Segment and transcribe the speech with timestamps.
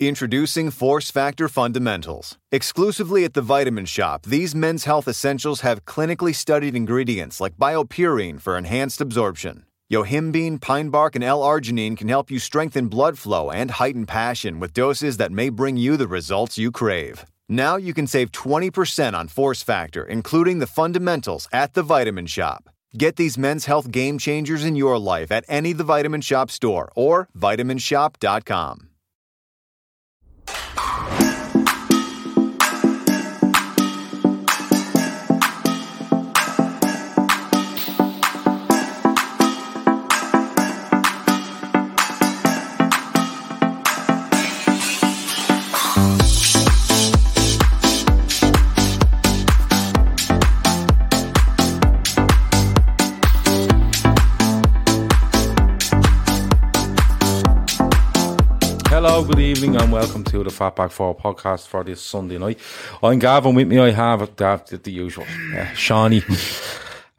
[0.00, 2.36] Introducing Force Factor Fundamentals.
[2.50, 8.40] Exclusively at the Vitamin Shoppe, these men's health essentials have clinically studied ingredients like BioPerine
[8.40, 9.66] for enhanced absorption.
[9.92, 14.72] Yohimbine, pine bark, and L-arginine can help you strengthen blood flow and heighten passion with
[14.72, 17.24] doses that may bring you the results you crave.
[17.48, 22.68] Now you can save 20% on Force Factor, including the fundamentals at the Vitamin Shoppe.
[22.98, 26.90] Get these men's health game changers in your life at any The Vitamin Shoppe store
[26.96, 28.88] or vitaminshoppe.com.
[59.14, 62.58] Good evening, and welcome to the Fatback 4 podcast for this Sunday night.
[63.00, 65.24] I'm Gavin, with me I have the, the usual
[65.56, 66.22] uh, Shawnee,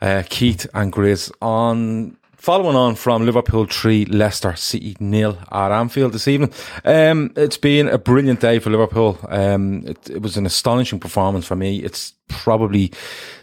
[0.01, 2.17] uh, Keith, and Grizz on.
[2.35, 6.51] Following on from Liverpool 3, Leicester City nil at Anfield this evening.
[6.84, 9.17] Um, it's been a brilliant day for Liverpool.
[9.29, 11.78] Um, it, it was an astonishing performance for me.
[11.78, 12.91] It's probably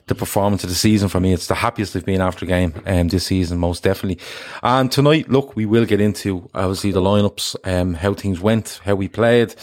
[0.06, 1.32] the performance of the season for me.
[1.32, 4.22] It's the happiest they've been after a game um, this season, most definitely.
[4.62, 8.94] And tonight, look, we will get into obviously the lineups, um, how things went, how
[8.94, 9.54] we played,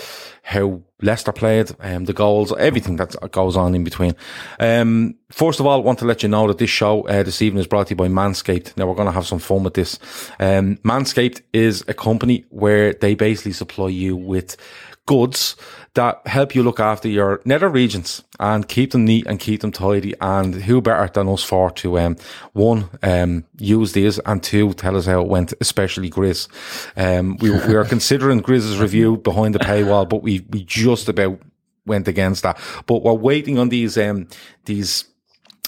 [0.44, 4.16] how Leicester played, um, the goals, everything that goes on in between.
[4.60, 7.42] Um, first of all, I want to let you know that this show uh, this
[7.42, 8.76] evening is brought to you by Manscaped.
[8.76, 10.00] Now we're going to have some fun with this.
[10.40, 14.58] Um, Manscaped is a company where they basically supply you with
[15.06, 15.56] goods
[15.94, 19.72] that help you look after your nether regions and keep them neat and keep them
[19.72, 20.14] tidy.
[20.22, 22.18] And who better than us for to, um,
[22.54, 26.48] one, um, use these and two, tell us how it went, especially Grizz.
[26.96, 31.40] Um, we, we are considering Grizz's review behind the paywall, but we, we just about
[31.86, 32.60] went against that.
[32.86, 34.28] But we're waiting on these, um,
[34.66, 35.06] these,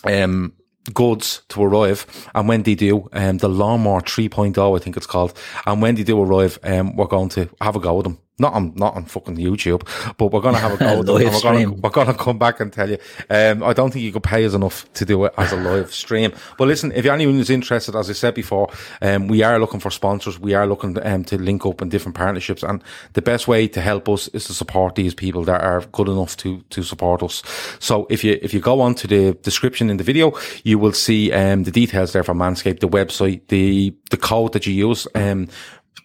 [0.03, 0.53] um,
[0.93, 5.37] goods to arrive and when they do um the lawnmower 3.0 I think it's called
[5.67, 8.53] and when they do arrive um we're going to have a go with them not
[8.53, 9.87] on not on fucking YouTube,
[10.17, 10.97] but we're gonna have a go.
[10.97, 12.97] with them and we're gonna we're gonna come back and tell you.
[13.29, 15.93] Um, I don't think you could pay us enough to do it as a live
[15.93, 16.33] stream.
[16.57, 18.69] But listen, if anyone is interested, as I said before,
[19.01, 20.39] um, we are looking for sponsors.
[20.39, 22.83] We are looking um, to link up in different partnerships, and
[23.13, 26.35] the best way to help us is to support these people that are good enough
[26.37, 27.43] to to support us.
[27.79, 30.33] So if you if you go on to the description in the video,
[30.63, 34.65] you will see um, the details there for Manscaped, the website, the the code that
[34.65, 35.07] you use.
[35.15, 35.47] Um,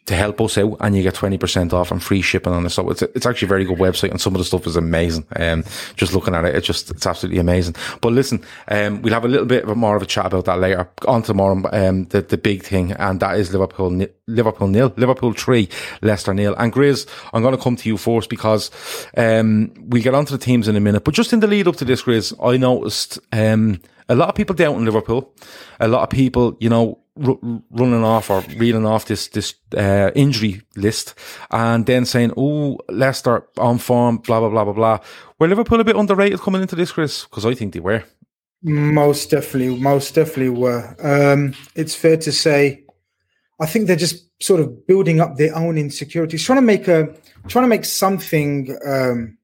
[0.07, 2.71] to help us out and you get 20% off and free shipping on it.
[2.71, 5.27] So it's, it's actually a very good website and some of the stuff is amazing.
[5.35, 5.65] Um,
[5.97, 7.75] just looking at it, it's just, it's absolutely amazing.
[8.01, 10.45] But listen, um, we'll have a little bit of a, more of a chat about
[10.45, 11.61] that later on tomorrow.
[11.73, 15.69] Um, the, the big thing and that is Liverpool, Liverpool nil, Liverpool three,
[16.03, 16.55] Leicester nil.
[16.57, 18.71] And Grizz, I'm going to come to you first because,
[19.17, 21.77] um, we'll get onto the teams in a minute, but just in the lead up
[21.77, 25.35] to this, Grizz, I noticed, um, a lot of people down in Liverpool,
[25.81, 30.11] a lot of people, you know, r- running off or reeling off this this uh,
[30.15, 31.15] injury list,
[31.51, 34.99] and then saying, "Oh, Leicester on form," blah blah blah blah blah.
[35.39, 37.25] Were Liverpool a bit underrated coming into this, Chris?
[37.25, 38.05] Because I think they were.
[38.63, 40.97] Most definitely, most definitely were.
[41.03, 42.83] Um, it's fair to say.
[43.59, 47.09] I think they're just sort of building up their own insecurities, trying to make a,
[47.49, 49.39] trying to make something, um,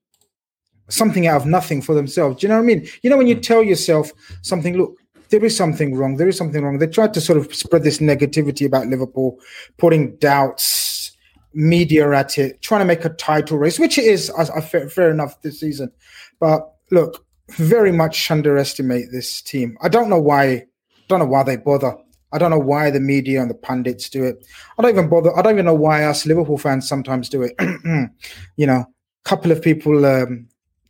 [0.89, 2.41] something out of nothing for themselves.
[2.41, 2.89] Do you know what I mean?
[3.03, 4.99] You know when you tell yourself something, look,
[5.33, 6.19] there is something wrong.
[6.19, 6.79] There is something wrong.
[6.79, 9.41] They tried to sort of spread this negativity about Liverpool,
[9.79, 11.17] putting doubts,
[11.55, 15.11] media at it, trying to make a title race, which it is uh, fair, fair
[15.11, 15.91] enough this season.
[16.39, 19.79] But look, very much underestimate this team.
[19.83, 20.67] I don't know why.
[21.09, 21.97] Don't know why they bother.
[22.33, 24.47] I don't know why the media and the pundits do it.
[24.79, 25.37] I don't even bother.
[25.37, 27.55] I don't even know why us Liverpool fans sometimes do it.
[28.57, 30.47] you know, a couple of people, um,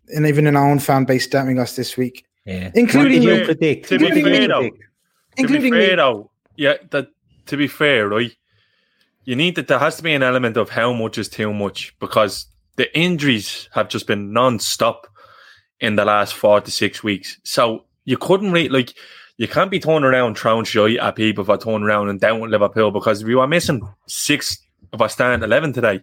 [0.09, 2.27] and even in our own fan base, doubting us this week.
[2.44, 2.71] Yeah.
[2.75, 3.44] Including you me.
[3.44, 3.89] predict.
[3.89, 4.47] To be Including fair, me.
[4.47, 4.77] though, to
[5.37, 5.97] Including be fair, me.
[5.97, 7.09] though, yeah, that
[7.47, 8.35] to be fair, right?
[9.25, 9.69] You need that.
[9.69, 12.47] There has to be an element of how much is too much because
[12.77, 15.06] the injuries have just been non-stop
[15.81, 17.39] in the last four to six weeks.
[17.44, 18.94] So you couldn't really like.
[19.39, 22.50] You can't be turning around throwing shit at people for turning around and down with
[22.50, 24.59] Liverpool because we were missing six
[24.93, 26.00] of our starting eleven today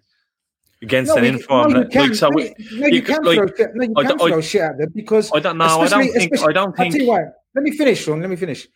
[0.81, 1.73] against No, an informed.
[1.73, 2.07] no, you can.
[2.07, 2.53] like, so no, you,
[2.95, 3.69] you can like, throw shit.
[3.75, 5.65] No, you I can I- throw shit at them because I don't know.
[5.65, 6.39] I don't think.
[6.39, 6.95] I don't think.
[7.07, 7.23] why.
[7.55, 8.21] Let me finish, Sean.
[8.21, 8.67] Let me finish.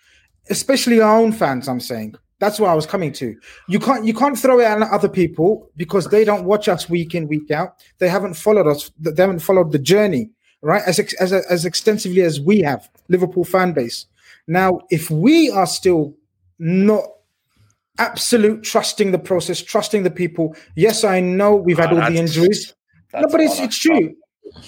[0.49, 2.15] Especially our own fans, I'm saying.
[2.39, 3.35] That's what I was coming to.
[3.69, 7.15] You can't you can't throw it at other people because they don't watch us week
[7.15, 7.75] in week out.
[7.99, 8.91] They haven't followed us.
[8.99, 10.29] They haven't followed the journey
[10.61, 12.89] right as as as extensively as we have.
[13.07, 14.07] Liverpool fan base.
[14.47, 16.15] Now, if we are still
[16.59, 17.05] not
[17.99, 20.55] absolute trusting the process, trusting the people.
[20.75, 22.73] Yes, I know we've had Oh, all the injuries.
[23.13, 24.15] No, but it's it's true.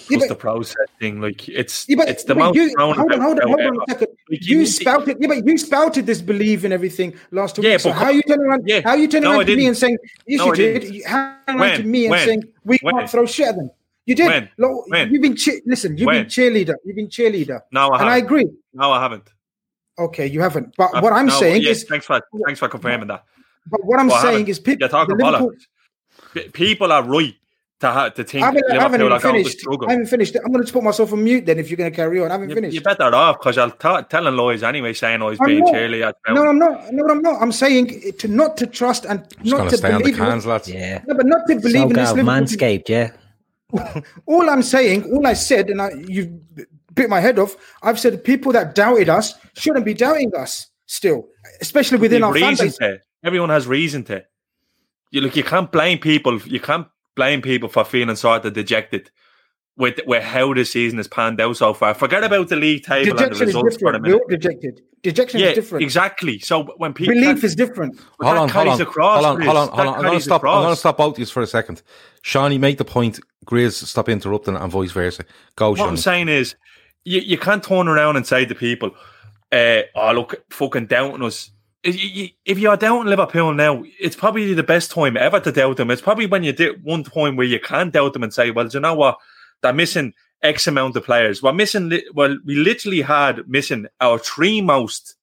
[0.10, 2.98] Yeah, but- the process thing, like it's yeah, but, it's the but most you, hold
[2.98, 4.08] on, hold on, hold on a second.
[4.32, 7.68] Like, you You spouted, yeah, but you spouted this belief in everything last week.
[7.68, 8.64] Yeah, so but- how you turning around?
[8.66, 8.82] yeah.
[8.84, 10.80] How are you turning No, around to me and saying, "Yes, No, you I did"?
[10.82, 10.94] didn't.
[10.96, 12.26] You- How around to me and When?
[12.28, 12.96] saying we When?
[12.96, 13.70] can't throw shit at them?
[14.06, 14.28] You did.
[14.28, 14.50] When?
[14.58, 15.12] Look, When?
[15.12, 15.98] You've been che- listen.
[15.98, 16.76] You've been cheerleader.
[16.86, 17.62] You've been cheerleader.
[17.72, 18.48] No, I and I agree.
[18.74, 19.28] No, I haven't.
[19.98, 20.74] Okay, you haven't.
[20.78, 23.24] But I've- what I'm no, saying yeah, is, thanks for thanks for confirming that.
[23.68, 24.82] but what I'm Well, saying is, people.
[24.82, 25.52] You're talking the Liverpool-
[26.34, 27.34] P- People are right
[27.82, 29.60] to ha- to think I haven't, I haven't Liverpool even going to finished.
[29.60, 29.88] struggle.
[29.88, 30.36] I haven't finished.
[30.44, 32.30] I'm going to put myself on mute then if you're going to carry on.
[32.30, 32.74] I haven't You, finished.
[32.76, 35.74] you better off because I'll t- telling lies anyway, saying I was I'm being not.
[35.74, 36.14] cheerleader.
[36.30, 36.92] No, I'm not.
[36.94, 37.42] No, I'm not.
[37.42, 40.20] I'm saying to not to trust and Just not to to stay on the believe.
[40.20, 40.70] in- cans, lads.
[40.70, 41.02] Yeah.
[41.08, 42.34] No, but not to believe So in this Gav, Liverpool.
[42.34, 43.12] Manscaped, yeah.
[44.26, 46.40] All I'm saying, all I said, and I, you
[46.96, 47.56] bit my head off.
[47.84, 51.28] I've said people that doubted us shouldn't be doubting us still,
[51.62, 52.78] especially within You've our fan reason base.
[52.78, 53.00] to.
[53.24, 54.24] Everyone has reason to.
[55.12, 55.36] You look.
[55.36, 56.40] You can't blame people.
[56.42, 59.10] You can't blame people for feeling sort of dejected
[59.78, 61.94] with with how the season has panned out so far.
[61.94, 64.22] Forget about the league table and the Dejection is results for a different.
[64.28, 64.82] We're dejected.
[65.04, 65.84] Dejection Yeah, is different.
[65.84, 66.40] exactly.
[66.40, 68.00] So when people Belief is different.
[68.00, 69.94] Hold that on, hold carries on, across, hold on, hold on, That hold on.
[69.96, 70.44] I'm going to carries stop.
[70.44, 71.82] I'm going to stop both of you for a second.
[72.22, 73.20] Shawnee, make the point.
[73.46, 75.24] Grizz, stop interrupting, and vice versa.
[75.56, 76.56] Go, What I'm saying is,
[77.06, 78.92] you, you can't turn around and say to people,
[79.52, 81.52] uh, "Oh, look, fucking doubting us."
[81.84, 85.92] If you- you're doubting Liverpool now, it's probably the best time ever to doubt them.
[85.92, 88.68] It's probably when you did one time where you can doubt them and say, "Well,
[88.68, 89.20] do you know what?
[89.62, 91.42] They're missing X amount of players.
[91.44, 91.92] We're missing.
[92.14, 95.16] Well, we literally had missing our three most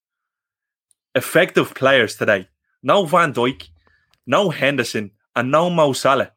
[1.15, 2.49] effective players today.
[2.83, 3.69] No Van Dijk,
[4.27, 6.33] no Henderson, and no Mo Salah.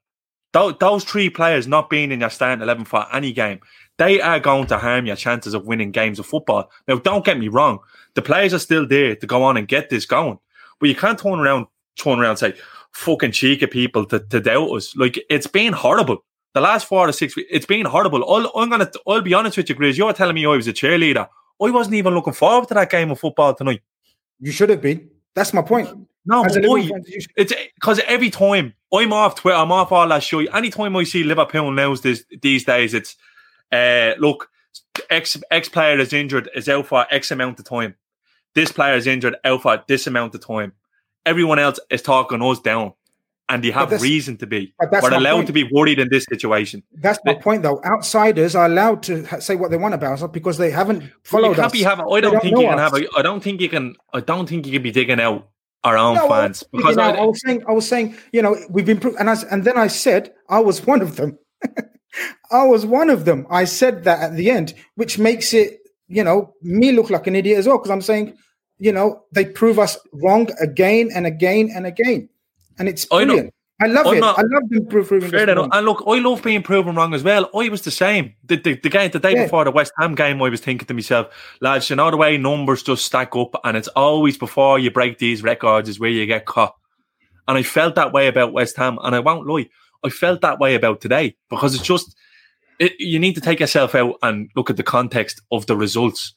[0.54, 3.60] Those three players not being in your starting 11 for any game,
[3.98, 6.70] they are going to harm your chances of winning games of football.
[6.88, 7.80] Now, don't get me wrong.
[8.16, 10.40] The players are still there to go on and get this going.
[10.80, 12.54] But you can't turn around, turn around and say,
[12.92, 14.96] fucking cheek of people to, to doubt us.
[14.96, 16.24] Like, it's been horrible.
[16.54, 18.30] The last four to six weeks, it's been horrible.
[18.30, 19.98] I'll, I'm gonna, I'll be honest with you, Grizz.
[19.98, 21.28] You're telling me I was a cheerleader.
[21.62, 23.82] I wasn't even looking forward to that game of football tonight.
[24.40, 25.10] You should have been.
[25.34, 25.90] That's my point.
[26.26, 29.58] No, As but Liverpool I, fan, you should- it's because every time I'm off Twitter,
[29.58, 30.50] I'm off all that shit.
[30.54, 33.16] Anytime I see Liverpool news this, these days, it's
[33.76, 34.50] uh, look,
[35.10, 37.96] X X player is injured, is out for X amount of time.
[38.54, 40.72] This player is injured, out for this amount of time.
[41.26, 42.94] Everyone else is talking us down,
[43.50, 44.74] and they have reason to be.
[44.80, 45.48] but We're allowed point.
[45.48, 46.84] to be worried in this situation.
[46.94, 47.82] That's my point, though.
[47.84, 51.56] Outsiders are allowed to say what they want about us because they haven't followed you
[51.56, 51.72] can't us.
[51.74, 52.06] be having.
[52.10, 52.92] I They don't think you can us.
[52.92, 53.02] have.
[53.02, 53.96] A, I don't think you can.
[54.14, 55.50] I don't think you can be digging out
[55.84, 58.16] our own No, I- fans you because know, I, I, was saying, I was saying,
[58.32, 61.38] you know, we've improved, and I, and then I said I was one of them.
[62.52, 63.46] I was one of them.
[63.50, 67.36] I said that at the end, which makes it, you know, me look like an
[67.36, 68.38] idiot as well because I'm saying,
[68.78, 72.30] you know, they prove us wrong again and again and again,
[72.78, 73.54] and it's I brilliant.
[73.82, 74.20] I love I'm it.
[74.22, 75.58] not- I love them pro- proving Fair enough.
[75.58, 75.70] wrong.
[75.74, 77.50] And look, I love being proven wrong as well.
[77.54, 78.34] I was the same.
[78.46, 79.44] The, the, the game the day Yeah.
[79.44, 81.28] before the West Ham game, I was thinking to myself,
[81.60, 85.18] lads, you know the way numbers just stack up, and it's always before you break
[85.18, 86.74] these records is where you get caught.
[87.50, 89.70] And I felt that way about West Ham, and I won't lie,
[90.06, 92.16] I felt that way about today because it's just
[92.80, 96.34] it, you need to take yourself out and look at the context of the results.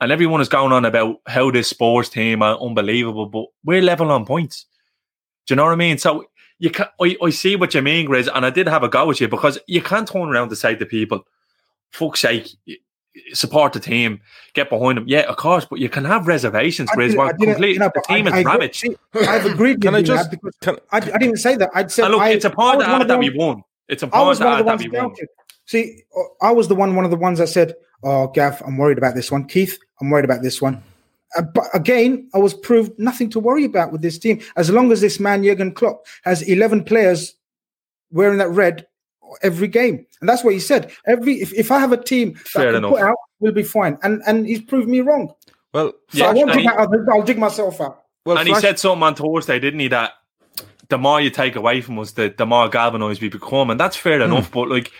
[0.00, 4.10] And everyone is going on about how this sports team are unbelievable, but we're level
[4.10, 4.64] on points.
[5.46, 5.98] Do you know what I mean?
[5.98, 6.24] So
[6.58, 9.10] you can I, I see what you mean, Grizz, and I did have a go
[9.10, 11.24] at you because you can't turn around to say to people,
[11.90, 12.48] fuck's sake,
[13.32, 14.20] support the team,
[14.54, 15.04] get behind them.
[15.08, 17.00] Yeah, of course, but you can have reservations, I Grizz.
[17.08, 18.76] didn't- Well, I didn't- complete, you know, the but team I- is I agree- ravaged.
[18.80, 21.70] see, I've agreed Can with I just- because can- I, I didn't say that.
[21.74, 23.38] I'd said look, I, it's important I to one add of the that we ones-
[23.38, 23.64] won.
[23.88, 25.14] It's I important was to one of add the that we that won.
[25.66, 26.02] See,
[26.42, 29.14] I was the one, one of the ones that said, "Oh, Gav, I'm worried about
[29.14, 30.82] this one." Keith, I'm worried about this one.
[31.36, 34.40] Uh, but again, I was proved nothing to worry about with this team.
[34.56, 37.34] As long as this man Jurgen Klopp has 11 players
[38.10, 38.86] wearing that red
[39.42, 40.90] every game, and that's what he said.
[41.06, 42.90] Every if, if I have a team Fair I can enough.
[42.92, 43.98] put out, we'll be fine.
[44.02, 45.32] And and he's proved me wrong.
[45.72, 48.02] Well, So Yeah, I won't dig he- out I'll dig myself out.
[48.26, 49.88] well, and he said something on Thursday, didn't he?
[49.88, 50.12] That
[50.88, 53.94] the more you take away from us, the, the more galvanised we become, and that's
[53.96, 54.32] fair Hmm.
[54.32, 54.50] enough.
[54.50, 54.90] But like,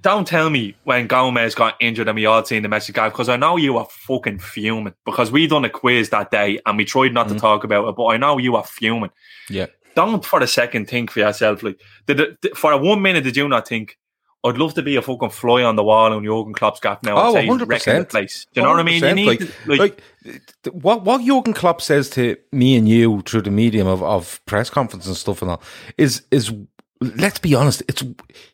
[0.00, 3.28] don't tell me when Gomez got injured and we all seen the message guy because
[3.28, 6.86] I know you are fucking fuming because we done a quiz that day and we
[6.86, 7.34] tried not Hmm.
[7.34, 9.10] to talk about it, but I know you are fuming.
[9.50, 9.66] yeah.
[9.98, 13.24] Don't for a second think for yourself like did it, did- for a one minute
[13.24, 13.98] did you not think?
[14.44, 17.16] I'd love to be a fucking fly on the wall on Jurgen Klopp's gaff now.
[17.18, 17.98] Oh, and 100%.
[17.98, 18.46] the place.
[18.54, 19.02] Do you know what I mean?
[19.02, 23.42] You need like, like, like, what what Jurgen Klopp says to me and you through
[23.42, 25.62] the medium of, of press conference and stuff and all
[25.96, 26.52] is is
[27.00, 28.02] let's be honest, it's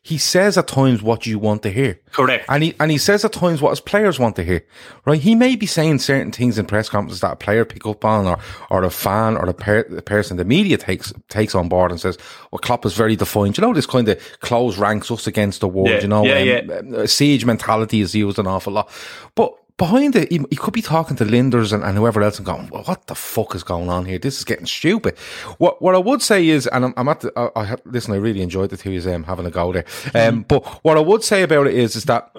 [0.03, 1.99] he says at times what you want to hear.
[2.11, 2.45] correct.
[2.47, 4.63] And he and he says at times what his players want to hear.
[5.05, 5.19] Right?
[5.19, 8.27] He may be saying certain things in press conferences that a player pick up on
[8.27, 8.37] or
[8.69, 11.99] or a fan or the, per, the person the media takes takes on board and
[11.99, 12.17] says,
[12.51, 13.57] Well Klopp is very defined.
[13.57, 16.23] You know, this kind of close ranks us against the world, Yeah, you know.
[16.23, 18.89] yeah, um, uh, siege mentality is used an awful lot.
[19.33, 22.45] But behind it, he, he could be talking to Lijnders and, and whoever else and
[22.45, 24.17] going, well, what the fuck is going on here?
[24.17, 25.17] This is getting stupid.
[25.57, 28.17] What what I would say is, and I'm, I'm at the, I, I, listen, I
[28.17, 29.85] really enjoyed the two of um, having a go there.
[30.13, 32.31] Um, but what I would say about it is, is that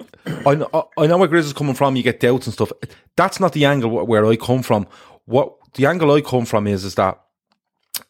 [0.45, 1.95] I, know- I know where Grizz is coming from.
[1.95, 2.71] You get doubts and stuff.
[3.15, 4.87] That's not the angle where I come from.
[5.25, 7.21] What the angle I come from is, is that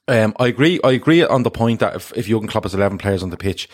[0.07, 0.79] um, I agree.
[0.83, 3.37] I agree on the point that if, if Jurgen Klopp has eleven players on the
[3.37, 3.67] pitch,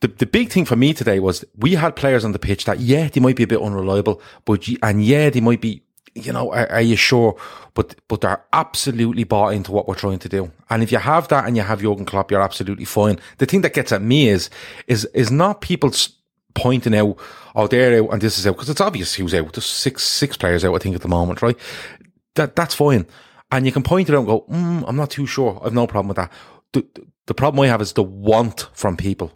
[0.00, 2.80] the, the big thing for me today was we had players on the pitch that
[2.80, 5.82] yeah they might be a bit unreliable, but and yeah they might be
[6.14, 7.36] you know are, are you sure?
[7.74, 10.52] But but they're absolutely bought into what we're trying to do.
[10.68, 13.18] And if you have that and you have Jurgen Klopp, you're absolutely fine.
[13.38, 14.50] The thing that gets at me is
[14.86, 15.92] is is not people
[16.54, 17.18] pointing out
[17.54, 19.52] oh they're out and this is out because it's obvious who's out.
[19.52, 21.58] There's six six players out I think at the moment, right?
[22.34, 23.06] That that's fine.
[23.50, 25.60] And you can point it out and go, mm, I'm not too sure.
[25.64, 26.32] I've no problem with that.
[26.72, 29.35] The, the, the problem I have is the want from people.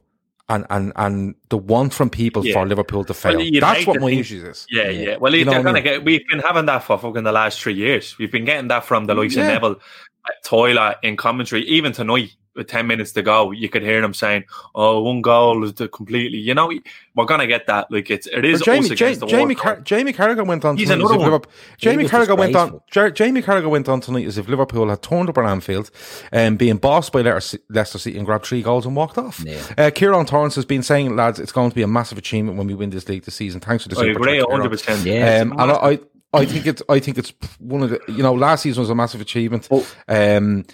[0.51, 2.55] And, and, and the want from people Yeah.
[2.55, 3.37] for Liverpool to fail.
[3.39, 4.67] Well, That's what to my think- issue is.
[4.69, 5.17] Yeah, yeah.
[5.17, 5.85] Well, You know they're I gonna mean?
[5.85, 6.05] get.
[6.05, 8.19] We've been having that for fucking the last three years.
[8.19, 9.43] We've been getting that from the likes Yeah.
[9.43, 9.77] of Neville,
[10.25, 11.63] uh, Tyler in commentary.
[11.63, 14.45] Even tonight, with ten minutes to go, you could hear them saying,
[14.77, 16.71] "Oh, one goal is the completely." You know,
[17.17, 17.91] we're gonna get that.
[17.91, 19.59] Like it's it is But Jamie, us Ja- against the Jamie, world.
[19.59, 21.43] Car- Jamie Carragher went on He's tonight another one.
[21.79, 22.67] Jamie was Carragher went on.
[22.67, 22.85] disgraceful.
[22.93, 25.91] Jar- Jamie Carragher went on tonight as if Liverpool had turned up at Anfield,
[26.31, 29.43] and being bossed by Leicester Leicester City and grabbed three goals and walked off.
[29.45, 29.61] Yeah.
[29.77, 32.67] Uh, Kieran Torrance has been saying, lads, it's going to be a massive achievement when
[32.67, 33.61] we win this league this season.
[33.61, 35.05] Thanks for the I super agree, chat, hundred percent.
[35.07, 35.39] Yeah.
[35.41, 35.99] Um, and I, I,
[36.33, 38.95] I think it's, I think it's one of the, you know, last season was a
[38.95, 39.69] massive achievement.
[40.07, 40.65] Um,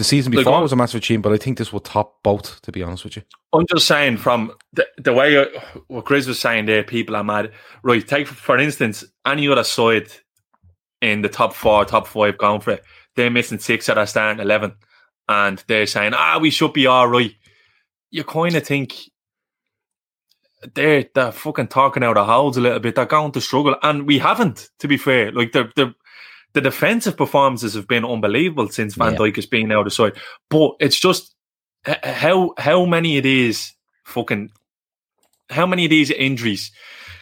[0.00, 2.62] the season before was a massive achievement, but I think this will top both.
[2.62, 5.44] To be honest with you, I'm just saying from the, the way uh,
[5.88, 7.52] what Chris was saying there, people are mad.
[7.82, 10.08] Right, take for instance any other side
[11.02, 12.84] in the top four, top five going for it.
[13.14, 14.74] They're missing six at our starting eleven,
[15.28, 17.34] and they're saying, "Ah, we should be all right."
[18.10, 18.94] You kind of think
[20.74, 22.94] they're they're fucking talking out of holes a little bit.
[22.94, 24.70] They're going to struggle, and we haven't.
[24.78, 25.94] To be fair, like the the
[26.52, 29.18] the defensive performances have been unbelievable since Van Yeah.
[29.18, 30.14] Dijk has been out of sight.
[30.48, 31.34] But it's just
[31.84, 34.50] how how many of these fucking
[35.48, 36.70] how many of these injuries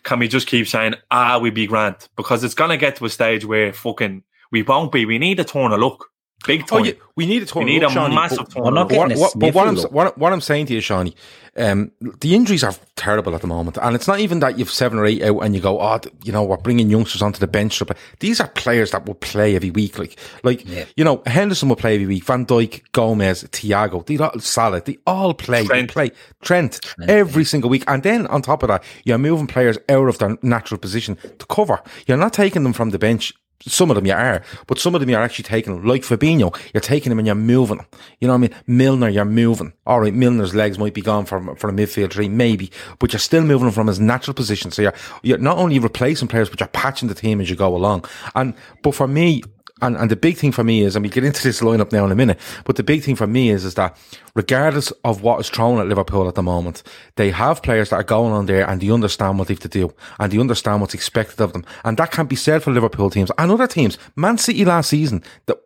[0.02, 3.10] can we just keep saying ah we be grand because it's gonna get to a
[3.10, 5.04] stage where fucking we won't be.
[5.04, 6.10] We need to turn a look.
[6.46, 6.82] Big time.
[6.82, 7.80] Oh, yeah, we need a We tournament.
[7.80, 8.88] need a Shawnee, massive but- tournament.
[8.90, 11.14] but what, what, but what I'm, what, what I'm saying to you, Shawnee,
[11.56, 11.90] um,
[12.20, 15.04] the injuries are terrible at the moment, and it's not even that you've seven or
[15.04, 17.76] eight out and you go, oh, you know, we're bringing youngsters onto the bench.
[17.80, 17.86] to.
[18.20, 20.64] These are players that will play every week, like, like
[20.96, 22.24] you know, Henderson will play every week.
[22.24, 25.62] Van Dijk, Gomez, Thiago, they all Salah, they all play.
[25.62, 25.90] They Trent.
[25.90, 30.06] play Trent every single week, and then on top of that, you're moving players out
[30.06, 31.82] of their natural position to cover.
[32.06, 35.00] You're not taking them from the bench some of them you are, but some of
[35.00, 35.84] them you're actually taking.
[35.84, 37.86] Like Fabinho, you're taking them and you're moving them.
[38.20, 38.54] You know what I mean?
[38.66, 39.72] Milner, you're moving.
[39.86, 43.20] All right, Milner's legs might be gone from for a midfield three, maybe, but you're
[43.20, 44.70] still moving them from his natural position.
[44.70, 47.74] So you're you're not only replacing players, but you're patching the team as you go
[47.74, 48.04] along.
[48.34, 49.42] And but for me,
[49.80, 52.04] and, and the big thing for me is, and we get into this lineup now
[52.04, 53.96] in a minute, but the big thing for me is, is that
[54.34, 56.82] regardless of what is thrown at Liverpool at the moment,
[57.16, 59.68] they have players that are going on there and they understand what they have to
[59.68, 61.64] do and they understand what's expected of them.
[61.84, 63.98] And that can't be said for Liverpool teams and other teams.
[64.16, 65.58] Man City last season, that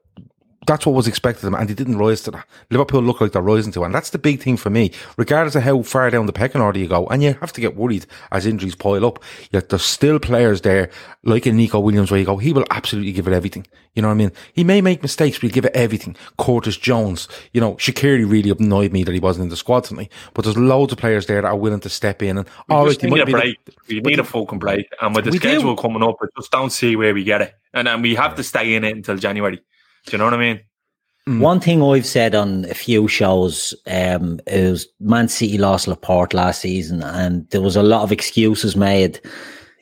[0.67, 2.47] that's what was expected of them, and they didn't rise to that.
[2.71, 4.93] Liverpool look like they're rising to, and that's the big thing for me.
[5.17, 7.77] Regardless of how far down the pecking order you go, and you have to get
[7.77, 9.23] worried as injuries pile up.
[9.51, 10.91] Yet there's still players there,
[11.25, 13.67] like in Neco Williams, where you go, he will absolutely give it everything.
[13.95, 14.33] You know what I mean?
[14.55, 16.17] He may make mistakes, but he'll give it everything.
[16.39, 20.11] Curtis Jones, you know, Shaqiri really annoyed me that he wasn't in the squad tonight,
[20.33, 22.87] but there's loads of players there that are willing to step in and We all
[22.87, 23.57] right, need a be the-
[23.89, 24.87] we need a fucking break.
[25.01, 25.49] And with the We do.
[25.49, 27.55] schedule coming up, I just don't see where we get it.
[27.75, 29.61] And then we have to stay in it until January.
[30.07, 30.61] Do you know what I mean?
[31.27, 36.63] One thing I've said on a few shows um, is Man City lost Laporte last
[36.63, 39.21] season, and there was a lot of excuses made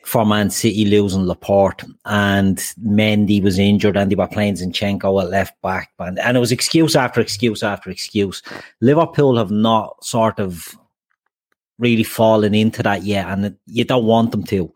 [0.03, 5.31] for Man City losing Laporte, and Mendy was injured, and they were playing Zinchenko at
[5.31, 8.43] left back, and, and it was excuse after excuse after excuse.
[8.79, 10.75] Liverpool have not sort of
[11.79, 14.71] really fallen into that yet, and you don't want them to.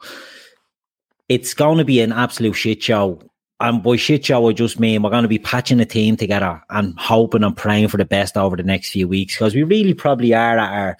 [1.29, 3.21] It's going to be an absolute shit show
[3.69, 6.61] and by shit show, I just mean we're going to be patching a team together
[6.69, 9.93] and hoping and praying for the best over the next few weeks because we really
[9.93, 10.97] probably are at our,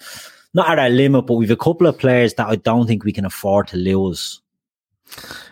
[0.54, 3.12] not at our limit, but we've a couple of players that I don't think we
[3.12, 4.40] can afford to lose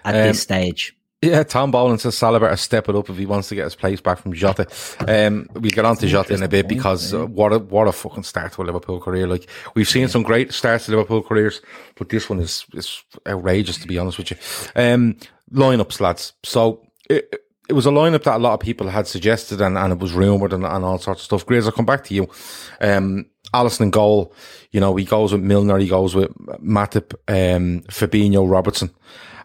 [0.04, 0.96] at Um, this stage.
[1.22, 3.74] Yeah, Tom Boland says Salah better step it up if he wants to get his
[3.74, 4.66] place back from Jota.
[5.08, 7.92] Um, we'll get on to Jota in a bit because uh, what a what a
[7.92, 9.26] fucking start to a Liverpool career.
[9.26, 11.62] Like we've seen some great starts to Liverpool careers,
[11.94, 14.36] but this one is is outrageous to be honest with you.
[14.76, 15.16] Um,
[15.50, 16.34] lineups, lads.
[16.42, 19.92] So it, it was a lineup that a lot of people had suggested and, and
[19.92, 21.46] it was rumoured and, and all sorts of stuff.
[21.46, 22.28] Graves, I'll come back to you.
[22.80, 24.34] Um, Alisson in goal,
[24.70, 28.90] you know, he goes with Milner, he goes with Matip, um, Fabinho, Robertson.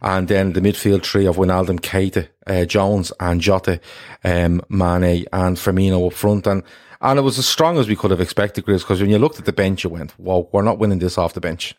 [0.01, 3.79] And then the midfield three of Wijnaldum, Keita, uh, Jones and Jota,
[4.23, 6.47] um, Mane and Firmino up front.
[6.47, 6.63] And,
[7.01, 9.39] and it was as strong as we could have expected, Graves, because when you looked
[9.39, 11.75] at the bench, you went, well, we're not winning this off the bench.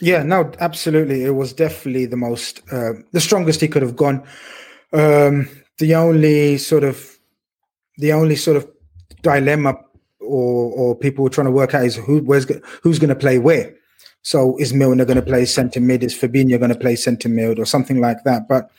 [0.00, 1.24] Yeah, no, absolutely.
[1.24, 4.24] It was definitely the most, uh, the strongest he could have gone.
[4.94, 7.18] Um, the only sort of,
[7.98, 8.68] the only sort of
[9.22, 9.74] dilemma
[10.20, 12.46] or or people trying to work out is who where's
[12.82, 13.74] who's going to play where.
[14.22, 16.02] So is Milner going to play centre mid?
[16.02, 18.48] Is Fabinho going to play centre mid or something like that?
[18.48, 18.70] But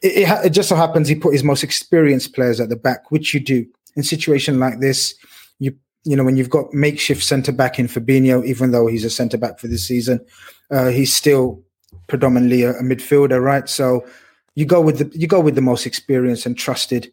[0.00, 3.10] it, it, it just so happens he put his most experienced players at the back,
[3.10, 5.14] which you do in situation like this.
[5.58, 9.10] You you know when you've got makeshift centre back in Fabinho, even though he's a
[9.10, 10.24] centre back for this season,
[10.70, 11.62] uh, he's still
[12.06, 13.68] predominantly a, a midfielder, right?
[13.68, 14.06] So
[14.54, 17.12] you go with the you go with the most experienced and trusted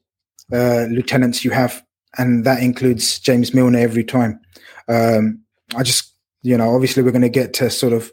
[0.54, 1.84] uh, lieutenants you have,
[2.18, 4.40] and that includes James Milner every time.
[4.88, 5.42] Um,
[5.76, 8.12] I just you know obviously we're going to get to sort of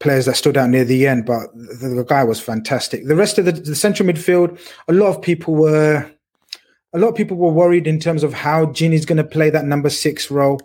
[0.00, 3.06] players that stood out near the end, but the, the guy was fantastic.
[3.06, 6.10] The rest of the, the central midfield, a lot of people were
[6.92, 9.64] a lot of people were worried in terms of how Gini's going to play that
[9.64, 10.60] number six role.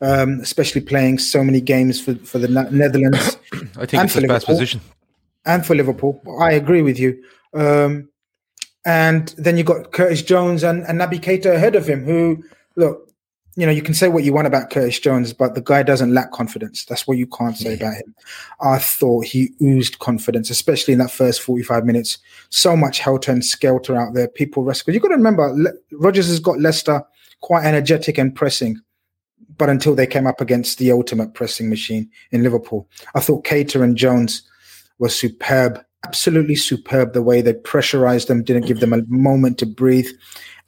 [0.00, 3.36] Um, especially playing so many games for, for the Netherlands.
[3.52, 4.80] I think and it's his best position.
[5.48, 6.20] And for Liverpool.
[6.40, 7.20] I agree with you.
[7.54, 8.08] Um,
[8.84, 12.44] and then you got Curtis Jones and, and Naby Keita ahead of him, who,
[12.76, 13.08] look,
[13.56, 16.14] you know, you can say what you want about Curtis Jones, but the guy doesn't
[16.14, 16.84] lack confidence.
[16.84, 18.14] That's what you can't say about him.
[18.60, 22.18] I thought he oozed confidence, especially in that first 45 minutes.
[22.50, 24.28] So much helter and skelter out there.
[24.28, 24.94] People rescue.
[24.94, 27.02] You've got to remember, Le- Rodgers has got Leicester
[27.40, 28.80] quite energetic and pressing
[29.58, 32.88] but until they came up against the ultimate pressing machine in Liverpool.
[33.14, 34.42] I thought Keita and Jones
[34.98, 39.66] were superb, absolutely superb the way they pressurized them, didn't give them a moment to
[39.66, 40.08] breathe.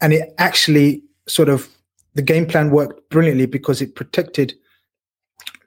[0.00, 1.68] And it actually sort of,
[2.14, 4.54] the game plan worked brilliantly because it protected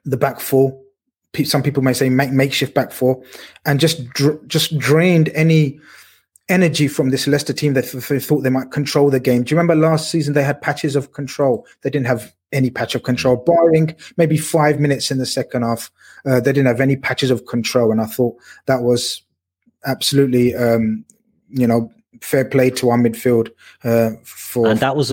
[0.04, 0.78] the back four.
[1.44, 3.22] Some people may say make, makeshift back four,
[3.64, 5.80] and just dr- just drained any
[6.48, 9.42] energy from this Leicester team that thought they might control the game.
[9.42, 11.66] Do you remember last season they had patches of control?
[11.82, 15.90] They didn't have any patch of control, barring maybe five minutes in the second half.
[16.26, 19.22] Uh, they didn't have any patches of control, and I thought that was
[19.86, 21.04] absolutely, um,
[21.48, 23.50] you know, fair play to our midfield
[23.82, 25.12] uh, for and that was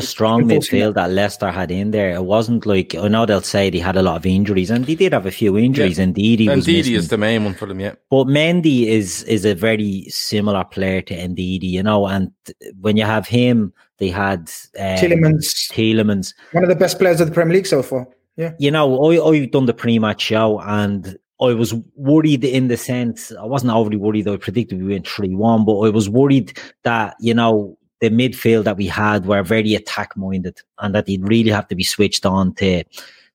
[0.00, 2.10] Strong midfield that Leicester had in there.
[2.10, 4.94] It wasn't like I know they'll say they had a lot of injuries, and they
[4.94, 5.98] did have a few injuries.
[5.98, 6.04] Yeah.
[6.04, 6.94] And Ndidi was Ndidi missing.
[6.94, 7.94] is the main one for them, yeah.
[8.10, 12.06] But Mendy is is a very similar player to Ndidi, you know.
[12.06, 12.32] And
[12.80, 15.70] when you have him, they had um, Tielemans.
[15.70, 18.08] Tielemans, one of the best players of the Premier League so far.
[18.36, 22.76] Yeah, you know, I I've done the pre-match show, and I was worried in the
[22.76, 24.24] sense I wasn't overly worried.
[24.24, 28.10] Though I predicted we went three one, but I was worried that you know the
[28.10, 31.84] midfield that we had were very attack minded and that they'd really have to be
[31.84, 32.84] switched on to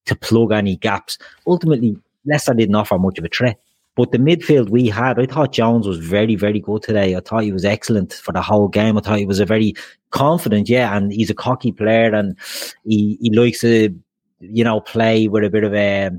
[0.06, 1.18] to plug any gaps.
[1.48, 3.60] Ultimately, Leicester didn't offer much of a threat.
[3.96, 7.16] But the midfield we had, I thought Jones was very, very good today.
[7.16, 8.98] I thought he was excellent for the whole game.
[8.98, 9.74] I thought he was a very
[10.10, 12.38] confident, yeah, and he's a cocky player and
[12.84, 13.96] he, he likes to,
[14.42, 16.12] you know, play with a bit of a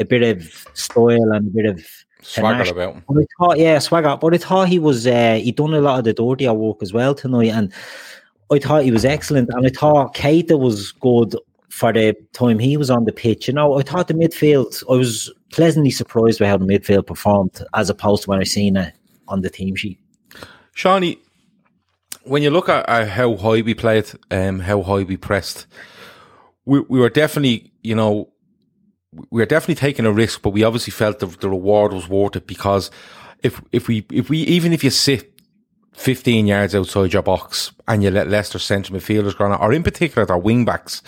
[0.00, 1.84] a bit of style and a bit of
[2.22, 2.70] Swagger panache.
[2.70, 3.04] about him.
[3.08, 4.16] But I thought, yeah, swagger.
[4.20, 6.92] But I thought he was uh, he done a lot of the dirtier work as
[6.92, 7.72] well tonight, and
[8.50, 9.50] I thought he was excellent.
[9.52, 11.36] And I thought Keita was good
[11.68, 13.46] for the time he was on the pitch.
[13.46, 14.82] You know, I thought the midfield.
[14.90, 18.76] I was pleasantly surprised by how the midfield performed as opposed to when I seen
[18.76, 18.94] it
[19.28, 19.98] on the team sheet.
[20.72, 21.18] Shawnee,
[22.24, 25.66] when you look at, at how high we played, um, how high we pressed,
[26.64, 28.28] we, we were definitely, you know,
[29.30, 32.36] we were definitely taking a risk, but we obviously felt the, the reward was worth
[32.36, 32.90] it because
[33.42, 35.32] if if we if we even if you sit
[35.94, 39.82] 15 yards outside your box and you let Leicester centre midfielders go on, or in
[39.82, 41.02] particular their wing backs,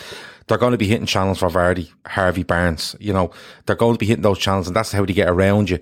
[0.46, 2.96] they're going to be hitting channels for Vardy, Harvey Barnes.
[2.98, 3.30] You know,
[3.66, 5.78] they're going to be hitting those channels, and that's how they get around you.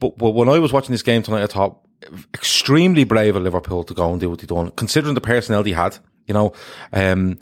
[0.00, 1.78] But, but when I was watching this game tonight, I thought
[2.34, 5.72] extremely brave of Liverpool to go and do what they done, considering the personnel they
[5.72, 5.96] had.
[6.26, 6.52] You know,
[6.92, 7.38] um,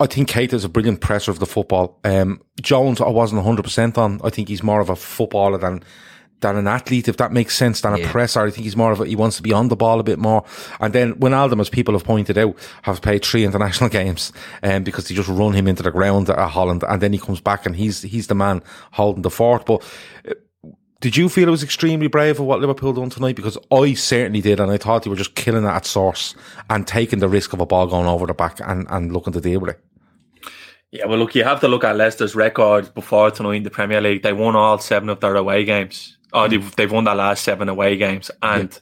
[0.00, 1.98] I think Keita is a brilliant presser of the football.
[2.04, 4.20] Um, Jones, I wasn't 100% on.
[4.22, 5.82] I think he's more of a footballer than
[6.42, 8.40] than an athlete, if that makes sense, than a presser.
[8.40, 10.18] I think he's more of a, he wants to be on the ball a bit
[10.18, 10.44] more.
[10.80, 15.08] And then Wijnaldum, as people have pointed out, have played three international games, um, because
[15.08, 17.76] they just run him into the ground at Holland, and then he comes back and
[17.76, 19.64] he's he's the man holding the fort.
[19.64, 19.82] But
[20.28, 20.34] uh,
[21.02, 23.34] did you feel it was extremely brave of what Liverpool done tonight?
[23.34, 26.36] Because I certainly did, and I thought they were just killing it at source
[26.70, 29.40] and taking the risk of a ball going over the back and, and looking to
[29.40, 29.80] deal with it.
[30.92, 34.00] Yeah, well, look, you have to look at Leicester's record before tonight in the Premier
[34.00, 34.22] League.
[34.22, 36.16] They won all seven of their away games.
[36.32, 36.74] Oh, they've, mm.
[36.76, 38.30] they've won their last seven away games.
[38.40, 38.78] And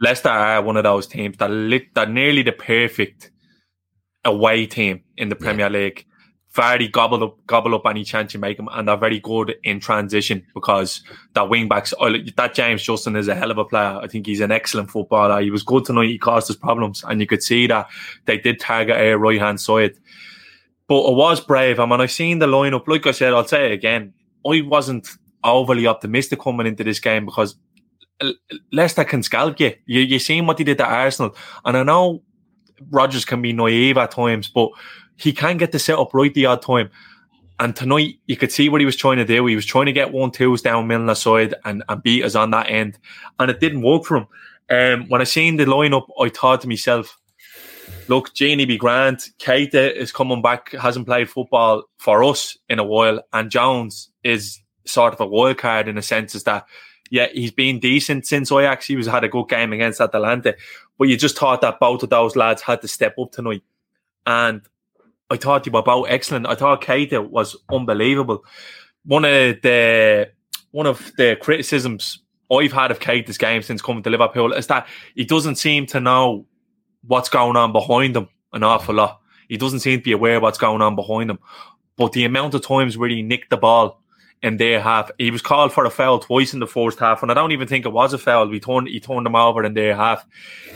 [0.00, 3.30] Leicester are one of those teams that lit, they're nearly the perfect
[4.24, 6.04] away team in the Premier League.
[6.54, 9.78] Vardy gobble up, gobble up any chance you make them, and they're very good in
[9.78, 11.02] transition because
[11.34, 11.94] that wing backs.
[12.00, 14.00] oh, That James Justin is a hell of a player.
[14.02, 15.40] I think he's an excellent footballer.
[15.40, 16.08] He was good tonight.
[16.08, 17.88] He caused us problems, and you could see that
[18.24, 19.92] they did target our right hand side.
[20.88, 23.66] But I was brave, I mean, I've seen the lineup, like I said, I'll say
[23.66, 24.12] it again.
[24.44, 25.08] I wasn't
[25.44, 27.54] overly optimistic coming into this game because
[28.72, 29.74] Leicester can scalp you.
[29.86, 32.22] You you seen what he did to Arsenal, and I know
[32.90, 34.70] Rodgers can be naive at times, but
[35.20, 36.90] he can't get the setup right the odd time.
[37.58, 39.44] And tonight, you could see what he was trying to do.
[39.44, 42.50] He was trying to get one twos down Milner's side and, and beat us on
[42.52, 42.98] that end,
[43.38, 44.26] and it didn't work for him.
[44.70, 47.18] Um, when I seen the lineup, I thought to myself,
[48.08, 48.78] look, Gini B.
[48.78, 54.10] Grant, Keita is coming back, hasn't played football for us in a while, and Jones
[54.24, 56.66] is sort of a wild card in a sense is that
[57.10, 58.86] yeah, he's been decent since Ajax.
[58.86, 60.54] He was had a good game against Atalanta,
[60.96, 63.64] but you just thought that both of those lads had to step up tonight,
[64.26, 64.62] and
[65.30, 66.46] I thought they were both excellent.
[66.46, 68.44] I thought Keita was unbelievable.
[69.04, 70.30] One of the
[70.72, 74.86] one of the criticisms I've had of Keita's game since coming to Liverpool is that
[75.14, 76.46] he doesn't seem to know
[77.06, 79.20] what's going on behind him an awful lot.
[79.48, 81.38] He doesn't seem to be aware what's going on behind him.
[81.96, 84.02] But the amount of times where he nicked the ball
[84.42, 87.30] in their half, he was called for a foul twice in the first half, and
[87.30, 88.48] I don't even think it was a foul.
[88.48, 90.24] We turned he turned him over in their half.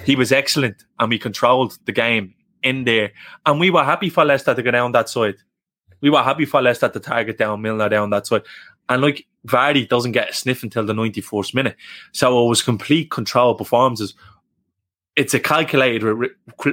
[0.05, 3.12] He was excellent, and we controlled the game in there,
[3.46, 5.37] and we were happy for Leicester to go down that side.
[6.00, 8.42] We were happy for Leicester to target down Milner down that side,
[8.88, 11.77] and like Vardy doesn't get a sniff until the 94th minute,
[12.12, 14.14] so it was complete control performances
[15.16, 16.03] it's a calculated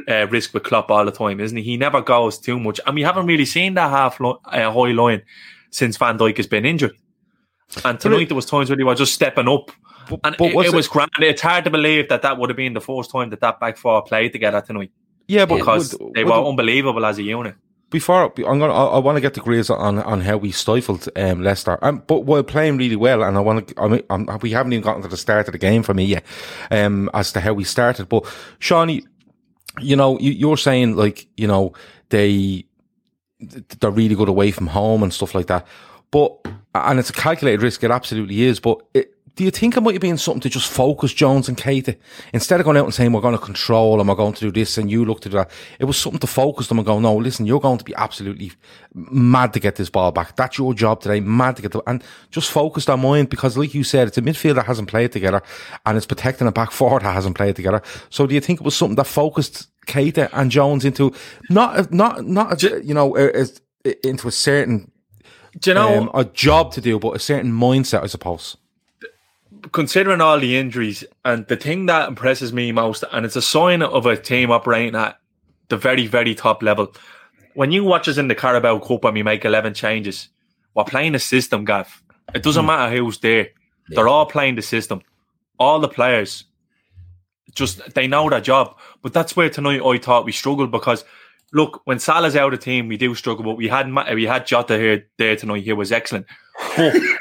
[0.10, 1.64] uh, risk with Klopp all the time, isn't he?
[1.64, 4.92] He never goes too much, and we haven't really seen that half lo- uh, high
[4.92, 5.22] line
[5.70, 6.94] since Van Dijk has been injured.
[7.86, 9.72] And tonight there was times where he was just stepping up,
[10.24, 11.12] and but it, what's it was grand.
[11.20, 13.78] It's hard to believe that that would have been the first time that that back
[13.78, 14.92] four played together tonight.
[15.32, 17.56] Yeah, but because would- they would- were unbelievable as a unit.
[17.90, 21.08] before I'm gonna, I, I want to get the grades on on how we stifled
[21.16, 24.28] um, Leicester, um, but while playing really well, and I want to, I mean, I'm,
[24.42, 26.24] we haven't even gotten to the start of the game for me yet,
[26.70, 28.08] um, as to how we started.
[28.08, 28.24] But
[28.60, 29.04] Shawnee,
[29.80, 31.74] you know, you, you're saying like, you know,
[32.10, 32.66] they
[33.80, 35.66] they're really good away from home and stuff like that.
[36.12, 36.32] But
[36.76, 37.84] and it's a calculated risk.
[37.84, 38.60] It absolutely is.
[38.60, 41.58] But it, do you think it might have been something to just focus Jones and
[41.58, 41.98] Keita
[42.32, 44.52] instead of going out and saying we're going to control and we're going to do
[44.52, 45.50] this and you look to do that?
[45.80, 48.52] It was something to focus them and go, no, listen, you're going to be absolutely
[48.94, 50.36] mad to get this ball back.
[50.36, 53.74] That's your job today, mad to get the and just focus their mind because, like
[53.74, 55.42] you said, it's a midfield that hasn't played together
[55.88, 57.82] and it's protecting a back four that hasn't played together.
[58.12, 61.16] So do you think it was something that focused Keita and Jones into
[61.50, 64.92] not not not you know into a certain
[65.60, 68.58] do you know um, a job to do, but a certain mindset, I suppose
[69.72, 73.82] considering all the injuries, and the thing that impresses me most, and it's a sign
[73.82, 75.20] of a team operating at
[75.70, 76.94] the very, very top level.
[77.54, 80.30] When you watch us in the Carabao Cup and we make 11 changes,
[80.74, 82.02] we're playing the system, Gav.
[82.34, 82.68] It doesn't mm.
[82.68, 83.50] matter who's there.
[83.90, 83.96] Yeah.
[83.96, 85.02] They're all playing the system.
[85.60, 86.46] All the players,
[87.54, 88.78] just they know their job.
[89.02, 91.04] But that's where tonight I thought we struggled because
[91.54, 93.44] look, when Salah's out of the team, we do struggle.
[93.44, 95.64] But we had we had Jota here there tonight.
[95.64, 96.26] He was excellent.
[96.78, 96.96] But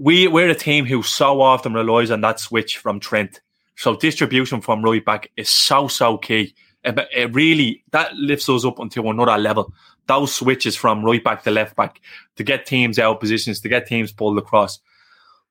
[0.00, 3.40] we we're a team who so often relies on that switch from Trent.
[3.76, 6.54] So distribution from right back is so so key.
[6.82, 9.72] It, it really that lifts us up until another level.
[10.06, 12.00] Those switches from right back to left back
[12.36, 14.80] to get teams out positions, to get teams pulled across.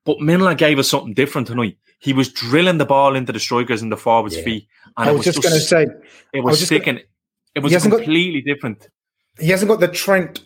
[0.03, 1.77] But Milner gave us something different tonight.
[1.99, 4.43] He was drilling the ball into the strikers and the forwards' yeah.
[4.43, 4.67] feet.
[4.97, 5.85] And I was, was just, going to say,
[6.33, 6.95] it was, was sticking.
[6.95, 7.05] Gonna,
[7.55, 8.89] it was completely got, different.
[9.37, 10.41] He hasn't got the Trent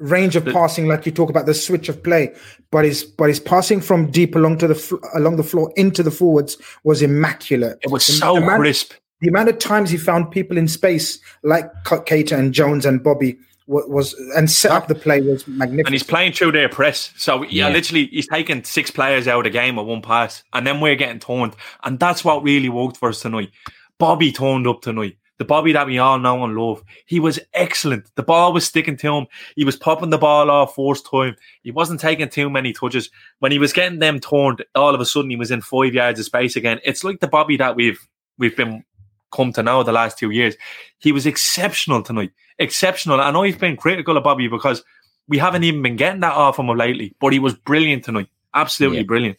[0.00, 2.34] range of passing, like you talk about the switch of play,
[2.70, 6.10] but his but his passing from deep along to the along the floor into the
[6.10, 7.78] forwards was immaculate.
[7.82, 8.94] It was so the amount, crisp.
[9.20, 13.38] The amount of times he found people in space, like Keita and Jones and Bobby,
[13.66, 15.86] was and set up the play was magnificent.
[15.86, 17.12] And he's playing through their press.
[17.16, 20.42] So yeah, yeah, literally he's taking six players out of the game with one pass.
[20.52, 21.54] And then we're getting toned.
[21.84, 23.50] And that's what really worked for us tonight.
[23.98, 26.84] Bobby toned up tonight the Bobby that we all know and love.
[27.06, 28.14] He was excellent.
[28.14, 29.26] The ball was sticking to him.
[29.56, 31.34] He was popping the ball off first time.
[31.62, 33.08] He wasn't taking too many touches.
[33.38, 36.20] When he was getting them turned, all of a sudden he was in five yards
[36.20, 36.78] of space again.
[36.84, 37.98] It's like the Bobby that we've
[38.36, 38.84] we've been
[39.32, 40.56] come to know the last two years.
[40.98, 42.32] He was exceptional tonight.
[42.58, 43.22] Exceptional.
[43.22, 44.84] I know he's been critical of Bobby because
[45.26, 48.28] we haven't even been getting that off him lately, but he was brilliant tonight.
[48.52, 49.04] Absolutely yeah.
[49.04, 49.38] brilliant.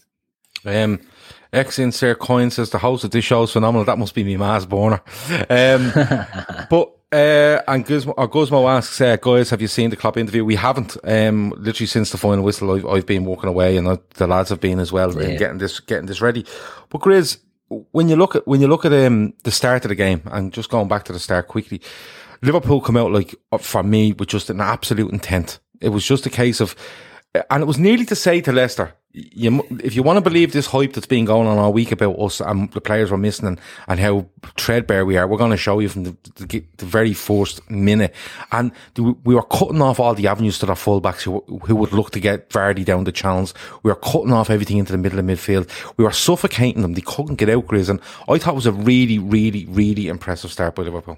[0.66, 1.00] Um,
[1.54, 3.86] X insert coin says the host of this show is phenomenal.
[3.86, 5.02] That must be me Mars Borner.
[5.50, 10.46] Um, but uh, and Guzmo, Guzmo asks, uh, guys, have you seen the club interview?
[10.46, 10.96] We haven't.
[11.04, 14.62] Um, literally since the final whistle, I've, I've been walking away, and the lads have
[14.62, 15.36] been as well, yeah.
[15.36, 16.46] getting this getting this ready.
[16.90, 19.96] But Grizz, when you look at when you look at um, the start of the
[19.96, 21.82] game, and just going back to the start quickly,
[22.42, 25.60] Liverpool come out like for me with just an absolute intent.
[25.82, 26.76] It was just a case of,
[27.50, 30.67] and it was nearly to say to Leicester, you, if you want to believe this
[30.67, 33.60] hype that's been going on all week about us and the players we're missing and,
[33.88, 34.26] and how
[34.58, 38.13] threadbare we are, we're going to show you from the, the, the very first minute.
[38.52, 42.12] And we were cutting off all the avenues to the fullbacks who, who would look
[42.12, 43.54] to get Vardy down the channels.
[43.84, 45.70] We were cutting off everything into the middle of midfield.
[45.98, 46.94] We were suffocating them.
[46.94, 47.89] They couldn't get out, Grizz.
[47.89, 51.17] And I thought it was a really, really, really impressive start by Liverpool.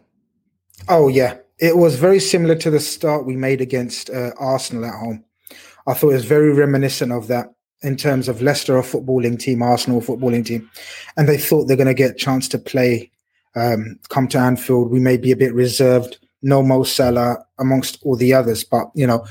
[0.89, 1.37] Oh, yeah.
[1.59, 5.25] It was very similar to the start we made against uh, Arsenal at home.
[5.87, 9.61] I thought it was very reminiscent of that in terms of Leicester a footballing team,
[9.61, 10.69] Arsenal footballing team,
[11.17, 13.11] and they thought they're going to get a chance to play,
[13.55, 14.89] um, come to Anfield.
[14.89, 19.05] We may be a bit reserved, no Mo Salah amongst all the others, but you
[19.05, 19.25] know,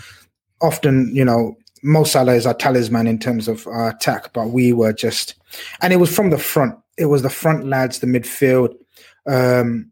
[0.61, 4.73] often you know Mo Salah is our talisman in terms of our attack, but we
[4.73, 5.35] were just,
[5.81, 6.79] and it was from the front.
[6.99, 8.77] It was the front lads, the midfield.
[9.27, 9.92] Um,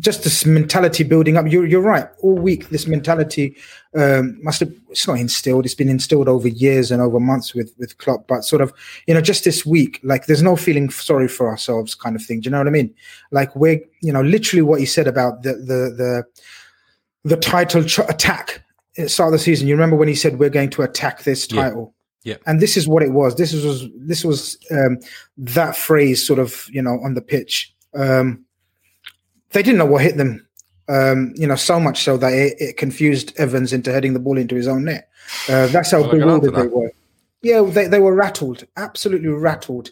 [0.00, 1.46] just this mentality building up.
[1.46, 2.06] You're, you're right.
[2.22, 3.56] All week, this mentality
[3.94, 5.66] um, must have, it's not instilled.
[5.66, 8.72] It's been instilled over years and over months with, with Klopp, but sort of,
[9.06, 12.40] you know, just this week, like there's no feeling sorry for ourselves kind of thing.
[12.40, 12.94] Do you know what I mean?
[13.32, 16.24] Like we're, you know, literally what you said about the, the, the,
[17.24, 18.64] the title ch- attack
[18.96, 19.68] at the start of the season.
[19.68, 21.94] You remember when he said, we're going to attack this title.
[21.94, 21.98] Yeah.
[22.24, 22.36] Yeah.
[22.46, 23.34] And this is what it was.
[23.34, 25.00] This was, this was, um,
[25.36, 27.74] that phrase sort of, you know, on the pitch.
[27.94, 28.44] Um,
[29.52, 30.46] they didn't know what hit them.
[30.88, 34.36] Um, you know, so much so that it, it, confused Evans into heading the ball
[34.36, 35.08] into his own net.
[35.48, 36.92] Uh, that's how bewildered they were.
[37.40, 39.90] Yeah, they, they were rattled, absolutely rattled.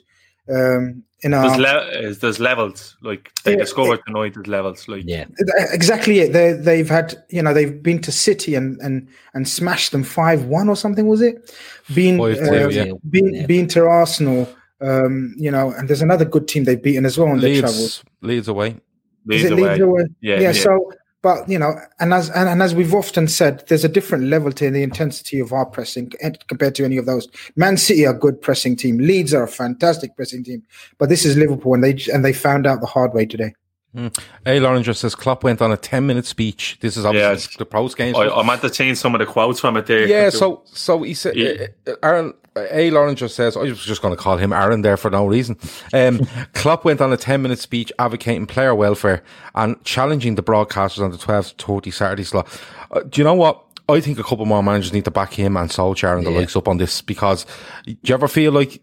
[0.49, 4.35] Um, in there's, le- there's levels like they yeah, discovered tonight.
[4.35, 5.27] There's levels like yeah,
[5.71, 6.33] exactly it.
[6.33, 10.47] They they've had you know they've been to City and and and smashed them five
[10.47, 11.55] one or something was it?
[11.95, 12.27] Been uh,
[12.69, 12.93] yeah.
[13.11, 13.47] been yeah.
[13.47, 14.49] been to Arsenal.
[14.81, 18.03] Um, you know, and there's another good team they've beaten as well on their travels.
[18.23, 18.81] Leeds away.
[19.27, 19.79] Leeds Is it away.
[19.79, 20.05] away?
[20.21, 20.53] Yeah, yeah, yeah.
[20.53, 24.25] So, but you know, and as and, and, as we've often said, there's a different
[24.25, 26.11] level to the intensity of our pressing
[26.49, 27.29] compared to any of those.
[27.57, 28.99] Man City are a good pressing team.
[28.99, 30.63] Leeds are a fantastic pressing team.
[30.99, 33.53] But this is Liverpool, and they and they found out the hard way today.
[33.97, 34.17] Mm.
[34.47, 34.61] A.
[34.61, 36.79] Loringer says Klopp went on a 10 minute speech.
[36.81, 37.57] This is obviously Yes.
[37.57, 38.15] the post game.
[38.15, 40.07] I, I meant to change some of the quotes from it there.
[40.07, 41.67] Yeah, so so he said, Yeah.
[41.89, 42.91] uh, Aaron A.
[42.93, 45.59] Loringer says, I was just going to call him Aaron there for no reason.
[45.93, 46.21] Um,
[46.55, 49.25] Klopp went on a 10 minute speech advocating player welfare
[49.57, 52.47] and challenging the broadcasters on the 12-30 Saturday slot.
[52.93, 53.65] Uh, do you know what?
[53.89, 56.39] I think a couple more managers need to back him and Solskjaer and the Yeah.
[56.39, 57.45] likes up on this because
[57.87, 58.81] do you ever feel like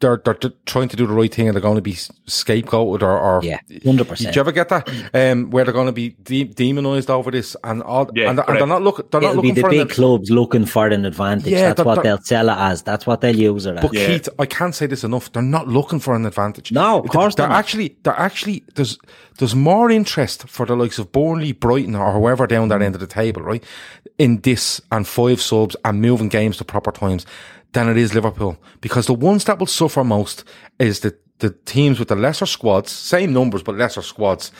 [0.00, 0.34] they're, they're
[0.66, 3.60] trying to do the right thing and they're going to be scapegoated or, or Yeah,
[3.70, 4.18] 100%.
[4.18, 4.88] Did you ever get that?
[5.14, 8.44] Um, where they're going to be de- demonized over this and all, Yeah, and, they're,
[8.50, 10.66] and they're not looking, they're not It'll be looking the for big an, clubs looking
[10.66, 11.46] for an advantage.
[11.52, 12.82] Yeah, That's what they're- they'll sell it as.
[12.82, 13.82] That's what they'll use it as.
[13.82, 15.32] But Keith, I can't say this enough.
[15.32, 16.72] They're not looking for an advantage.
[16.72, 17.58] No, of course they're they're not.
[17.58, 18.98] actually they're actually there's
[19.38, 23.00] there's more interest for the likes of Burnley, Brighton, or whoever down that end of
[23.00, 23.62] the table, right?
[24.18, 27.26] In this and five subs and moving games to proper times
[27.72, 30.44] than it is Liverpool because the ones that will suffer most
[30.78, 34.50] is the the teams with the lesser squads, same numbers but lesser squads.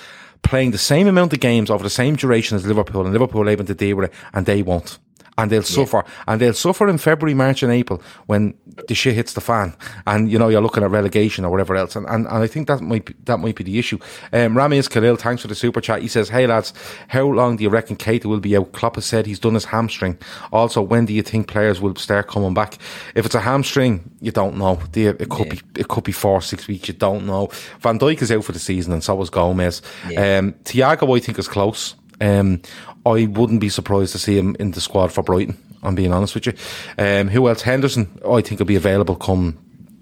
[0.42, 3.64] Playing the same amount of games over the same duration as Liverpool, and Liverpool able
[3.64, 4.98] to deal with it, and they won't
[5.38, 6.04] and they'll suffer.
[6.26, 8.54] And they'll suffer in February, March, and April when
[8.88, 9.74] the shit hits the fan,
[10.06, 11.96] and you know you're looking at relegation or whatever else.
[11.96, 13.98] And and, and I think that might be, that might be the issue.
[14.32, 16.02] Um, Rami is Khalil, thanks for the super chat.
[16.02, 16.72] He says, "Hey lads,
[17.08, 19.66] how long do you reckon Keita will be out?" Klopp has said he's done his
[19.66, 20.18] hamstring.
[20.52, 22.78] Also, when do you think players will start coming back?
[23.14, 24.80] If it's a hamstring, you don't know.
[24.94, 26.88] It could be it could be four six weeks.
[26.88, 27.50] You don't know.
[27.80, 29.82] Van Dijk is out for the season, and so is Gomez.
[30.06, 31.94] Um, Thiago, I think, is close.
[32.20, 32.62] Um,
[33.04, 35.56] I wouldn't be surprised to see him in the squad for Brighton.
[35.82, 36.52] I'm being honest with you.
[36.98, 37.62] Um, who else?
[37.62, 39.58] Henderson, I think will be available come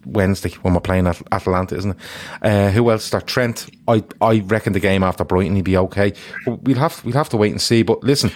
[0.07, 1.97] Wednesday when we're playing at Atalanta, isn't it?
[2.43, 3.11] Uh, who else?
[3.11, 3.69] There, Trent.
[3.89, 6.13] I I reckon the game after Brighton he'd be okay.
[6.47, 7.83] We'll have we'll have to wait and see.
[7.83, 8.31] But listen,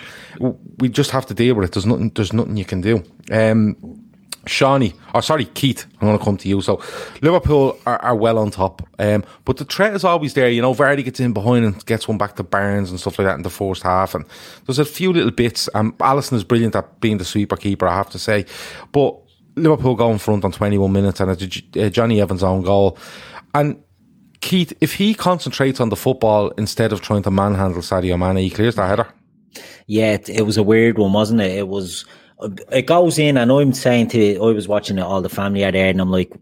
[0.79, 1.73] we just have to deal with it.
[1.73, 3.03] There's nothing there's nothing you can do.
[3.31, 4.08] Um,
[4.49, 6.61] Shawnee, or sorry, Keith, I'm going to come to you.
[6.61, 6.83] So,
[7.23, 10.49] Liverpool are, are well on top, um, but the threat is always there.
[10.49, 13.27] You know, Vardy gets in behind and gets one back to Barnes and stuff like
[13.27, 14.25] that in the first half, and
[14.67, 15.69] there's a few little bits.
[15.75, 18.47] Um, Alisson is brilliant at being the sweeper keeper, I have to say,
[18.93, 19.17] but
[19.57, 22.99] Liverpool go in front on 21 minutes and it's uh, Jonny Evans own goal,
[23.55, 23.83] and
[24.41, 28.51] Keith, if he concentrates on the football instead of trying to manhandle Sadio Mane, he
[28.51, 29.09] clears the header.
[29.87, 31.53] Yeah, it, it was a weird one, wasn't it?
[31.53, 32.05] It was.
[32.71, 34.37] It goes in, and I'm saying to.
[34.37, 36.33] I was watching it, all the family are there, and I'm like,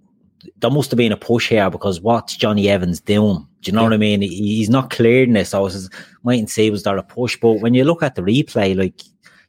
[0.58, 3.46] there must have been a push here because what's Jonny Evans doing?
[3.62, 4.22] Do you know what I mean?
[4.22, 5.54] He, he's not clearing this.
[5.54, 5.90] I was
[6.22, 9.02] waiting to see was there a push, but when you look at the replay, like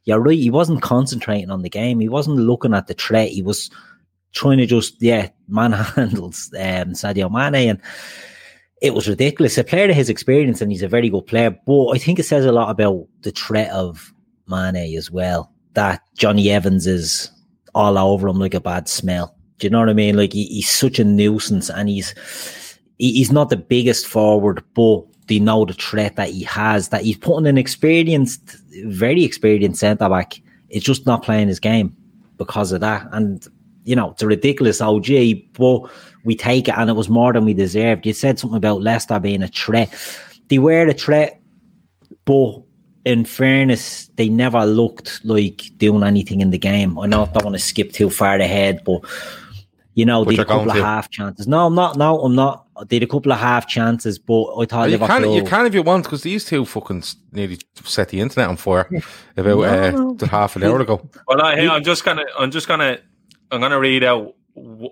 [0.04, 2.00] you're right, he wasn't concentrating on the game.
[2.00, 3.28] He wasn't looking at the threat.
[3.28, 3.70] He was
[4.32, 7.80] trying to just yeah manhandles um, Sadio Mane and
[8.80, 9.58] it was ridiculous.
[9.58, 11.50] A player of his experience, and he's a very good player.
[11.66, 14.12] But I think it says a lot about the threat of
[14.46, 15.52] Mane as well.
[15.78, 17.30] That Jonny Evans is
[17.72, 19.36] all over him like a bad smell.
[19.58, 20.16] Do you know what I mean?
[20.16, 22.12] Like he, he's such a nuisance, and he's
[22.98, 26.88] he, he's not the biggest forward, but they know the threat that he has.
[26.88, 30.40] That he's putting an experienced, very experienced centre back.
[30.68, 31.96] It's just not playing his game
[32.38, 33.06] because of that.
[33.12, 33.46] And
[33.84, 35.06] you know, it's a ridiculous OG,
[35.52, 35.82] but
[36.24, 38.04] we take it and it was more than we deserved.
[38.04, 39.94] You said something about Leicester being a threat.
[40.48, 41.40] They were a threat,
[42.24, 42.64] but
[43.08, 46.98] in fairness, they never looked like doing anything in the game.
[46.98, 49.00] I know I don't want to skip too far ahead, but
[49.94, 50.82] you know, But did a couple of to.
[50.84, 51.48] half chances.
[51.48, 51.96] No, I'm not.
[51.96, 52.66] No, I'm not.
[52.76, 55.34] I did a couple of half chances, but I thought you can Liverpool.
[55.36, 58.88] you can if you want because these two fucking nearly set the internet on fire
[59.36, 60.16] about uh, No.
[60.30, 61.08] half an hour ago.
[61.26, 62.98] Well, I, hey, I'm just gonna, I'm just gonna,
[63.50, 64.34] I'm gonna read out.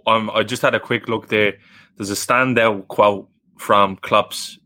[0.06, 1.54] Um, I just had a quick look there.
[1.96, 4.58] There's a standout quote from Klopp's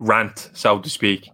[0.00, 1.30] rant, so to speak,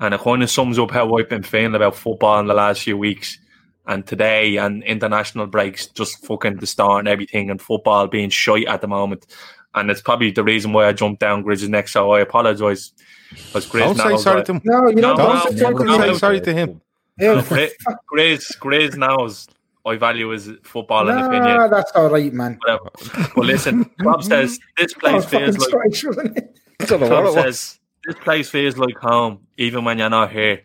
[0.00, 2.82] and it kind of sums up how I've been feeling about football in the last
[2.82, 3.38] few weeks
[3.86, 8.66] and today and international breaks, just fucking the start and everything, and football being shite
[8.66, 9.26] at the moment.
[9.74, 11.88] And it's probably the reason why I jumped down Grizz's neck.
[11.88, 12.92] So I apologise.
[13.30, 14.60] Because Grizz Don't say sorry I- to him.
[14.64, 15.18] No, you No, don't.
[15.18, 16.08] no, don't say no, fucking no, Say sorry.
[16.08, 16.14] no.
[16.18, 16.80] sorry to him.
[17.18, 17.70] Yeah, Grizz,
[18.12, 19.48] Grizz, Grizz knows
[19.84, 21.70] I value his football and nah, opinion.
[21.70, 22.58] that's all right, man.
[22.62, 22.90] Whatever.
[23.36, 26.58] Well, listen, Rob says this place fucking feels like Scottish, wasn't it?
[26.80, 27.58] I don't know what Rob it was.
[27.58, 30.62] says this place feels like home, even when you're not here.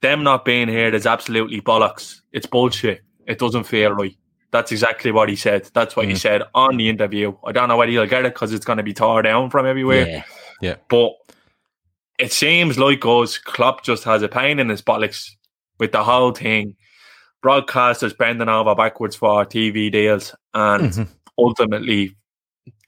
[0.00, 2.22] Them not being here is absolutely bollocks.
[2.32, 3.02] It's bullshit.
[3.26, 4.16] It doesn't feel right.
[4.52, 5.68] That's exactly what he said.
[5.74, 6.18] That's what he Mm.
[6.18, 7.34] said on the interview.
[7.44, 9.66] I don't know whether you'll get it because it's going to be tore down from
[9.66, 10.08] everywhere.
[10.08, 10.22] Yeah.
[10.62, 10.74] Yeah.
[10.88, 11.12] But
[12.18, 15.28] it seems like us, Klopp just has a pain in his bollocks
[15.78, 16.74] with the whole thing.
[17.44, 21.08] Broadcasters bending over backwards for TV deals, and Mhm.
[21.36, 22.16] ultimately,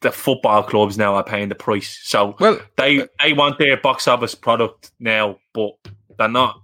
[0.00, 1.98] the football clubs now are paying the price.
[2.02, 5.72] So Well, they they want their box office product now, but
[6.18, 6.60] they're not.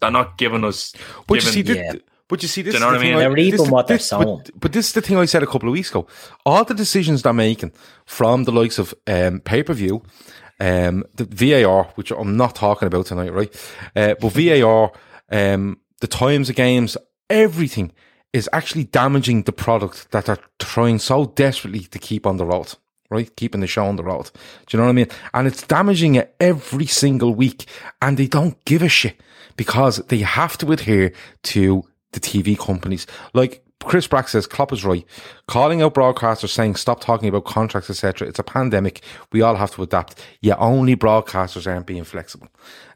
[0.00, 0.92] They're not giving us.
[1.28, 1.92] But you see, thi- Yeah.
[2.28, 3.18] but you see, this Do you know is what I mean?
[3.18, 4.38] They're this- reaping what they're this- sowing.
[4.44, 6.06] But, but this is the thing I said a couple of weeks ago.
[6.44, 7.72] All the decisions they're making
[8.04, 10.02] from the likes of um, pay per view,
[10.58, 13.54] um, the VAR, which I'm not talking about tonight, right?
[13.94, 14.90] Uh, but VAR,
[15.30, 16.96] um, the times of games,
[17.30, 17.92] everything
[18.32, 22.74] is actually damaging the product that they're trying so desperately to keep on the road.
[23.10, 24.30] Right, keeping the show on the road.
[24.66, 25.08] Do you know what I mean?
[25.34, 27.66] And it's damaging it every single week,
[28.00, 29.20] and they don't give a shit
[29.56, 31.12] because they have to adhere
[31.42, 33.06] to the TV companies.
[33.34, 35.04] Like Chris Brack says, Klopp is right.
[35.46, 38.28] Calling out broadcasters saying stop talking about contracts, etc.
[38.28, 39.02] It's a pandemic.
[39.32, 40.24] We all have to adapt.
[40.40, 42.48] Yeah, only broadcasters aren't being flexible.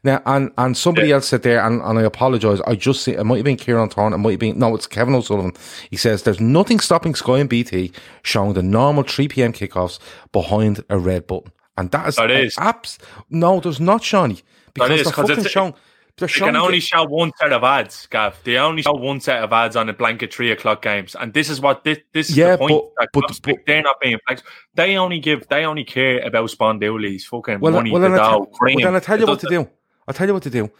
[0.03, 1.15] Now, and and somebody Yeah.
[1.15, 2.61] else said there, and, and I apologise.
[2.65, 4.13] I just see it might have been Kieran Thorne.
[4.13, 5.53] It might have been no, it's Kevin O'Sullivan.
[5.89, 7.91] He says there's nothing stopping Sky and BT
[8.23, 9.53] showing the normal 3 p.m.
[9.53, 9.99] kickoffs
[10.31, 12.57] behind a red button, and that is That is.
[12.57, 12.99] abs.
[13.29, 14.41] No, there's not, Shawnee,
[14.73, 15.73] because is, they're 'cause fucking it's- showing.
[16.17, 18.39] They're They can only show one set of ads, Gav.
[18.43, 21.47] They only show one set of ads on a blanket three o'clock games, and this
[21.47, 22.71] is what this, this is Yeah, the point.
[22.71, 24.49] but- that but- like, they're not being flexible.
[24.73, 25.47] They only give.
[25.47, 28.95] They only care about Spondoolies, fucking well, money, well, the I dough, tell, well, then
[28.95, 29.69] I tell you It what to do.
[30.07, 30.71] I'll tell you what to do.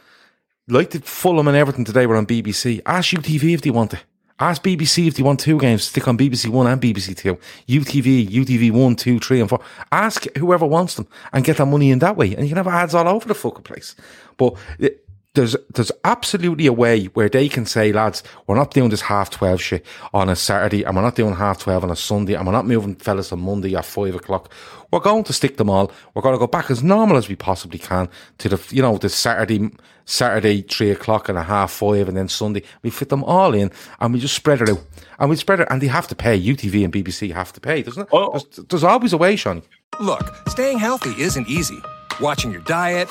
[0.68, 2.82] Like the Fulham and Everton today were on BBC.
[2.86, 4.04] Ask UTV if they want it.
[4.40, 5.84] Ask BBC if they want two games.
[5.84, 7.38] Stick on BBC One and BBC Two.
[7.68, 9.62] UTV, UTV One, Two, Three, and Four.
[9.92, 12.68] Ask whoever wants them and get that money in that way, and you can have
[12.68, 13.96] ads all over the fucking place.
[14.36, 18.89] But it, there's there's absolutely a way where they can say, lads, we're not doing
[18.89, 21.95] this half twelve shit on a Saturday, and we're not doing half twelve on a
[21.95, 24.51] Sunday, and we're not moving fellas on Monday at five o'clock.
[24.91, 25.91] We're going to stick them all.
[26.13, 28.09] We're going to go back as normal as we possibly can
[28.39, 29.69] to the you know the Saturday
[30.05, 33.71] Saturday three o'clock and a half five, and then Sunday we fit them all in,
[33.99, 34.82] and we just spread it out,
[35.19, 36.41] and we spread it, and they have to pay.
[36.41, 38.09] UTV and BBC have to pay, doesn't it?
[38.11, 38.32] Oh.
[38.32, 39.61] There's, there's always a way, Sean.
[39.99, 41.80] Look, staying healthy isn't easy.
[42.19, 43.07] Watching your diet,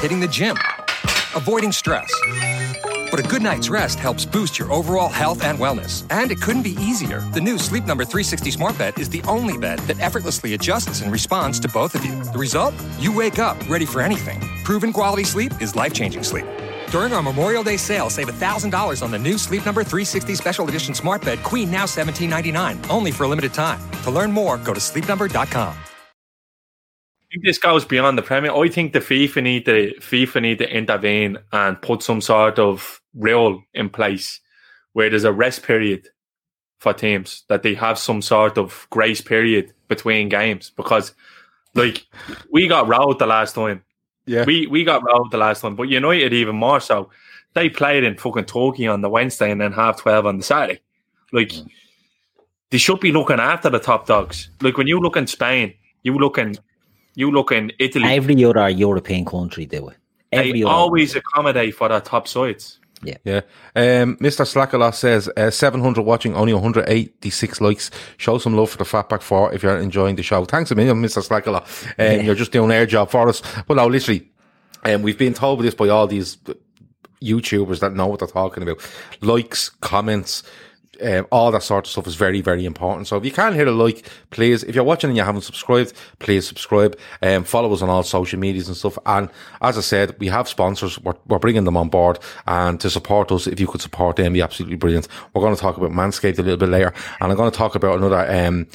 [0.00, 0.56] hitting the gym,
[1.34, 2.12] avoiding stress.
[3.10, 6.04] But a good night's rest helps boost your overall health and wellness.
[6.10, 7.20] And it couldn't be easier.
[7.32, 11.10] The new Sleep Number 360 Smart Bed is the only bed that effortlessly adjusts and
[11.10, 12.22] responds to both of you.
[12.24, 12.74] The result?
[12.98, 14.40] You wake up ready for anything.
[14.64, 16.46] Proven quality sleep is life changing sleep.
[16.90, 20.94] During our Memorial Day sale, save $1,000 on the new Sleep Number 360 Special Edition
[20.94, 23.80] Smart Bed, Queen now $17.99, only for a limited time.
[24.04, 25.87] To learn more, go to sleepnumber.com.
[27.28, 28.52] I think this goes beyond the Premier.
[28.52, 33.02] I think the FIFA need to FIFA need to intervene and put some sort of
[33.14, 34.40] rule in place
[34.94, 36.08] where there's a rest period
[36.78, 41.12] for teams that they have some sort of grace period between games because
[41.74, 42.06] like
[42.50, 43.82] we got rolled the last time.
[44.24, 44.44] Yeah.
[44.44, 47.10] We we got rolled the last time, but United even more so.
[47.54, 50.80] They played in fucking Turkey on the Wednesday and then half twelve on the Saturday.
[51.32, 51.52] Like
[52.70, 54.50] they should be looking after the top dogs.
[54.62, 56.54] Like when you look in Spain, you look in
[57.18, 58.04] you look in Italy.
[58.08, 59.96] Every other European country do it.
[60.30, 60.72] Every they other.
[60.72, 62.78] always accommodate for their top sides.
[63.02, 63.16] Yeah.
[63.24, 63.40] Yeah.
[63.74, 64.44] Um, Mr.
[64.46, 67.90] Slackala says uh, 700 watching, only 186 likes.
[68.18, 70.44] Show some love for the Fatback 4 if you're enjoying the show.
[70.44, 71.22] Thanks a million, Mr.
[71.26, 71.62] Slackala.
[71.62, 72.22] Um, Yeah.
[72.22, 73.42] You're just doing air job for us.
[73.66, 74.30] Well, no, literally,
[74.84, 76.38] um, we've been told this by all these
[77.22, 78.80] YouTubers that know what they're talking about.
[79.22, 80.42] Likes, comments,
[81.02, 83.06] um, all that sort of stuff is very, very important.
[83.06, 85.92] So if you can't hit a like, please, if you're watching and you haven't subscribed,
[86.18, 88.98] please subscribe and follow us on all social medias and stuff.
[89.06, 89.28] And
[89.60, 90.98] as I said, we have sponsors.
[91.00, 94.32] We're, we're bringing them on board and to support us, if you could support them,
[94.32, 95.08] be absolutely brilliant.
[95.34, 97.74] We're going to talk about Manscaped a little bit later and I'm going to talk
[97.74, 98.66] about another, um,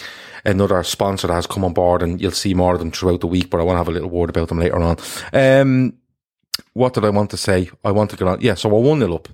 [0.46, 3.28] another sponsor that has come on board and you'll see more of them throughout the
[3.28, 4.98] week, but I want to have a little word about them later on.
[5.34, 5.94] Um,
[6.74, 7.70] what did I want to say?
[7.84, 8.42] I want to get on.
[8.42, 9.28] Yeah, so we're 1 0 up.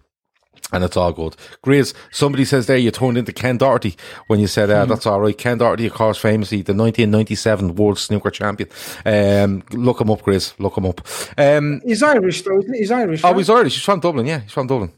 [0.71, 1.35] And it's all good.
[1.63, 3.95] Grizz, somebody says there you turned into Ken Doherty
[4.27, 5.35] when you said, uh, that's all right.
[5.35, 8.69] Ken Doherty, of course, famously the 1997 World Snooker Champion.
[9.05, 10.53] Um, look him up, Grizz.
[10.59, 11.01] Look him up.
[11.37, 12.77] Um, He's Irish, though, he?
[12.79, 13.23] He's Irish.
[13.23, 13.37] oh, right?
[13.37, 13.73] he's Irish.
[13.73, 14.27] He's from Dublin.
[14.27, 14.91] Yeah, he's from Dublin.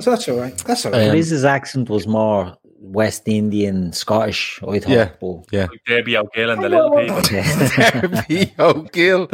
[0.00, 0.56] So that's all right.
[0.58, 1.08] That's all right.
[1.08, 4.88] Um, Liz's accent was more West Indian, Scottish, I thought.
[4.88, 5.10] Yeah.
[5.20, 5.66] But Yeah.
[5.66, 7.20] Like Debbie O'Gill and the little people.
[8.00, 9.26] Darby O'Gill.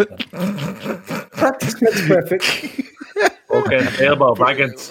[1.32, 2.80] Practice makes perfect.
[3.48, 4.90] Fucking elbow baggins.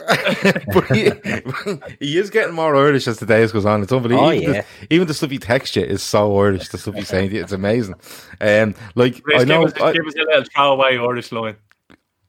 [0.74, 3.84] but he, he is getting more Irish as the days goes on.
[3.84, 4.28] It's unbelievable.
[4.28, 4.61] Oh, even, yeah.
[4.82, 6.69] the, even the stuff he texts you is so Irish.
[6.69, 7.95] The stuff he's saying to you, it's amazing.
[8.39, 11.55] Um, like Chris, I know, give, us, I- give us a little throwaway Irish line.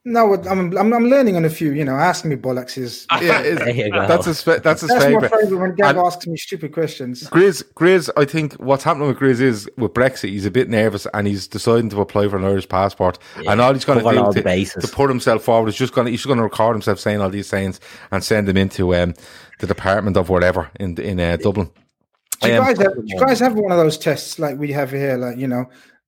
[0.06, 1.72] No, I'm, I'm I'm learning on a few.
[1.72, 5.10] You know, ask me bollocks is yeah, it's- There that's his that's his that's my
[5.12, 5.30] favorite.
[5.32, 7.22] favorite when Gav And- asks me stupid questions.
[7.30, 11.06] Grizz, Grizz, I think what's happening with Grizz is with Brexit, he's a bit nervous
[11.14, 13.18] and he's deciding to apply for an Irish passport.
[13.48, 14.04] and all he's going to
[14.42, 16.98] do to, put himself forward is just going to he's just going to record himself
[17.00, 17.80] saying all these sayings
[18.10, 19.14] and send them into um,
[19.60, 21.70] the department of whatever in in uh, Dublin.
[22.42, 24.70] Do you Um, guys have, do you guys have one of those tests like we
[24.72, 25.16] have here?
[25.16, 25.64] Like you know,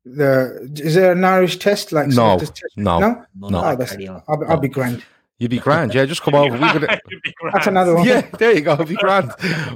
[0.07, 1.93] the is there an Irish test?
[1.93, 2.77] Like No, this test?
[2.77, 3.97] no, no, no, Oh, that's.
[3.97, 5.03] I'll, I'll be grand.
[5.39, 6.07] You'd be grand, yeah.
[6.07, 6.57] Just come over.
[6.57, 6.89] We could,
[7.53, 8.07] That's another one.
[8.07, 8.73] yeah, there you go.
[8.73, 9.33] It'd be grand.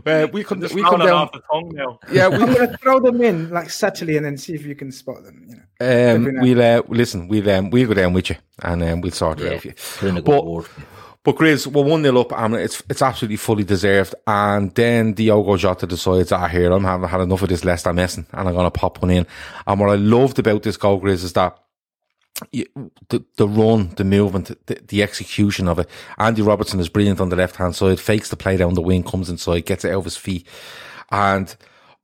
[0.07, 1.11] Uh, we come, Just we come down.
[1.11, 1.99] off the tongue now.
[2.11, 4.91] Yeah, I'm going to throw them in like subtly and then see if you can
[4.91, 5.45] spot them.
[5.47, 6.15] You know.
[6.17, 7.29] um, we'll uh, listen.
[7.29, 9.69] We'll um, we'll go down with you, and um, we'll sort it Yeah, out for
[9.69, 9.75] you.
[9.99, 10.67] put in a good But- word.
[11.23, 14.15] But Grizz, we're one 0 up, and it's it's absolutely fully deserved.
[14.27, 18.27] And then Diogo Jota decides, ah, here I'm having had enough of this Leicester messing,
[18.33, 19.27] and I'm gonna pop one in.
[19.67, 21.59] And what I loved about this goal, Grizz, is that
[22.53, 22.65] you,
[23.11, 25.89] the the run, the movement, the, the execution of it.
[26.17, 29.03] Andy Robertson is brilliant on the left hand side, fakes the play down the wing,
[29.03, 30.47] comes inside, gets it out of his feet,
[31.13, 31.55] and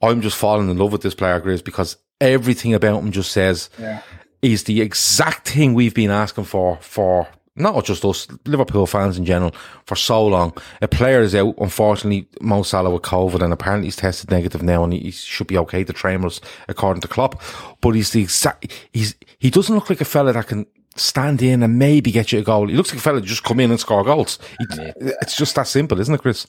[0.03, 3.71] I'm just falling in love with this player, Grizz, because everything about him just says
[3.79, 4.03] Yeah.
[4.43, 9.25] he's the exact thing we've been asking for for not just us Liverpool fans in
[9.25, 9.55] general
[9.85, 10.53] for so long.
[10.83, 14.85] A player is out, unfortunately, Mo Salah with COVID, and apparently he's tested negative now,
[14.85, 17.41] and he, should be okay to train us according to Klopp.
[17.81, 18.73] But he's the exact.
[18.93, 22.39] He's he doesn't look like a fella that can stand in and maybe get you
[22.39, 22.69] a goal.
[22.69, 24.39] He looks like a fella that just come in and score goals.
[24.59, 26.47] He, It's just that simple, isn't it, Chris?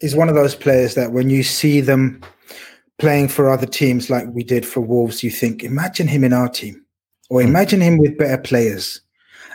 [0.00, 2.20] He's one of those players that when you see them
[2.98, 6.48] playing for other teams like we did for Wolves, you think, imagine him in our
[6.48, 6.84] team
[7.30, 7.48] or hmm.
[7.48, 9.00] imagine him with better players.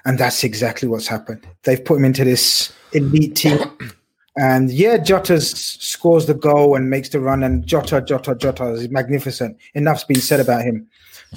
[0.05, 1.45] And that's exactly what's happened.
[1.63, 3.59] They've put him into this elite team.
[4.37, 8.89] And yeah, Jota scores the goal and makes the run, and Jota, Jota, Jota is
[8.89, 9.57] magnificent.
[9.75, 10.87] Enough's been said about him.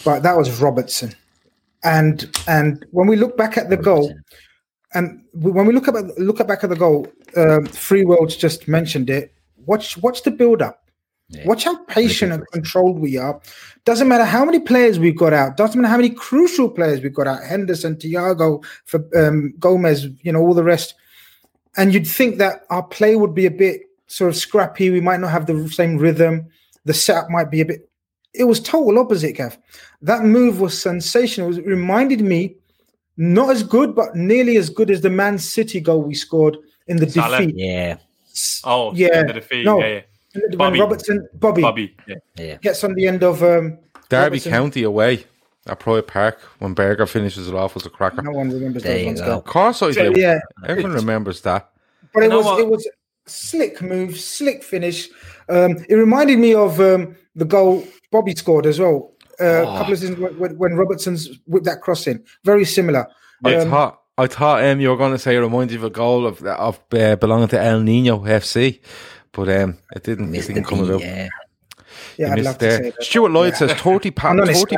[0.04, 1.12] But that was Robertson.
[1.82, 4.14] And and when we look back at the goal,
[4.94, 8.68] and when we look at look at back at the goal, um, Free Worlds just
[8.68, 9.34] mentioned it.
[9.66, 10.83] Watch watch the build up.
[11.44, 13.40] Watch how patient and controlled we are.
[13.84, 15.56] Doesn't matter how many players we've got out.
[15.56, 17.42] Doesn't matter how many crucial players we've got out.
[17.42, 20.94] Henderson, Thiago, for um, Gomez, you know all the rest.
[21.76, 24.90] And you'd think that our play would be a bit sort of scrappy.
[24.90, 26.46] We might not have the same rhythm.
[26.84, 27.88] The setup might be a bit.
[28.32, 29.58] It was total opposite, Gav.
[30.02, 31.56] That move was sensational.
[31.56, 32.56] It reminded me
[33.16, 36.98] not as good, but nearly as good as the Man City goal we scored in
[36.98, 37.38] the Salah?
[37.40, 37.54] defeat.
[37.56, 37.96] Yeah.
[38.64, 39.20] Oh, Yeah.
[39.20, 39.64] in the defeat.
[39.64, 39.80] No.
[39.80, 40.00] Yeah, yeah.
[40.34, 40.80] When Bobby.
[40.80, 41.96] Robertson, Bobby, Bobby.
[42.06, 42.14] Yeah.
[42.36, 42.56] Yeah.
[42.56, 43.78] gets on the end of um,
[44.08, 44.52] Derby Robertson.
[44.52, 45.24] County away
[45.66, 48.20] at Pride Park when Berger finishes it off was a cracker.
[48.22, 49.20] No one remembers There those you ones.
[49.20, 49.38] go.
[49.38, 50.12] Of course I do.
[50.16, 51.70] Yeah, Everyone remembers that.
[52.12, 52.60] but it You know was what?
[52.60, 52.88] it was
[53.26, 55.08] slick move, slick finish.
[55.48, 59.12] Um, it reminded me of um, the goal Bobby scored as well.
[59.40, 59.74] Uh, Oh.
[59.74, 63.06] A couple of seasons when, when- when Robertson's whipped that cross in, very similar.
[63.44, 65.84] I Um, thought I thought um, you were going to say it reminds you of
[65.84, 68.80] a goal of of uh, belonging to El Nino FC,
[69.34, 70.34] but um, it didn't.
[70.34, 71.00] It didn't come D, about.
[71.00, 71.28] yeah.
[72.16, 72.80] yeah, You I'd missed love to there.
[72.82, 73.02] that.
[73.02, 73.58] Stuart Lloyd Yeah.
[73.58, 74.76] says 30, pa- I'm not 30,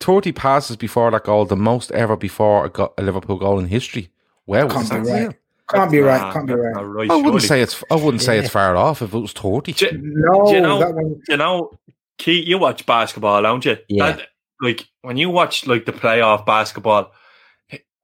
[0.00, 3.66] 30 passes before that goal, the most ever before a, go- a Liverpool goal in
[3.66, 4.10] history.
[4.46, 5.36] Wow, Can't is that right.
[5.68, 6.32] Can't be right.
[6.32, 6.74] Can't be that's right.
[6.74, 7.46] not right, I wouldn't surely.
[7.46, 7.84] say it's.
[7.90, 9.72] I wouldn't say it's far off if it was thirty.
[9.72, 10.78] Do, No, do you know?
[10.80, 11.20] that one.
[11.28, 11.70] You know,
[12.18, 13.76] Keith, you watch basketball, don't you?
[13.88, 14.12] Yeah.
[14.12, 14.26] That-
[14.60, 17.12] like when you watch like the playoff basketball,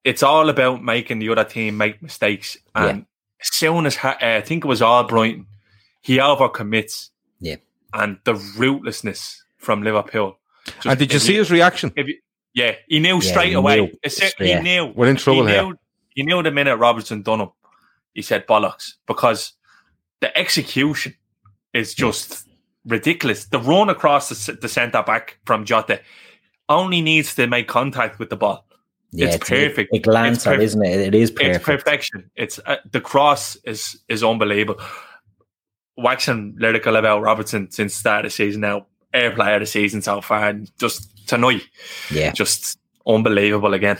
[0.04, 2.56] it's all about making the other team make mistakes.
[2.74, 3.04] And
[3.40, 5.46] as soon as uh, I think it was Albrighton,
[6.06, 7.10] he overcommits.
[7.40, 7.56] Yeah.
[7.92, 10.38] And the rootlessness from Liverpool.
[10.66, 11.92] Just- And did you if see his reaction?
[11.96, 12.20] if you-
[12.54, 13.80] yeah, he knew Yeah, straight he away.
[13.80, 13.90] knew.
[14.04, 14.58] As Yeah.
[14.58, 14.92] He knew.
[14.94, 15.62] We're in trouble he here.
[15.64, 15.74] knew,
[16.14, 17.50] He knew the minute Robertson done him,
[18.14, 19.52] he said bollocks because
[20.20, 21.14] the execution
[21.74, 22.46] is just
[22.86, 23.44] ridiculous.
[23.46, 26.00] The run across the, c- the centre back from Jota
[26.68, 28.66] only needs to make contact with the ball.
[29.12, 29.38] Yeah, it's, a-
[29.68, 29.94] perfect.
[29.94, 31.00] A, glancer, It's perf- isn't it?
[31.00, 31.56] It is perfect.
[31.56, 32.30] It's perfection.
[32.34, 34.80] It's uh, the cross is is unbelievable.
[35.96, 38.86] Waxing lyrical about Robertson since the start of the season now.
[39.14, 41.62] Air player of the season so far, and just tonight,
[42.10, 43.98] Yeah, just unbelievable again.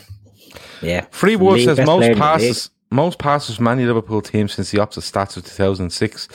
[0.83, 1.07] yeah.
[1.11, 5.37] Free Wood says most passes, most passes from any Liverpool team since the opposite stats
[5.39, 6.29] of 2006.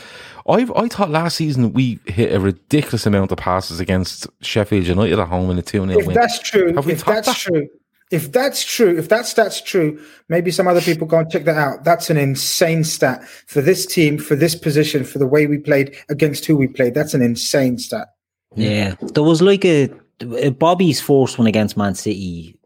[0.49, 5.20] I've, I thought last season we hit a ridiculous amount of passes against Sheffield United
[5.20, 6.16] at home in a 2 0 If win.
[6.16, 7.68] that's true, Have we if topped that's true,
[8.12, 9.99] if that's true, if that stat's true,
[10.30, 11.84] maybe some other people go and check that out.
[11.86, 15.95] That's an insane stat for this team, for this position, for the way we played
[16.09, 16.93] against who we played.
[16.93, 18.09] That's an insane stat.
[18.55, 19.89] Yeah, there was like a,
[20.38, 22.57] a Bobby's first one against Man City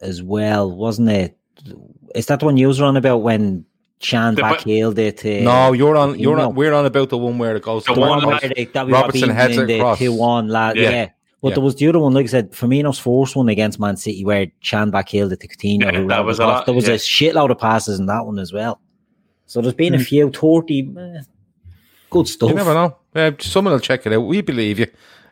[0.00, 1.38] as well, wasn't it?
[2.14, 3.64] Is that the one you was on about when
[4.00, 5.18] Shan The- backheeled it?
[5.18, 6.18] To, no, you're on.
[6.18, 6.48] You're No.
[6.48, 6.54] on.
[6.56, 7.84] We're on about the one where it goes.
[7.84, 9.98] The the one one where they, that we Robertson heads beating it in the across.
[9.98, 10.76] two one lad.
[10.76, 10.90] Yeah.
[10.90, 11.08] Yeah.
[11.40, 11.54] But Yeah.
[11.54, 14.46] there was the other one, like I said, Firmino's first one against Man City where
[14.60, 15.92] Chan backheeled it to Coutinho.
[15.92, 16.48] Yeah, that was a off.
[16.48, 16.94] lot, There was yeah.
[16.94, 18.80] a shitload of passes in that one as well.
[19.46, 21.20] So there's been a few 30 eh,
[22.10, 22.50] good stuff.
[22.50, 22.96] You never know.
[23.14, 24.20] Uh, someone will check it out.
[24.20, 24.86] We believe you.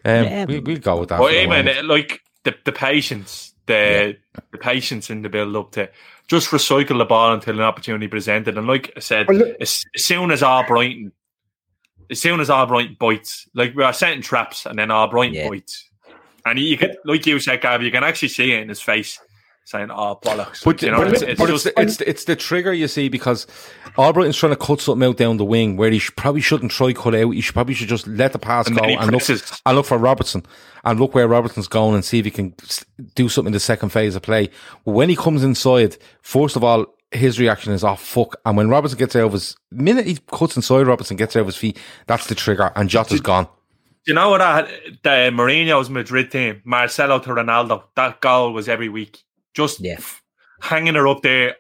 [0.04, 0.44] Um, Yeah.
[0.44, 1.18] we, we'll go with that.
[1.18, 1.78] Well, for the even moment.
[1.78, 4.16] uh, like the the patience, the
[4.52, 5.90] the patience in the build up to
[6.28, 8.57] just recycle the ball until an opportunity presented.
[8.57, 11.11] And like I said, Well, as, as soon as Albrighton,
[12.11, 15.48] as soon as Albrighton bites, like we are setting traps, and then Albrighton Yeah.
[15.48, 15.86] bites,
[16.47, 19.18] and you can, like you said, Gav, you can actually see it in his face
[19.64, 22.24] saying, "Oh bollocks!" But, you know, but, it's, it's, it's but just it's, it's, it's
[22.24, 23.47] the trigger you see because
[23.99, 26.92] Albrighton's trying to cut something out down the wing where he should, probably shouldn't try
[26.92, 27.30] cut out.
[27.30, 29.99] He should, probably should just let the pass And go and look, and look for
[29.99, 30.47] Robertson
[30.84, 32.55] and look where Robertson's going and see if he can
[33.16, 34.51] do something in the second phase of play.
[34.84, 38.36] When he comes inside, first of all, his reaction is, oh, fuck.
[38.44, 41.47] And when Robertson gets out of his, minute he cuts inside Robertson, gets out of
[41.47, 43.49] his feet, that's the trigger and Jota's gone.
[44.07, 44.68] Do you know what that
[45.02, 49.24] the Mourinho's Madrid team, Marcelo to Ronaldo, that goal was every week.
[49.52, 50.22] Just f-
[50.61, 51.57] hanging her up there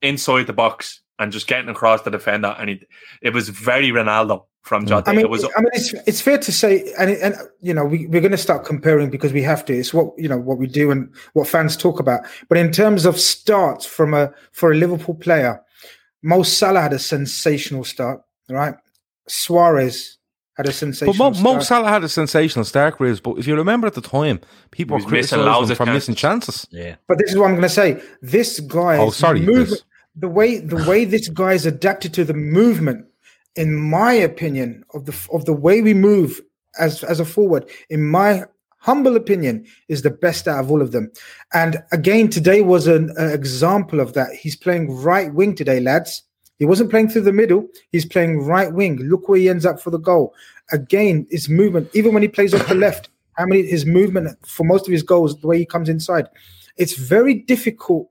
[0.00, 2.54] inside the box and just getting across the defender.
[2.56, 2.88] And it,
[3.20, 4.90] it was very Ronaldo from mm.
[4.90, 5.10] Jota.
[5.10, 7.84] I mean, it was I mean, it's it's fair to say, and and you know,
[7.84, 9.76] we we're going to start comparing because we have to.
[9.76, 12.20] It's what you know what we do and what fans talk about.
[12.48, 15.60] But in terms of starts from a for a Liverpool player,
[16.22, 18.76] Mo Salah had a sensational start, right?
[19.26, 20.17] Suarez
[20.58, 21.30] had a sensational.
[21.30, 21.60] But Mo, Mo.
[21.60, 24.40] Salah had a sensational start, Riz, but if you remember at the time,
[24.72, 25.94] people He were was missing criticising loads him for chances.
[25.94, 26.66] missing chances.
[26.70, 26.96] Yeah.
[27.06, 28.02] But this is what I'm going to say.
[28.20, 28.98] This guy.
[28.98, 29.82] Oh, sorry, Chris.
[30.16, 33.06] The way the way this guy's adapted to the movement,
[33.54, 36.40] in my opinion, of the of the way we move
[36.80, 38.44] as as a forward, in my
[38.78, 41.12] humble opinion, is the best out of all of them.
[41.54, 44.32] And again, today was an uh, example of that.
[44.34, 46.24] He's playing right wing today, lads.
[46.58, 47.68] He wasn't playing through the middle.
[47.92, 48.96] He's playing right wing.
[48.96, 50.34] Look where he ends up for the goal.
[50.72, 54.64] Again, his movement, even when he plays off the left, how many his movement for
[54.64, 56.28] most of his goals, the way he comes inside,
[56.76, 58.08] it's very difficult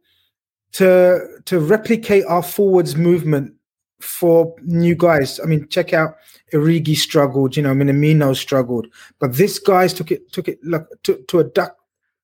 [0.73, 3.53] to to replicate our forwards movement
[3.99, 5.39] for new guys.
[5.39, 6.15] I mean, check out
[6.53, 8.87] Origi struggled, you know, Minamino struggled,
[9.19, 11.76] but this guy's took it took it like to, to a duck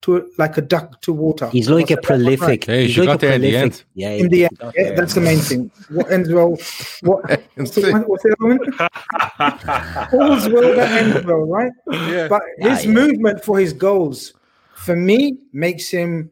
[0.04, 1.50] to like a duck to water.
[1.50, 2.14] He's like a What's that?
[2.16, 2.38] Right.
[2.38, 2.64] prolific.
[2.66, 3.86] he's like a prolific.
[3.96, 4.96] Yeah, In the end, yeah, there.
[4.96, 5.72] that's the main thing.
[5.90, 6.58] What ends well?
[7.02, 8.60] What, what's, the, one- what's other one?
[10.20, 11.72] All's well that ends well, right?
[11.92, 12.28] Yeah.
[12.28, 12.90] But his Ah, yeah.
[12.92, 14.34] movement for his goals,
[14.76, 16.30] for me, makes him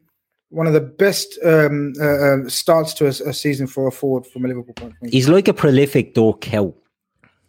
[0.50, 4.26] one of the best um, uh, uh, starts to a, a season for a forward
[4.26, 5.10] from a Liverpool point of view.
[5.10, 6.74] He's like a prolific Dirk Kuyt,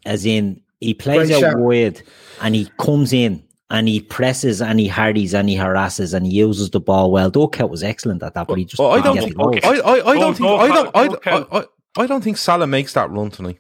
[0.06, 1.58] as in he plays Great out shout.
[1.60, 2.02] wide
[2.42, 3.44] and he comes in
[3.74, 7.30] and he presses and he hardies and he harasses and he uses the ball well.
[7.30, 9.16] Dirk Kuyt was excellent at that, but he just Well, I don't.
[9.16, 9.60] get the.
[9.66, 10.48] I, I, I don't Don't- think.
[10.50, 10.96] I don't.
[10.96, 13.60] I, don't I, I, I don't think Salah makes that run tonight.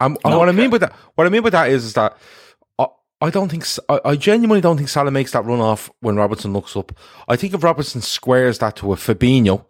[0.00, 2.16] Um, and what I mean by that, what I mean by that is, is that
[2.78, 2.86] I,
[3.20, 3.64] I don't think
[4.04, 6.92] I genuinely don't think Salah makes that run off when Robertson looks up.
[7.26, 9.64] I think if Robertson squares that to a Fabinho,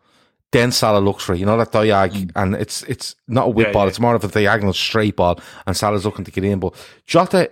[0.53, 1.39] then Salah looks for it.
[1.39, 3.89] You know that diag, and it's it's not a whip Yeah, ball; yeah.
[3.89, 6.59] it's more of a diagonal straight ball, and Salah's looking to get in.
[6.59, 6.75] But
[7.07, 7.51] Jota,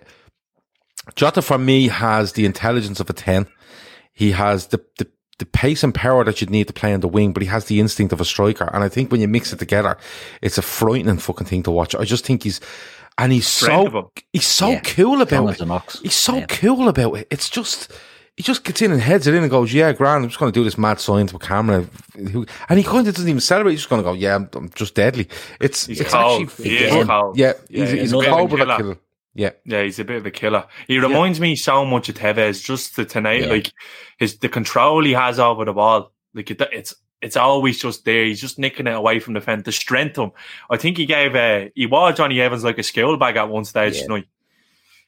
[1.14, 3.46] Jota for me has the intelligence of a ten.
[4.12, 5.06] He has the, the
[5.38, 7.66] the pace and power that you'd need to play on the wing, but he has
[7.66, 8.70] the instinct of a striker.
[8.72, 9.98] And I think when you mix it together,
[10.40, 11.94] it's a frightening fucking thing to watch.
[11.94, 12.58] I just think he's
[13.18, 14.80] and he's Strength so he's so Yeah.
[14.80, 15.70] cool about as it.
[15.70, 16.00] ox.
[16.00, 16.46] He's so Yeah.
[16.46, 17.26] cool about it.
[17.30, 17.92] It's just
[18.36, 20.22] he just gets in and heads it in and goes, "Yeah, grand.
[20.24, 23.28] I'm just going to do this mad science with camera." And he kind of doesn't
[23.28, 23.72] even celebrate.
[23.72, 25.28] He's just going to go, "Yeah, I'm, I'm just deadly."
[25.60, 26.42] It's He's it's cold.
[26.48, 27.06] actually He is fun.
[27.06, 27.38] cold.
[27.38, 28.76] Yeah, Yeah, he's, he's he's a a bit of a cold but killer.
[28.76, 28.98] killer.
[29.36, 30.66] Yeah, Yeah, he's a bit of a killer.
[30.88, 32.64] He reminds me so much of Tevez.
[32.64, 33.48] Just the tonight, Yeah.
[33.48, 33.72] like
[34.18, 36.12] his the control he has over the ball.
[36.34, 38.24] Like it, it's it's always just there.
[38.24, 39.64] He's just nicking it away from the fence.
[39.64, 40.32] The strength him.
[40.70, 43.64] I think he gave uh, he wore Jonny Evans like a skill bag at one
[43.64, 44.02] stage Yeah.
[44.02, 44.26] tonight,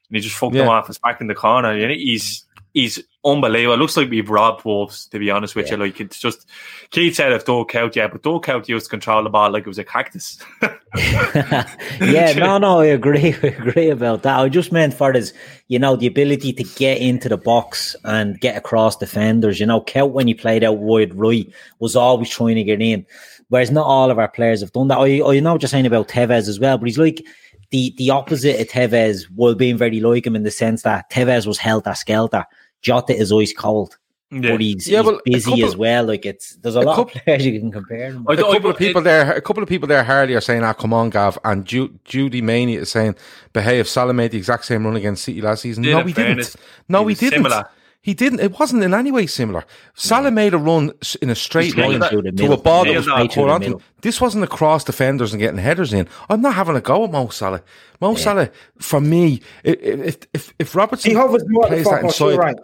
[0.08, 0.62] and he just fucked Yeah.
[0.62, 1.76] him off his back in the corner.
[1.76, 3.02] You know, he's he's
[3.32, 3.74] unbelievable.
[3.74, 5.74] It looks like we've robbed Wolves, to be honest with Yeah.
[5.76, 5.84] you.
[5.84, 6.48] Like it's just
[6.90, 9.62] Keith said if Doug out, yeah, but Doug out used to control the ball like
[9.62, 10.38] it was a cactus.
[10.96, 13.34] yeah, no, no, I agree.
[13.42, 14.38] I agree about that.
[14.38, 15.32] I just meant for his,
[15.68, 19.60] you know, the ability to get into the box and get across defenders.
[19.60, 23.04] You know, Kuyt when he played out wide right was always trying to get in,
[23.48, 24.98] whereas not all of our players have done that.
[24.98, 27.24] I, I know what you're saying about Tevez as well, but he's like
[27.70, 31.46] the the opposite of Tevez while being very like him in the sense that Tevez
[31.46, 32.46] was helter skelter.
[32.82, 33.96] Jota is always cold.
[34.30, 34.50] Yeah.
[34.52, 36.04] But he's, Yeah, he's well, busy couple- as well.
[36.04, 38.24] Like it's there's a, a lot couple- of players you can compare him.
[38.24, 38.38] With.
[38.38, 40.92] a couple of people there, a couple of people there, Harley are saying, "Ah, come
[40.92, 43.14] on, Gav." And Ju- Judy Mania is saying,
[43.54, 45.82] "Behave." Salah made the exact same run against City last season.
[45.82, 46.66] Did, no, in he fairness, didn't.
[46.90, 47.42] No, he he, didn't.
[47.44, 47.64] similar.
[48.08, 48.40] He didn't.
[48.40, 49.66] It wasn't in any way similar.
[49.94, 52.54] Salah made a run in a straight Straight line to middle.
[52.54, 53.34] a ball that was that.
[53.34, 53.82] hold Straight the to.
[54.00, 56.08] This wasn't across defenders and getting headers in.
[56.30, 57.60] I'm not having a go at Mo Salah.
[58.00, 58.48] Mo Salah,
[58.78, 62.02] for me, i- i- if if if Robertson He hovers more at the plays that
[62.04, 62.56] inside, right.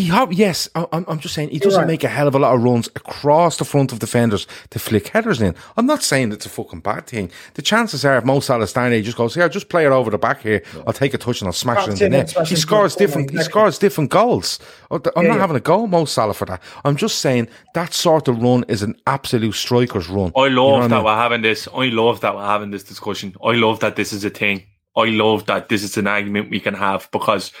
[0.00, 1.86] He ho- yes, I- I'm, I'm just saying he doesn't right.
[1.86, 5.08] make a hell of a lot of runs across the front of defenders to flick
[5.08, 5.54] headers in.
[5.76, 7.30] I'm not saying it's a fucking bad thing.
[7.54, 9.92] The chances are if Mo Salah standing there, he just goes, "Yeah, just play it
[9.92, 10.62] over the back here.
[10.86, 12.94] I'll take a touch and I'll smash Cuts it in in the net." He scores
[12.94, 13.30] the corner, different.
[13.30, 14.58] He scores different goals.
[14.90, 15.38] I'm Yeah, not yeah.
[15.40, 16.62] having a go at Mo Salah for that.
[16.84, 20.32] I'm just saying that sort of run is an absolute striker's run.
[20.36, 21.04] I You know love what that mean?
[21.04, 21.68] we're having this.
[21.74, 23.34] I love that we're having this discussion.
[23.44, 24.64] I love that this is a thing.
[24.96, 27.52] I love that this is an argument we can have because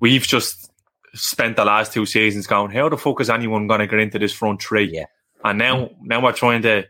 [0.00, 0.70] we've just
[1.16, 4.18] spent the last two seasons going, how the fuck is anyone going to get into
[4.18, 4.90] this front three?
[4.92, 5.06] Yeah.
[5.44, 6.84] And now, now we're trying to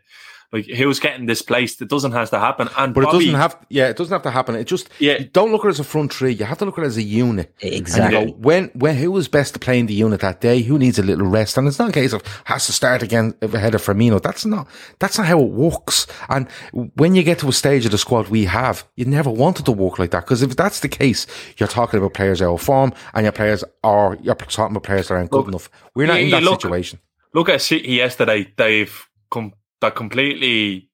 [0.53, 1.81] like who's getting displaced.
[1.81, 2.69] It doesn't have to happen.
[2.77, 4.55] And But it doesn't have, yeah, it doesn't have to happen.
[4.55, 5.23] It just, yeah.
[5.33, 6.31] don't look at it as a front three.
[6.33, 7.53] You have to look at it as a unit.
[7.59, 8.17] Exactly.
[8.17, 10.61] And you go, when, when, who is best to play in the unit that day?
[10.61, 11.57] Who needs a little rest?
[11.57, 14.21] And it's not a case of has to start again ahead of Firmino.
[14.21, 14.67] That's not,
[14.99, 16.07] that's not how it works.
[16.29, 16.49] And
[16.95, 19.73] when you get to a stage of the squad we have, you never wanted to
[19.73, 20.21] work like that.
[20.23, 21.27] Because if that's the case,
[21.57, 25.09] you're talking about players out of form and your players are, you're talking about players
[25.09, 25.69] that aren't good enough.
[25.93, 26.99] We're not You- in that look- situation.
[27.33, 28.51] Look at City yesterday.
[28.57, 30.89] They've come they're completely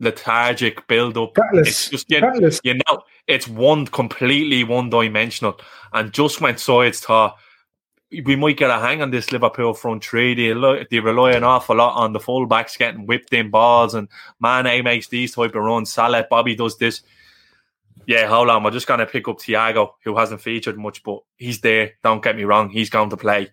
[0.00, 1.34] lethargic build up.
[1.34, 1.68] Gutless.
[1.68, 2.60] It's just you, Gutless.
[2.62, 5.60] you know it's one completely one dimensional.
[5.92, 7.36] And just when sides thought
[8.10, 11.44] we might get a hang on this Liverpool front three, they, rely- they rely an
[11.44, 14.08] awful lot on the fullbacks getting whipped in balls and
[14.40, 15.92] Mane makes these type of runs.
[15.92, 17.02] Salah, Bobby does this.
[18.06, 18.62] Yeah, hold on.
[18.62, 21.92] We're just going to pick up Thiago, who hasn't featured much, but he's there.
[22.02, 22.70] Don't get me wrong.
[22.70, 23.50] He's going to play.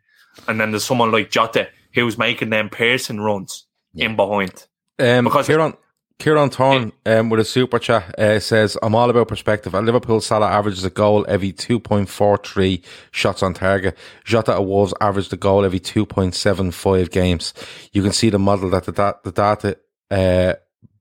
[0.48, 3.65] And then there's someone like Jota who's making them Pearson runs
[3.96, 4.68] in behind.
[5.00, 5.74] Um, Because- Kieran,
[6.18, 9.76] Kieran Thorne um, with a super chat uh, says, I'm all about perspective.
[9.76, 12.82] At Liverpool, Salah averages a goal every 2.43
[13.12, 13.98] shots on target.
[14.24, 17.54] Jota at Wolves averaged a goal every 2.75 games.
[17.92, 19.78] You can see the model that the, da- the data
[20.10, 20.54] uh,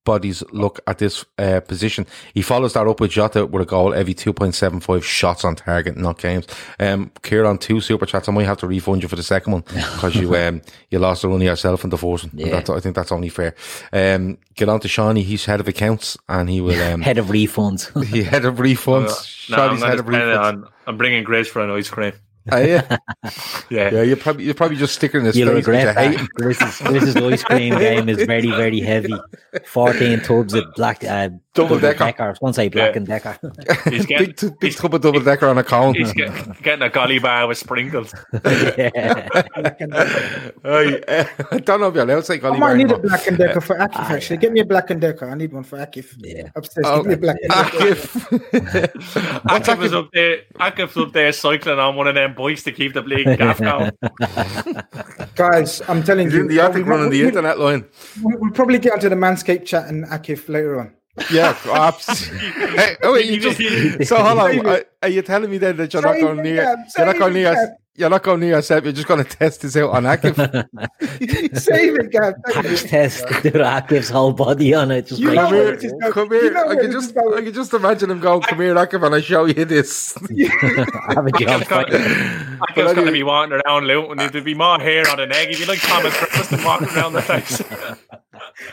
[0.05, 2.07] bodies look at this uh, position.
[2.33, 6.19] He follows that up with Jota with a goal every 2.75 shots on target, not
[6.19, 6.47] games.
[6.79, 8.29] Um, Kieran, two super chats.
[8.29, 11.23] I might have to refund you for the second one because you um, you lost
[11.23, 12.33] the run yourself in the first one.
[12.35, 12.51] Yeah.
[12.51, 13.55] That's, I think that's only fair.
[13.93, 15.23] Um, get on to Shawnee.
[15.23, 16.81] He's head of accounts and he will.
[16.83, 18.05] Um, Head of refunds.
[18.07, 19.51] he head of refunds.
[19.51, 20.41] No, I'm, head of refunds.
[20.41, 22.13] on, I'm bringing Grace for an ice cream.
[22.53, 22.97] Oh, yeah.
[23.71, 23.91] Yeah.
[23.91, 26.21] yeah, you're probably you're probably just sticking in his You'll regret you hate that.
[26.21, 26.27] him.
[26.37, 29.15] Chris's, Chris's ice cream game is very, very heavy.
[29.67, 32.05] 14 tubs of black, uh, Double decker.
[32.19, 32.97] I was going to say black Yeah.
[32.99, 33.39] and decker.
[33.89, 35.95] He's getting, Big, t- big tub of double decker on a cone.
[35.95, 38.13] he's get, getting a golly bar with sprinkles.
[40.65, 42.91] Hey, uh, I don't know if you're allowed to say I golly might bar need
[42.91, 44.11] a black and decker for Akif.
[44.11, 45.29] Actually, get me a black and decker.
[45.29, 46.15] I need one for Akif.
[46.19, 46.49] Yeah.
[46.57, 47.95] Upstairs, Oh, give me a black and decker.
[47.95, 49.41] Akif.
[49.45, 50.39] Akif was up there.
[50.61, 53.93] Akif's up there cycling on one of them bikes to keep the bleeding gaff going.
[55.35, 57.85] Guys, I'm telling He's you, in the attic we- running the internet line.
[58.23, 60.95] we- We'll probably get onto the Manscaped chat and Akif later on.
[61.31, 62.39] Yeah, absolutely.
[62.77, 64.67] Hey, oh, wait, you just, so hold on.
[64.67, 66.65] Are, are you telling me then that you're not going near?
[66.97, 67.77] You're not going near.
[67.95, 68.01] Gab.
[68.01, 68.85] You're not going near yourself.
[68.85, 70.35] You're just going to test this out on Akif.
[71.59, 72.35] Save it, Gav.
[72.47, 72.71] Thank you.
[72.71, 73.27] Patch test.
[73.43, 75.07] Do Akif's whole body on it.
[75.07, 76.13] Just You make know come where here, this is going.
[76.13, 76.53] come You here.
[76.53, 77.17] know I can just.
[77.17, 81.15] I can just imagine him going, "Come here, Akif, and I show you this." I
[81.15, 81.63] have a job.
[81.63, 84.17] Akif's got, to be wandering around looting.
[84.17, 85.51] There'd be more hair on an egg.
[85.51, 87.63] If you like Thomas Preston walking around the face.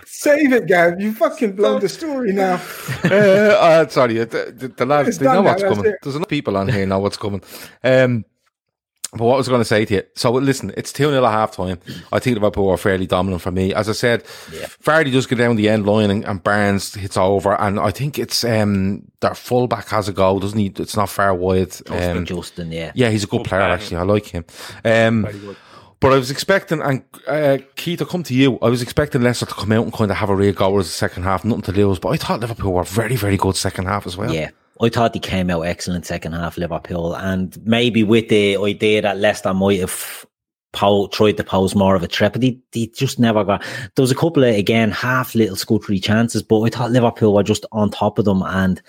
[0.05, 0.99] Save it, Gav.
[1.01, 2.61] You fucking blown the story now.
[3.05, 5.91] uh, uh, sorry, the, the, the lads It's they know done now, what's that's coming.
[5.91, 5.99] it.
[6.03, 7.41] There's enough people on here know what's coming.
[7.83, 8.25] Um,
[9.13, 11.25] but what was I was going to say to you, so listen, it's 2 0
[11.25, 11.79] at half time.
[12.13, 13.73] I think Liverpool are fairly dominant for me.
[13.73, 14.23] As I said,
[14.83, 17.59] Vardy does go down the end line and, and Barnes hits over.
[17.59, 20.71] And I think it's um, their fullback has a goal, doesn't he?
[20.77, 21.71] It's not far wide.
[21.71, 22.91] Justin, Um, Justin, yeah.
[22.95, 23.97] yeah, he's a good player, actually.
[23.97, 24.45] I like him.
[24.85, 25.55] Um,
[25.99, 28.57] but I was expecting, and uh, Keith, I'll come to you.
[28.61, 30.87] I was expecting Leicester to come out and kind of have a real go as
[30.87, 31.99] the second half, nothing to lose.
[31.99, 34.33] But I thought Liverpool were very, very good second half as well.
[34.33, 34.49] Yeah.
[34.81, 39.17] I thought they came out excellent second half, Liverpool, and maybe with the idea that
[39.17, 40.25] Leicester might have
[40.71, 43.61] po- tried to pose more of a threat, but they, they just never got.
[43.95, 47.43] There was a couple of again half little scuttery chances, but I thought Liverpool were
[47.43, 48.81] just on top of them and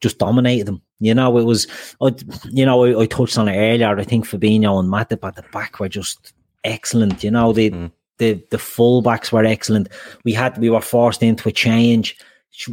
[0.00, 0.82] just dominated them.
[1.00, 1.66] You know, it was,
[2.00, 2.12] I,
[2.50, 3.96] you know, I, I touched on it earlier.
[3.96, 6.32] I think Fabinho and Matip at the back were just
[6.64, 7.22] excellent.
[7.22, 7.92] You know, the mm.
[8.18, 9.88] the the fullbacks were excellent.
[10.24, 12.16] We had we were forced into a change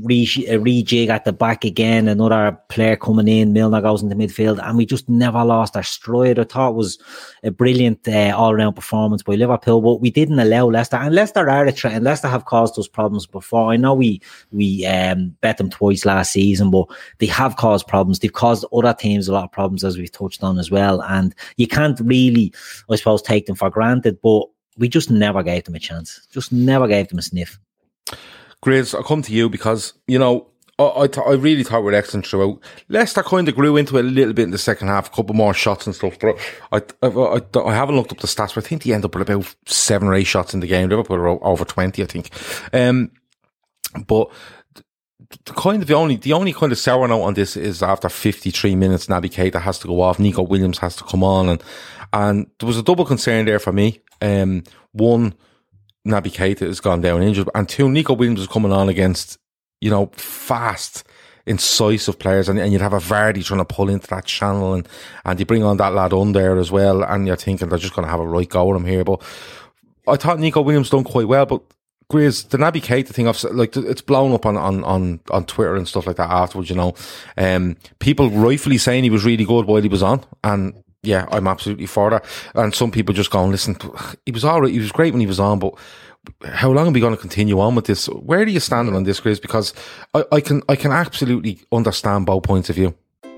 [0.03, 4.59] re- a rejig at the back again, another player coming in, Milner goes into midfield,
[4.63, 6.39] and we just never lost our stride.
[6.39, 6.97] I thought it was
[7.43, 11.49] a brilliant uh, all round performance by Liverpool, but we didn't allow Leicester, and Leicester
[11.49, 13.71] are a threat, and Leicester have caused us problems before.
[13.71, 14.21] I know we
[14.51, 16.87] we um, bet them twice last season, but
[17.19, 18.19] they have caused problems.
[18.19, 21.35] They've caused other teams a lot of problems, as we've touched on as well, and
[21.57, 22.53] you can't really,
[22.89, 24.45] I suppose, take them for granted, but
[24.77, 26.27] we just never gave them a chance.
[26.31, 27.59] Just never gave them a sniff.
[28.65, 30.47] Grizz, I'll come to you because, you know,
[30.79, 32.59] I, I, th- I really thought we were excellent throughout.
[32.89, 35.35] Leicester kind of grew into it a little bit in the second half, a couple
[35.35, 36.17] more shots and stuff.
[36.19, 36.37] But
[36.71, 39.15] I, I, I, I haven't looked up the stats, but I think they end up
[39.15, 40.89] with about seven or eight shots in the game.
[40.89, 42.29] Liverpool o- over 20, I think.
[42.73, 43.11] Um,
[44.07, 44.31] but
[45.45, 48.09] the kind of the only the only kind of sour note on this is after
[48.09, 51.63] 53 minutes, Naby Keita has to go off, Neco Williams has to come on, and
[52.11, 54.01] and there was a double concern there for me.
[54.21, 55.33] Um, one,
[56.05, 59.39] Naby Keita has gone down injured, and two, Neco Williams is coming on against
[59.81, 61.03] you know fast
[61.47, 64.87] incisive players, and, and you'd have a Vardy trying to pull into that channel, and
[65.23, 67.95] and you bring on that lad on there as well, and you're thinking they're just
[67.95, 69.03] going to have a right go at him here.
[69.03, 69.21] But
[70.07, 71.61] I thought Neco Williams done quite well, but
[72.11, 75.75] Grizz, the Naby Keita thing, I've, like it's blown up on, on, on, on Twitter
[75.75, 76.69] and stuff like that afterwards.
[76.69, 76.93] You know,
[77.37, 81.47] um, people rightfully saying he was really good while he was on, and yeah, I'm
[81.47, 82.25] absolutely for that.
[82.53, 83.77] And some people just go and listen,
[84.25, 85.75] he was all right, he was great when he was on, but
[86.45, 88.07] how long are we going to continue on with this?
[88.07, 89.39] Where do you stand on this, Chris?
[89.39, 89.73] Because
[90.13, 92.95] I, I can I can absolutely understand both points of view.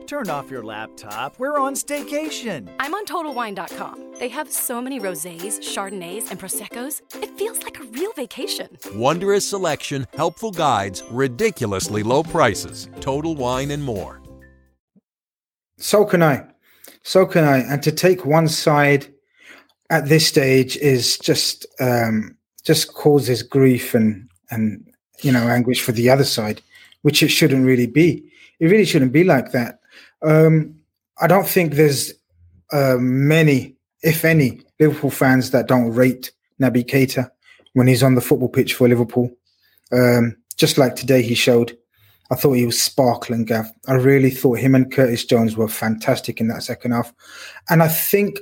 [0.07, 1.37] Turn off your laptop.
[1.37, 2.69] We're on staycation.
[2.79, 4.13] I'm on TotalWine.com.
[4.19, 7.01] They have so many rosés, chardonnays, and proseccos.
[7.21, 8.69] It feels like a real vacation.
[8.95, 12.87] Wondrous selection, helpful guides, ridiculously low prices.
[13.01, 14.21] Total Wine and more.
[15.77, 16.45] So can I.
[17.07, 17.59] So can I.
[17.59, 19.07] And to take one side
[19.89, 22.35] at this stage is just um,
[22.65, 24.85] just causes grief and and
[25.21, 26.61] you know anguish for the other side,
[27.03, 28.29] which it shouldn't really be.
[28.59, 29.79] It really shouldn't be like that.
[30.21, 30.75] Um,
[31.21, 32.11] I don't think there's
[32.73, 37.31] uh, many, if any, Liverpool fans that don't rate Naby Keita
[37.71, 39.31] when he's on the football pitch for Liverpool.
[39.93, 41.77] Um, just like today, he showed.
[42.29, 43.67] I thought he was sparkling, Gav.
[43.87, 47.13] I really thought him and Curtis Jones were fantastic in that second half.
[47.69, 48.39] And I think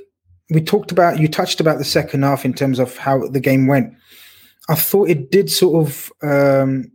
[0.50, 3.66] we talked about, you touched about the second half in terms of how the game
[3.66, 3.94] went.
[4.68, 6.90] I thought it did sort of um,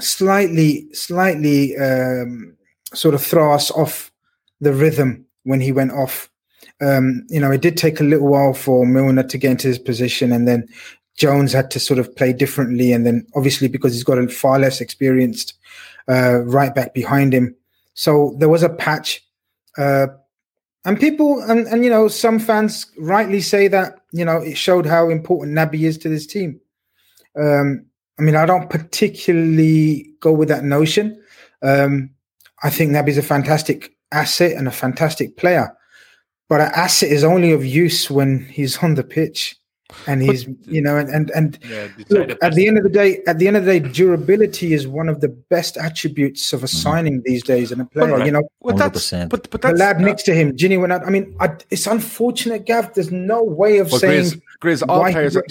[0.00, 2.56] slightly, slightly um,
[2.94, 4.10] sort of throw us off
[4.60, 6.28] the rhythm when he went off.
[6.80, 9.78] Um, you know, it did take a little while for Milner to get into his
[9.78, 10.68] position, and then
[11.16, 12.92] Jones had to sort of play differently.
[12.92, 15.54] And then obviously because he's got a far less experienced
[16.08, 17.54] uh, right back behind him,
[17.94, 19.22] so there was a patch.
[19.76, 20.06] Uh,
[20.84, 24.86] and people, and, and you know, some fans rightly say that you know it showed
[24.86, 26.60] how important Naby is to this team.
[27.38, 27.84] Um,
[28.18, 31.22] I mean, I don't particularly go with that notion.
[31.62, 32.10] Um,
[32.62, 35.76] I think Naby's a fantastic asset and a fantastic player,
[36.48, 39.57] but an asset is only of use when he's on the pitch
[40.06, 43.22] and he's you know and and, and yeah, look, at the end of the day
[43.26, 46.66] at the end of the day durability is one of the best attributes of a
[46.66, 46.76] mm-hmm.
[46.76, 48.42] signing these days in a player but, you know.
[48.60, 51.34] Well, that's, but, but that's, the lad next to him Gini went out I mean
[51.40, 54.24] I, it's unfortunate Gav there's no way of saying
[54.60, 55.44] Grizz, Grizz, all players are,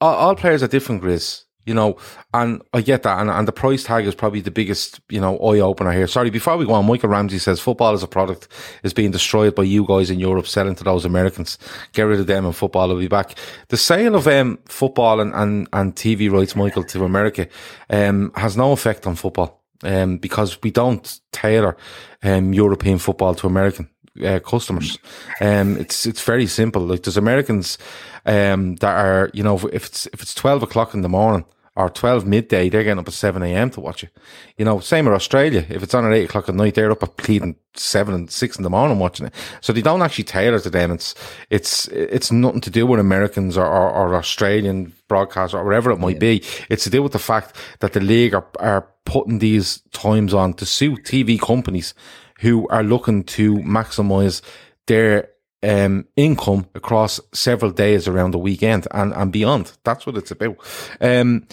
[0.00, 1.98] all, all, players are different Grizz you know,
[2.32, 3.20] and I get that.
[3.20, 6.06] And, and the price tag is probably the biggest, you know, eye opener here.
[6.06, 8.48] Sorry, before we go on, Michael Ramsey says football as a product
[8.84, 11.58] is being destroyed by you guys in Europe selling to those Americans.
[11.92, 13.34] Get rid of them and football will be back.
[13.68, 17.48] The sale of um, football and, and, and TV rights, Michael, to America
[17.90, 21.76] um, has no effect on football um, because we don't tailor
[22.22, 23.90] um, European football to American.
[24.24, 24.98] Uh, customers.
[25.42, 26.80] Um, it's it's very simple.
[26.80, 27.76] Like there's Americans
[28.24, 31.44] um, that are you know if it's if it's twelve o'clock in the morning
[31.76, 33.70] or 12 midday, they're getting up at 7 a.m.
[33.70, 34.10] to watch it.
[34.56, 35.66] You know, same with Australia.
[35.68, 38.56] If it's on at 8 o'clock at night, they're up at pleading 7 and 6
[38.56, 39.34] in the morning watching it.
[39.60, 40.90] So they don't actually tailor to them.
[40.90, 41.14] It's,
[41.50, 45.98] it's, it's nothing to do with Americans or, or, or Australian broadcasters or whatever it
[45.98, 46.40] might yeah.
[46.40, 46.44] be.
[46.70, 50.54] It's to do with the fact that the league are, are putting these times on
[50.54, 51.92] to suit TV companies
[52.40, 54.40] who are looking to maximize
[54.86, 55.28] their
[55.66, 59.72] um, income across several days around the weekend and, and beyond.
[59.84, 60.56] That's what it's about.
[61.00, 61.46] Um,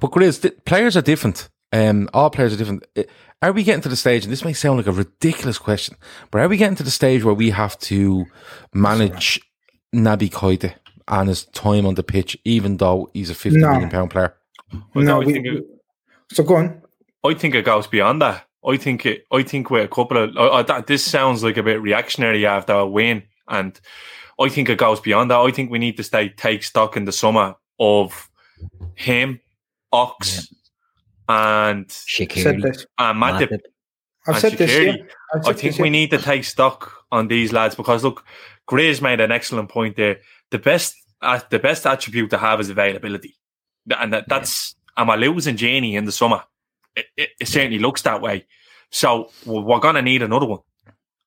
[0.00, 1.48] but Grizz, the players are different.
[1.72, 2.84] Um, all players are different.
[2.96, 3.04] Uh,
[3.40, 5.96] are we getting to the stage, and this may sound like a ridiculous question,
[6.30, 8.26] but are we getting to the stage where we have to
[8.74, 9.40] manage
[9.94, 10.74] Naby Keita
[11.06, 13.70] and his time on the pitch, even though he's a fifty no.
[13.70, 14.34] million pound player?
[14.92, 15.64] Well, no, we, it,
[16.32, 16.82] so go on.
[17.24, 18.47] I think it goes beyond that.
[18.66, 21.62] I think it, I think with a couple of uh, that, this sounds like a
[21.62, 23.78] bit reactionary after a win, and
[24.40, 25.38] I think it goes beyond that.
[25.38, 28.28] I think we need to stay take stock in the summer of
[28.94, 29.40] him,
[29.92, 30.48] Ox,
[31.28, 31.76] yeah.
[31.76, 33.60] and Shaqiri, and Matip.
[34.26, 34.70] I've said this.
[34.70, 35.04] Yeah.
[35.34, 38.24] I've said I think this, we need to take stock on these lads because look,
[38.66, 40.18] Gray's made an excellent point there.
[40.50, 43.36] The best, uh, the best attribute to have is availability,
[43.88, 44.74] and that, that's.
[44.74, 44.74] Yeah.
[45.02, 46.42] Am I losing Gini in the summer?
[47.16, 48.46] It, it, certainly looks that way.
[48.90, 50.60] So we're going to need another one.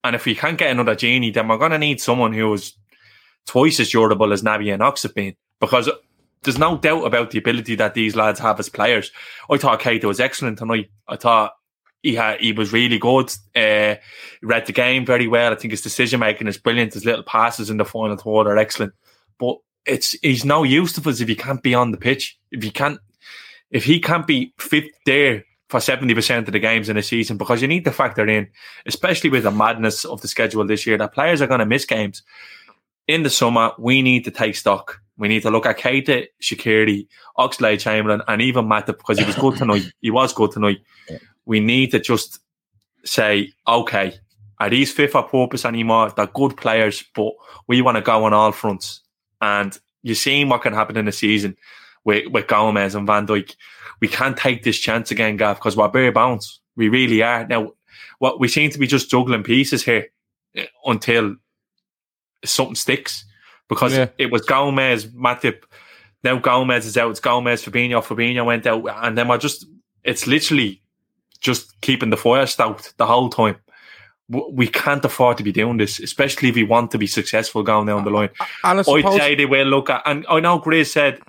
[0.03, 2.73] And if we can't get another Gini, then we're going to need someone who is
[3.45, 5.35] twice as durable as Naby and Ox have been.
[5.59, 5.89] Because
[6.43, 9.11] there's no doubt about the ability that these lads have as players.
[9.49, 10.89] I thought Keita was excellent tonight.
[11.07, 11.53] I thought
[12.01, 13.31] he had, he was really good.
[13.55, 13.95] Uh,
[14.41, 15.51] read the game very well.
[15.51, 16.95] I think his decision making is brilliant.
[16.95, 18.93] His little passes in the final third are excellent.
[19.37, 22.39] But it's he's no use to us if he can't be on the pitch.
[22.51, 22.99] If he can't,
[23.69, 27.61] if he can't be fifth there for 70% of the games in a season because
[27.61, 28.45] you need to factor in,
[28.85, 31.85] especially with the madness of the schedule this year, that players are going to miss
[31.85, 32.23] games.
[33.07, 35.01] In the summer, we need to take stock.
[35.17, 37.07] We need to look at Keita, Shaqiri,
[37.37, 39.85] Oxlade-Chamberlain, and even Matip because he was good tonight.
[40.01, 40.79] He was good tonight.
[41.45, 42.39] we need to just
[43.05, 44.19] say, okay,
[44.59, 46.11] are these fit for purpose anymore?
[46.15, 47.31] They're good players, but
[47.67, 49.01] we want to go on all fronts.
[49.39, 51.55] And you've seen what can happen in the season
[52.03, 53.55] with, with Gomez and Van Dijk.
[53.99, 56.59] We can't take this chance again, Gav, because we're bare bones.
[56.75, 57.45] We really are.
[57.47, 57.73] Now,
[58.19, 60.07] what we seem to be just juggling pieces here
[60.55, 61.35] eh, until
[62.43, 63.25] something sticks.
[63.69, 64.07] Because Yeah.
[64.17, 65.63] it was Gomez, Matip.
[66.23, 67.11] Now Gomez is out.
[67.11, 68.03] It's Gomez, Fabinho.
[68.03, 69.65] Fabinho went out, and then we're just.
[70.03, 70.81] It's literally
[71.39, 73.55] just keeping the fire stoked the whole time.
[74.29, 77.87] We can't afford to be doing this, especially if we want to be successful going
[77.87, 78.29] down the line.
[78.63, 81.19] And I I'd say they will look at, and I know Grace said,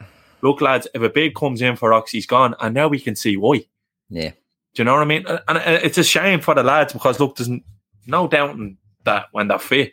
[0.43, 3.17] "Look, lads, if a bid comes in for Ox, he's gone," and now we can
[3.17, 3.65] see why.
[4.11, 4.31] Yeah.
[4.75, 5.25] Do you know what I mean?
[5.49, 7.63] And it's a shame for the lads because look, there's n-
[8.07, 9.93] no doubting that when they're fit,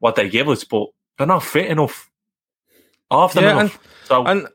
[0.00, 2.10] what they give us, but they're not fit enough.
[3.10, 3.78] Often Yeah, enough.
[4.04, 4.46] so and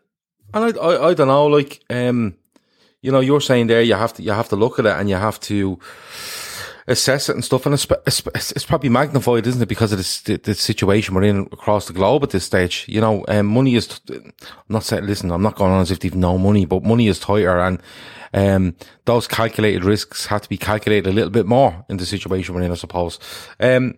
[0.53, 2.35] and I, I I don't know, like um,
[3.01, 5.09] you know, you're saying there you have to you have to look at it and
[5.09, 5.79] you have to
[6.87, 10.21] assess it and stuff, and it's it's, it's probably magnified, isn't it, because of this,
[10.21, 12.85] the, the situation we're in across the globe at this stage.
[12.87, 13.99] You know, um, money is.
[14.09, 14.33] I'm
[14.69, 17.19] not saying, listen, I'm not going on as if they've no money, but money is
[17.19, 17.81] tighter, and
[18.33, 18.75] um,
[19.05, 22.61] those calculated risks have to be calculated a little bit more in the situation we're
[22.61, 23.19] in, I suppose.
[23.59, 23.95] Um,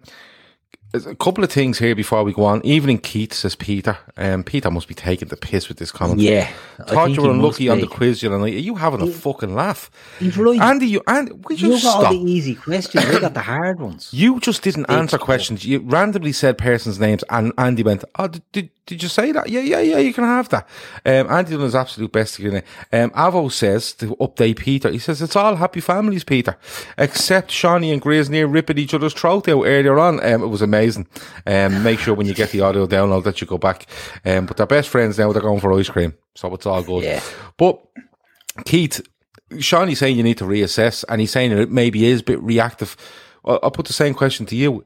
[0.96, 2.66] a couple of things here before we go on.
[2.66, 3.98] Evening Keith says Peter.
[4.18, 6.20] Um, Peter must be taking the piss with this comment.
[6.22, 6.50] Yeah,
[6.88, 8.54] thought you he were unlucky on the quiz the other night.
[8.54, 9.92] Are you having a fucking laugh?
[10.20, 10.60] He's right.
[10.60, 13.06] Andy, you and we You just got all the easy questions.
[13.06, 14.10] I got the hard ones.
[14.14, 15.66] You just didn't answer questions.
[15.66, 19.50] You randomly said persons' names, and Andy went, "Oh, did, did, did you say that?
[19.50, 19.98] Yeah, yeah, yeah.
[19.98, 20.68] You can have that."
[21.06, 22.66] Um, Andy done his absolute best to get it.
[22.94, 24.90] Um, Avo says to update Peter.
[24.92, 26.58] He says it's all happy families, Peter,
[26.98, 30.24] except Shawnee and Grizz near ripping each other's throat out earlier on.
[30.26, 30.85] Um, it was amazing.
[31.46, 33.88] Um, make sure when you get the audio download that you go back.
[34.26, 35.32] Um, but they're best friends now.
[35.32, 37.04] They're going for ice cream, so it's all good.
[37.04, 37.22] Yeah.
[37.58, 37.82] But
[38.66, 39.02] Keith,
[39.60, 42.96] Shawnee's saying you need to reassess, and he's saying it maybe is a bit reactive.
[43.44, 44.84] I'll, I'll put the same question to you.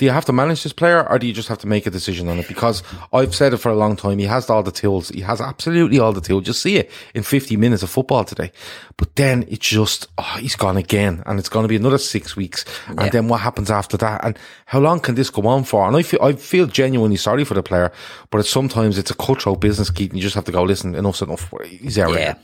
[0.00, 1.90] Do you have to manage this player, or do you just have to make a
[1.90, 2.48] decision on it?
[2.48, 2.82] Because
[3.12, 4.18] I've said it for a long time.
[4.18, 5.10] He has all the tools.
[5.10, 6.44] He has absolutely all the tools.
[6.44, 8.50] Just see it in 50 minutes of football today.
[8.96, 12.34] But then it's just, oh, he's gone again, and it's going to be another six
[12.34, 12.64] weeks.
[12.88, 13.08] And Yeah.
[13.10, 14.24] then what happens after that?
[14.24, 15.86] And how long can this go on for?
[15.86, 17.92] And I feel, I feel genuinely sorry for the player,
[18.30, 20.94] but it's sometimes it's a cutthroat business, Keith, and you just have to go, listen,
[20.94, 21.52] enough's enough.
[21.66, 22.14] He's out.
[22.14, 22.36] Yeah.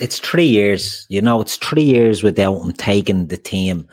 [0.00, 3.88] It's three years, you know, it's three years without him taking the team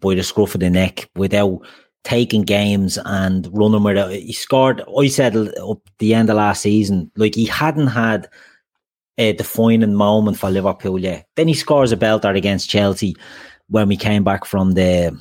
[0.00, 1.60] by the scruff of the neck, without
[2.04, 4.22] taking games and running with it.
[4.22, 8.28] He scored, I said up the end of last season, like he hadn't had
[9.18, 11.26] a defining moment for Liverpool yet.
[11.36, 13.14] Then he scores a belter against Chelsea
[13.68, 15.18] when we came back from the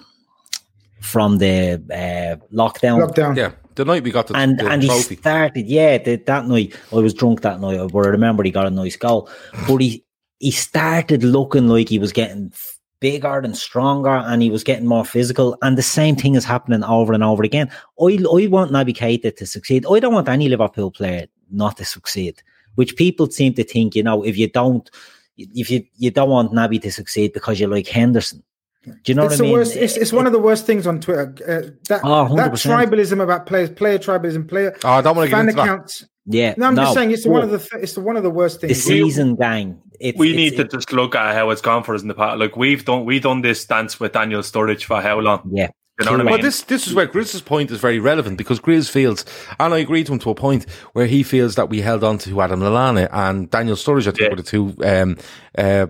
[1.01, 3.07] from the uh, lockdown.
[3.07, 3.35] Lockdown.
[3.35, 5.15] Yeah, the night we got the, and the and he trophy.
[5.17, 8.67] started, yeah, the, that night I was drunk that night, but I remember he got
[8.67, 9.29] a nice goal.
[9.67, 10.05] But he
[10.39, 14.87] he started looking like he was getting f- bigger and stronger, and he was getting
[14.87, 15.57] more physical.
[15.61, 17.69] And the same thing is happening over and over again.
[17.99, 19.85] I I want Naby Keita to succeed.
[19.91, 22.41] I don't want any Liverpool player not to succeed.
[22.75, 24.89] Which people seem to think, you know, if you don't,
[25.35, 28.41] if you you don't want Naby to succeed because you like Henderson.
[28.85, 29.53] Do you know it's what the I mean?
[29.53, 29.75] worst.
[29.75, 31.35] It's, it's one of the worst things on Twitter.
[31.47, 35.35] Uh, that Oh, that tribalism about players, player tribalism, player Oh, I don't wanna get
[35.35, 36.03] fan into that.
[36.27, 36.35] Accounts.
[36.37, 38.67] Yeah, No, I'm just saying it's one of the it's one of the worst the
[38.67, 38.83] things.
[38.83, 39.81] season gang.
[39.99, 42.13] It's, we it's- need to just look at how it's gone for us in the
[42.15, 42.39] past.
[42.39, 45.41] Like we've done, we done this dance with Daniel Sturridge for how long?
[45.53, 45.69] Yeah,
[45.99, 46.41] you know what I Well, mean.
[46.43, 49.25] this this is where Grizz's point is very relevant because Grizz feels,
[49.59, 52.17] and I agree to him to a point where he feels that we held on
[52.19, 54.07] to Adam Lallana and Daniel Sturridge.
[54.07, 55.17] I think were the two um,
[55.57, 55.87] uh,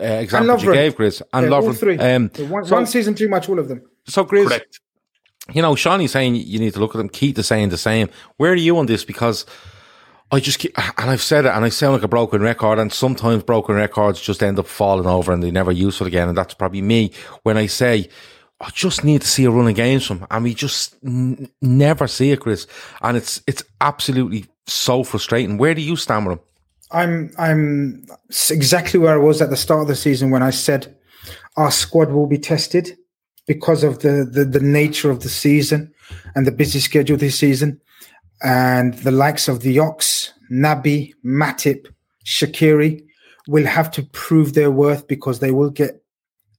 [0.00, 0.74] uh, examples you Lovren.
[0.74, 1.76] gave, Grizz, and Yeah, all Lovren.
[1.76, 1.98] three.
[1.98, 3.82] Um, one, so- one season too much, all of them.
[4.06, 4.60] So, Grizz,
[5.52, 7.08] you know, Shawnee's saying you need to look at them.
[7.08, 8.08] Keith is saying the same.
[8.36, 9.04] Where are you on this?
[9.04, 9.46] Because
[10.30, 12.92] I just keep, and I've said it, and I sound like a broken record, and
[12.92, 16.28] sometimes broken records just end up falling over and they never useful again.
[16.28, 17.12] And that's probably me
[17.44, 18.08] when I say,
[18.60, 22.06] I just need to see a run of games from, and we just n- never
[22.08, 22.66] see it, Chris.
[23.00, 25.58] And it's it's absolutely so frustrating.
[25.58, 26.44] Where do you stand with him?
[26.90, 28.06] I'm I'm
[28.50, 30.96] exactly where I was at the start of the season when I said
[31.56, 32.98] our squad will be tested
[33.48, 35.92] because of the the, the nature of the season
[36.36, 37.80] and the busy schedule this season,
[38.42, 41.86] and the likes of the Ox, Naby, Matip,
[42.24, 43.04] Shaqiri
[43.48, 46.00] will have to prove their worth because they will get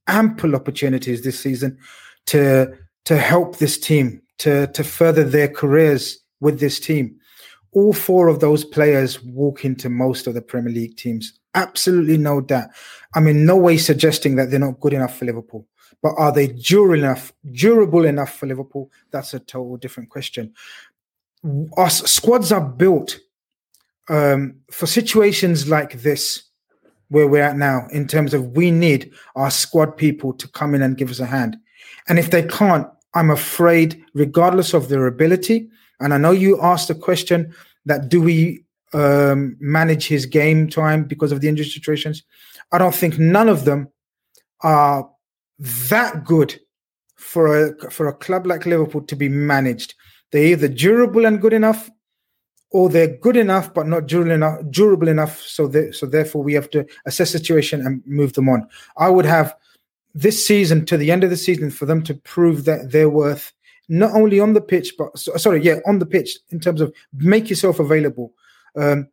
[0.08, 1.78] ample opportunities this season
[2.26, 2.76] to
[3.06, 7.16] to help this team to to further their careers with this team
[7.72, 11.38] all four of those players walk into most of the Premier League teams.
[11.54, 12.68] Absolutely no doubt.
[13.14, 15.66] I'm in no way suggesting that they're not good enough for Liverpool,
[16.02, 18.90] but are they durable enough, durable enough for Liverpool?
[19.10, 20.54] That's a total different question.
[21.76, 23.18] Our squads are built
[24.08, 26.42] um, for situations like this,
[27.08, 30.82] where we're at now in terms of we need our squad people to come in
[30.82, 31.56] and give us a hand.
[32.08, 36.88] And if they can't, I'm afraid, regardless of their ability, and I know you asked
[36.88, 37.52] the question
[37.84, 42.22] that do we um, manage his game time because of the injury situations?
[42.72, 43.88] I don't think none of them
[44.62, 45.09] are
[45.60, 46.58] that good
[47.16, 49.94] for a for a club like Liverpool to be managed.
[50.32, 51.90] They're either durable and good enough,
[52.70, 54.60] or they're good enough but not durable enough.
[54.70, 58.48] Durable enough, so that so therefore we have to assess the situation and move them
[58.48, 58.66] on.
[58.96, 59.54] I would have
[60.14, 63.52] this season to the end of the season for them to prove that they're worth
[63.88, 67.50] not only on the pitch but sorry, yeah, on the pitch in terms of make
[67.50, 68.32] yourself available.
[68.76, 69.08] Um,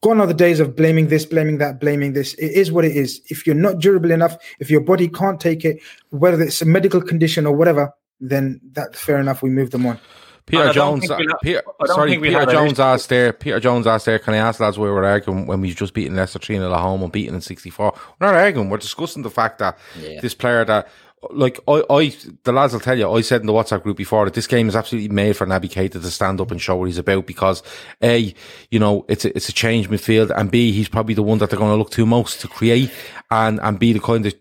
[0.00, 2.34] gone are the days of blaming this, blaming that, blaming this.
[2.34, 3.20] It is what it is.
[3.26, 7.00] If you're not durable enough, if your body can't take it, whether it's a medical
[7.00, 9.42] condition or whatever, then that's fair enough.
[9.42, 9.98] We move them on.
[10.46, 11.10] Peter Jones,
[11.42, 13.32] Peter, sorry, Peter Jones asked there.
[13.32, 14.18] Peter Jones asked there.
[14.18, 14.78] Can I ask lads?
[14.78, 17.40] Where we're arguing when we just beaten Leicester three 0 at home and beaten in
[17.40, 17.94] sixty four.
[18.20, 18.68] We're not arguing.
[18.68, 20.20] We're discussing the fact that yeah.
[20.20, 20.88] this player that
[21.32, 24.24] like I, I, the lads will tell you, I said in the WhatsApp group before
[24.24, 26.86] that this game is absolutely made for Naby Keita to stand up and show what
[26.86, 27.62] he's about because
[28.02, 28.34] A,
[28.70, 31.50] you know, it's a, it's a change midfield and B, he's probably the one that
[31.50, 32.90] they're going to look to most to create
[33.30, 34.34] and, and be the kind of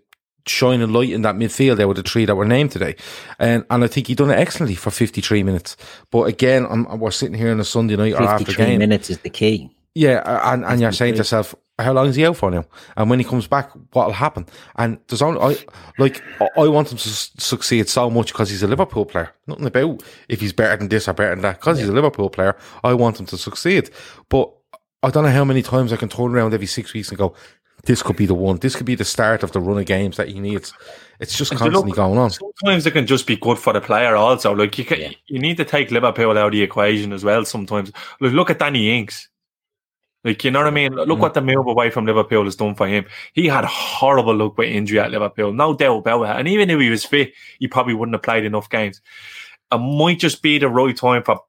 [0.45, 2.95] shining light in that midfield there with the three that were named today.
[3.39, 5.77] And, and I think he done it excellently for 53 minutes.
[6.11, 8.79] But again, I'm, we're sitting here on a Sunday night or after game.
[8.79, 9.75] minutes is the key.
[9.95, 10.21] Yeah,
[10.51, 12.65] and, and you're saying to yourself, how long is he out for now?
[12.97, 14.45] And when he comes back, what will happen?
[14.75, 15.57] And there's only, I,
[15.97, 16.23] like,
[16.57, 19.31] I want him to succeed so much because he's a Liverpool player.
[19.47, 21.59] Nothing about if he's better than this or better than that.
[21.59, 21.83] Because yeah.
[21.83, 23.89] he's a Liverpool player, I want him to succeed.
[24.29, 24.51] But
[25.01, 27.35] I don't know how many times I can turn around every six weeks and go,
[27.85, 28.57] this could be the one.
[28.57, 30.73] This could be the start of the run of games that he needs.
[31.19, 32.29] It's just constantly look, going on.
[32.29, 34.53] Sometimes it can just be good for the player also.
[34.53, 35.11] Like you can, yeah.
[35.27, 37.91] you need to take Liverpool out of the equation as well sometimes.
[38.21, 39.27] Look, look at Danny Ings.
[40.23, 40.93] Like, you know what I mean?
[40.93, 41.21] Look mm.
[41.21, 43.05] what the move away from Liverpool has done for him.
[43.33, 46.39] He had horrible luck with injury at Liverpool, no doubt about that.
[46.39, 49.01] And even if he was fit, he probably wouldn't have played enough games.
[49.71, 51.39] It might just be the right time for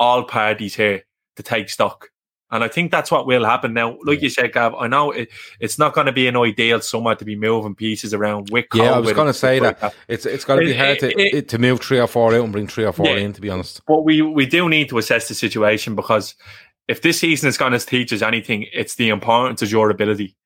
[0.00, 1.04] all parties here
[1.36, 2.10] to take stock.
[2.50, 3.98] And I think that's what will happen now.
[4.04, 5.28] Like you said, Gav, I know it,
[5.58, 8.66] it's not going to be an ideal summer to be moving pieces around with.
[8.72, 9.92] Yeah, I was going to say that.
[10.06, 12.52] it's it's going to be hard to it, to move three or four out and
[12.52, 13.32] bring three or four yeah, in.
[13.32, 16.36] To be honest, but we we do need to assess the situation because
[16.88, 20.36] if this season is going to teach us anything, it's the importance of your ability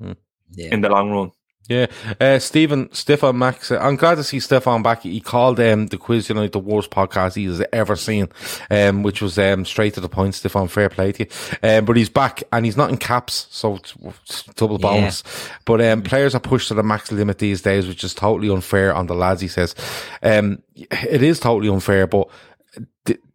[0.00, 0.16] mm.
[0.54, 0.72] yeah.
[0.72, 1.32] in the long run.
[1.68, 1.86] Yeah,
[2.20, 3.70] uh, Stephen Stefan Max.
[3.70, 5.02] Uh, I'm glad to see Stefan back.
[5.02, 8.28] He called um, the quiz you know, the worst podcast he has ever seen,
[8.68, 10.34] um, which was um, straight to the point.
[10.34, 11.30] Stefan, fair play to you.
[11.62, 15.22] Um, but he's back and he's not in caps, so it's, it's double bonus.
[15.24, 15.56] Yeah.
[15.64, 18.92] But um, players are pushed to the max limit these days, which is totally unfair
[18.92, 19.40] on the lads.
[19.40, 19.76] He says
[20.24, 22.28] um, it is totally unfair, but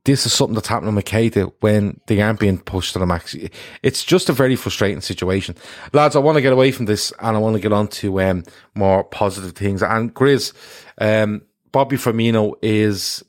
[0.08, 3.36] this is something that's happening with Keita when they aren't being pushed to the max.
[3.84, 5.56] It's just a very frustrating situation.
[5.92, 8.22] Lads, I want to get away from this and I want to get on to
[8.22, 8.44] um,
[8.74, 9.84] more positive things.
[9.84, 10.54] And Grizz,
[11.00, 11.42] um,
[11.74, 13.22] Bobby Firmino is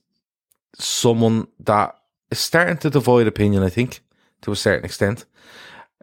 [0.76, 1.96] someone that
[2.30, 4.00] is starting to divide opinion, I think,
[4.42, 5.24] to a certain extent.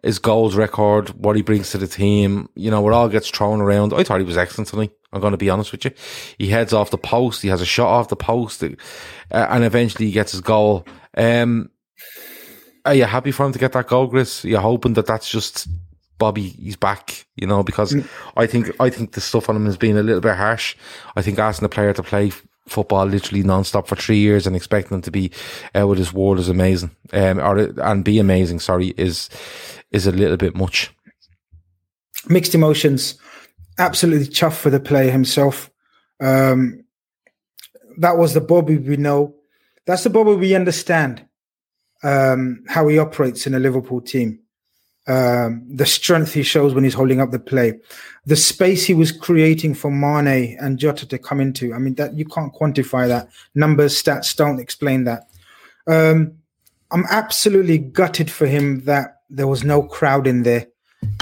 [0.03, 3.61] His goals record, what he brings to the team, you know, it all gets thrown
[3.61, 3.93] around.
[3.93, 4.91] I thought he was excellent tonight.
[5.15, 5.91] I'm going to be honest with you.
[6.37, 7.41] He heads off the post.
[7.41, 8.67] He has a shot off the post, uh,
[9.31, 10.85] and eventually he gets his goal.
[11.15, 11.69] Um,
[12.83, 14.43] are you happy for him to get that goal, Chris?
[14.43, 15.67] Are you hoping that that's just
[16.17, 16.49] Bobby?
[16.49, 18.05] He's back, you know, because mm.
[18.35, 20.75] I think I think the stuff on him has been a little bit harsh.
[21.15, 22.33] I think asking a player to play
[22.67, 25.31] football literally non-stop for three years and expecting him to be
[25.75, 28.59] out with his word is amazing, um, or and be amazing.
[28.59, 29.29] Sorry, is
[29.91, 30.91] is a little bit much.
[32.27, 33.17] Mixed emotions
[33.77, 35.69] absolutely chuffed for the player himself.
[36.19, 36.83] Um,
[37.97, 39.35] that was the Bobby we know.
[39.85, 41.25] That's the Bobby we understand
[42.03, 44.39] um, how he operates in a Liverpool team.
[45.07, 47.73] Um, the strength he shows when he's holding up the play,
[48.25, 51.75] the space he was creating for Mane and Jota to come into.
[51.75, 53.29] I mean, that you can't quantify that.
[53.53, 55.27] Numbers, stats don't explain that.
[55.87, 56.39] Um,
[56.89, 60.67] I'm absolutely gutted for him that there was no crowd in there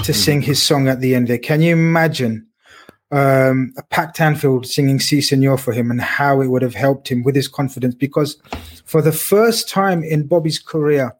[0.02, 1.38] to sing his song at the end there.
[1.38, 2.46] Can you imagine
[3.10, 7.08] um, a packed Anfield singing Si Senor for him and how it would have helped
[7.08, 7.94] him with his confidence?
[7.94, 8.36] Because
[8.84, 11.14] for the first time in Bobby's career,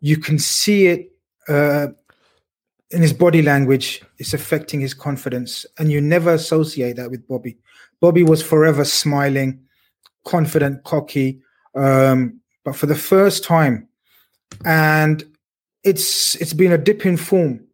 [0.00, 1.12] you can see it
[1.48, 1.88] uh,
[2.90, 4.02] in his body language.
[4.18, 5.66] It's affecting his confidence.
[5.78, 7.56] And you never associate that with Bobby.
[8.00, 9.60] Bobby was forever smiling,
[10.24, 11.40] confident, cocky.
[11.74, 13.88] Um, but for the first time,
[14.64, 15.24] and
[15.84, 17.64] it's it's been a dip in form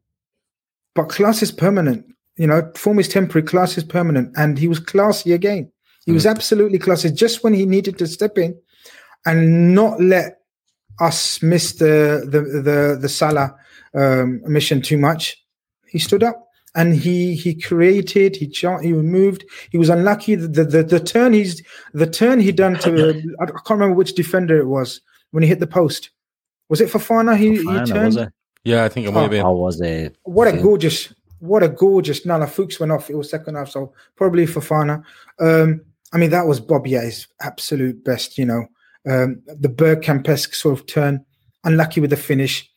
[0.96, 2.04] but class is permanent.
[2.36, 4.32] You know, form is temporary, class is permanent.
[4.36, 5.70] And he was classy again.
[6.04, 6.14] He mm.
[6.14, 8.58] was absolutely classy just when he needed to step in
[9.24, 10.38] and not let
[11.00, 13.54] us miss the the the, the Salah
[13.94, 15.36] um, mission too much.
[15.86, 16.42] He stood up.
[16.76, 18.46] and he he created, he
[18.82, 19.44] he moved.
[19.70, 20.34] He was unlucky.
[20.34, 21.62] The, the the, turn he's
[21.94, 22.90] the turn he done to
[23.40, 25.00] I can't remember which defender it was
[25.30, 26.10] when he hit the post.
[26.68, 27.36] Was it Fofana?
[27.36, 28.32] He, Fofana, he turned.
[28.66, 28.72] Was it?
[28.72, 29.44] Yeah, I think it might have been.
[29.44, 30.16] Or was it?
[30.24, 32.24] What a gorgeous, what a gorgeous.
[32.26, 33.10] No, no, Fuchs went off.
[33.10, 35.02] It was second half, so probably Fofana.
[35.40, 35.82] Um,
[36.12, 38.38] I mean, that was Bobby at his absolute best.
[38.38, 38.66] You know,
[39.06, 41.24] um, the Bergkamp-esque sort of turn,
[41.64, 42.68] unlucky with the finish.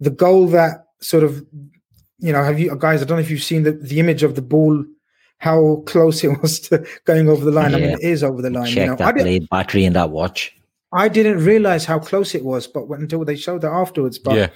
[0.00, 1.44] The goal that sort of,
[2.18, 3.02] you know, have you guys?
[3.02, 4.84] I don't know if you've seen the, the image of the ball,
[5.38, 7.74] how close it was to going over the line.
[7.74, 8.66] I mean, it is over the line.
[8.66, 10.54] Check you know, I, that did, blade battery in that watch.
[10.92, 14.18] I didn't realize how close it was, but until they showed that afterwards.
[14.18, 14.48] But Yeah.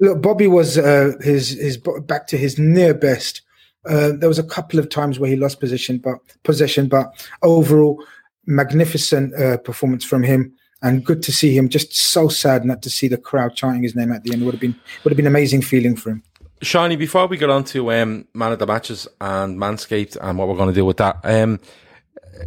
[0.00, 3.42] Look, Bobby was uh, his his back to his near best.
[3.88, 8.02] Uh, there was a couple of times where he lost position, but possession, but overall,
[8.46, 10.52] magnificent uh, performance from him,
[10.82, 11.68] and good to see him.
[11.68, 14.44] Just so sad not to see the crowd chanting his name at the end.
[14.44, 16.22] Would have been would have been an amazing feeling for him.
[16.62, 20.46] Shawnee, before we get on to um, man of the matches and Manscaped and what
[20.46, 21.58] we're going to do with that, um,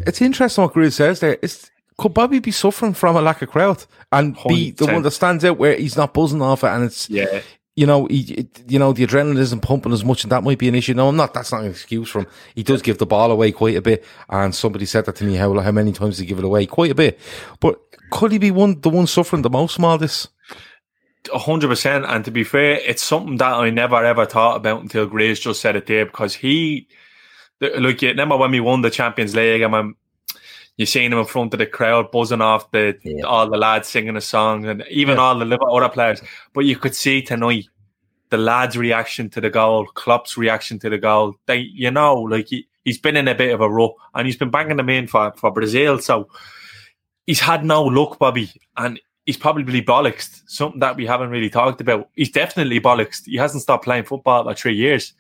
[0.06, 1.40] it's interesting what Grizz says there.
[1.42, 5.12] It's, could Bobby be suffering from a lack of crowd and be the one that
[5.12, 7.42] stands out where he's not buzzing off it and it's Yeah.
[7.76, 10.68] you know he, you know the adrenaline isn't pumping as much and that might be
[10.68, 10.94] an issue.
[10.94, 11.34] No, I'm not.
[11.34, 12.28] That's not an excuse for him.
[12.56, 15.36] He does give the ball away quite a bit, and somebody said that to me.
[15.36, 16.66] How how many times he give it away?
[16.66, 17.20] Quite a bit.
[17.60, 17.80] But
[18.12, 20.28] could he be one the one suffering the most from all this?
[21.34, 22.06] A hundred percent.
[22.06, 25.62] And to be fair, it's something that I never ever thought about until Grizz just
[25.62, 26.88] said it there because he,
[27.62, 29.96] like, you remember when we won the Champions League and when
[30.78, 34.18] you seen him in front of the crowd buzzing off the all the lads singing
[34.18, 36.22] a song and even all the other players.
[36.54, 37.66] But you could see tonight
[38.30, 41.36] the lads' reaction to the goal, Klopp's reaction to the goal.
[41.46, 44.38] They, you know, like he, he's been in a bit of a rut and he's
[44.38, 46.00] been banging them in for, for Brazil.
[46.00, 46.28] So
[47.28, 50.42] he's had no luck, Bobby, and he's probably bollocksed.
[50.48, 52.10] Something that we haven't really talked about.
[52.16, 53.28] He's definitely bollocksed.
[53.28, 55.14] He hasn't stopped playing football for three years.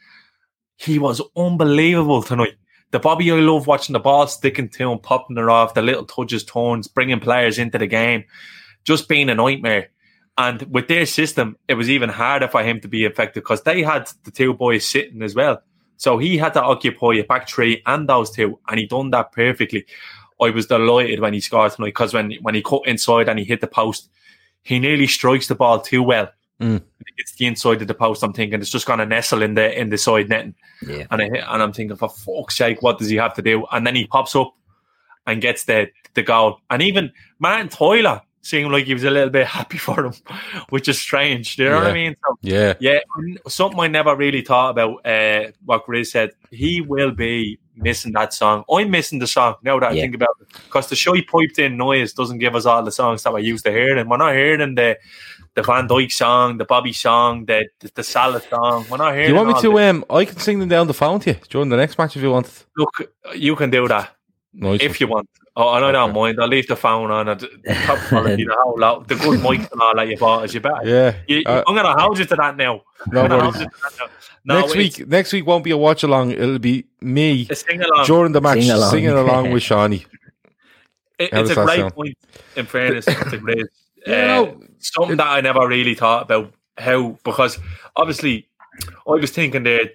[0.77, 2.55] He was unbelievable tonight.
[2.93, 6.05] The Bobby I love watching the ball sticking to him, popping it off, the little
[6.05, 8.23] touches, turns, bringing players into the game,
[8.83, 9.89] just being a nightmare.
[10.37, 13.81] And with their system, it was even harder for him to be effective because they
[13.81, 15.63] had the two boys sitting as well.
[15.97, 19.31] So he had to occupy a back three and those two, and he done that
[19.31, 19.87] perfectly.
[20.39, 23.45] I was delighted when he scored tonight because when when he cut inside and he
[23.45, 24.07] hit the post,
[24.61, 26.29] he nearly strikes the ball too well.
[26.63, 26.81] Mm.
[27.17, 28.23] It's the inside of the post.
[28.23, 30.55] I'm thinking it's just going to nestle in the in the side netting.
[30.87, 31.05] Yeah.
[31.11, 33.65] And I hit, and I'm thinking for fuck's sake, what does he have to do?
[33.71, 34.53] And then he pops up
[35.27, 36.59] and gets the the goal.
[36.69, 40.13] And even Martin Tyler seemed like he was a little bit happy for him,
[40.69, 41.55] which is strange.
[41.55, 42.15] Do you know what I mean?
[42.25, 42.73] So, Yeah.
[42.79, 42.99] yeah,
[43.47, 45.05] something I never really thought about.
[45.05, 48.63] Uh, what Grizz said, he will be missing that song.
[48.69, 51.77] I'm missing the song now that I think about it, because the shy piped in
[51.77, 54.33] noise doesn't give us all the songs that we're used to hear, and We're not
[54.35, 54.97] hearing the
[55.55, 58.85] the Van Dijk song, the Bobby song, the the, the Salad song.
[58.89, 59.29] We're not Do hearing.
[59.29, 59.69] you want me to?
[59.69, 62.15] the- Um, I can sing them down the phone to you during the next match
[62.15, 62.65] if you want.
[62.77, 64.15] Look, you can do that
[64.53, 65.27] Nice if you want.
[65.55, 66.39] Oh, and I don't mind.
[66.41, 67.27] I'll leave the phone on.
[67.27, 70.43] And the top quality, the whole lot, the good mics and all that you bought
[70.45, 70.53] us.
[70.53, 70.81] You better.
[70.83, 71.15] Yeah.
[71.27, 72.81] You, Uh, I'm gonna hold you to that now.
[73.11, 73.41] No worries.
[73.41, 74.05] hold you to that now.
[74.45, 76.31] No, next week, next week won't be a watch along.
[76.31, 78.05] It'll be me A sing-along.
[78.07, 78.89] during the match Sing along.
[78.91, 80.05] singing along with Shawnee.
[81.19, 81.93] It, it's a great sound?
[81.93, 82.17] point.
[82.55, 83.65] In fairness, it's a great.
[84.05, 87.59] Yeah, uh, no, something that I never really thought about how because
[87.95, 88.47] obviously
[89.07, 89.91] I was thinking that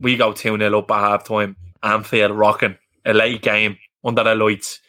[0.00, 4.34] we go two 0 up at half time, Anfield rocking a late game under the
[4.34, 4.80] lights.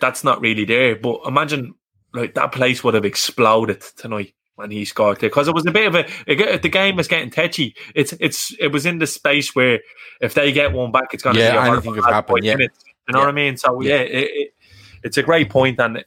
[0.00, 0.96] That's not really there.
[0.96, 1.74] But imagine
[2.12, 5.72] like that place would have exploded tonight when he scored there because it was a
[5.72, 7.74] bit of a it, the game was getting tetchy.
[7.94, 9.80] It's it's it was in the space where
[10.20, 12.12] if they get one back, it's going to Yeah, be a anything horrible could last
[12.12, 12.56] happen, yeah.
[12.56, 12.84] minutes.
[13.08, 13.24] You know Yeah.
[13.24, 13.56] what I mean?
[13.56, 14.54] So yeah, it, it,
[15.02, 16.04] it's a great point and.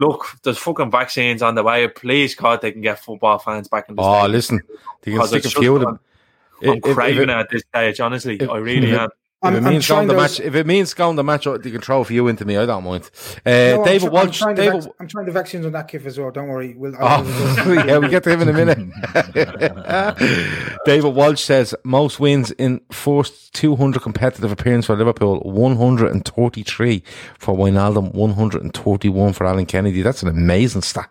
[0.00, 1.88] Look, there's fucking vaccines on the way.
[1.88, 4.32] Please, God, they can get football fans back in the Oh, stadium.
[4.32, 4.60] listen,
[5.02, 6.00] they can stick a few of them.
[6.62, 8.36] I'm If- if craving it- it at this stage, honestly.
[8.36, 9.10] if- I really if
[9.48, 9.54] am.
[9.54, 12.00] If it means going the match, if it means going the match, you can throw
[12.00, 12.56] a few into me.
[12.56, 13.10] I don't mind.
[13.44, 14.38] Uh, No, I'm David I'm Walsh.
[14.38, 16.30] trying, David, vac- I'm trying the vaccines on that kif as well.
[16.30, 16.74] Don't worry.
[16.76, 18.78] We'll, Oh, yeah, we get to him in a minute.
[20.86, 27.02] David Walsh says most wins in first 200 competitive appearance for Liverpool, 133
[27.38, 30.02] for Wijnaldum, 131 for Alan Kennedy.
[30.02, 31.10] That's an amazing stat.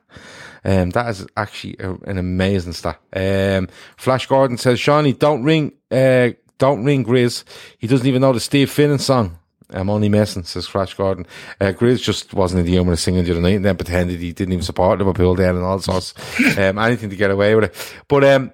[0.65, 2.97] Um, that is actually a, an amazing stat.
[3.14, 6.30] Um, Flash Gordon says, Shawnee, don't ring, uh,
[6.64, 7.44] don't ring Grizz.
[7.77, 9.38] He doesn't even know the Steve Finnan song.
[9.69, 11.27] I'm only messing, says Flash Gordon.
[11.60, 14.22] Uh, Grizz just wasn't in the humour of singing the other night and then pretended
[14.22, 16.14] he didn't even support Liverpool then and all sorts.
[16.57, 17.94] um, anything to get away with it.
[18.07, 18.53] But, um,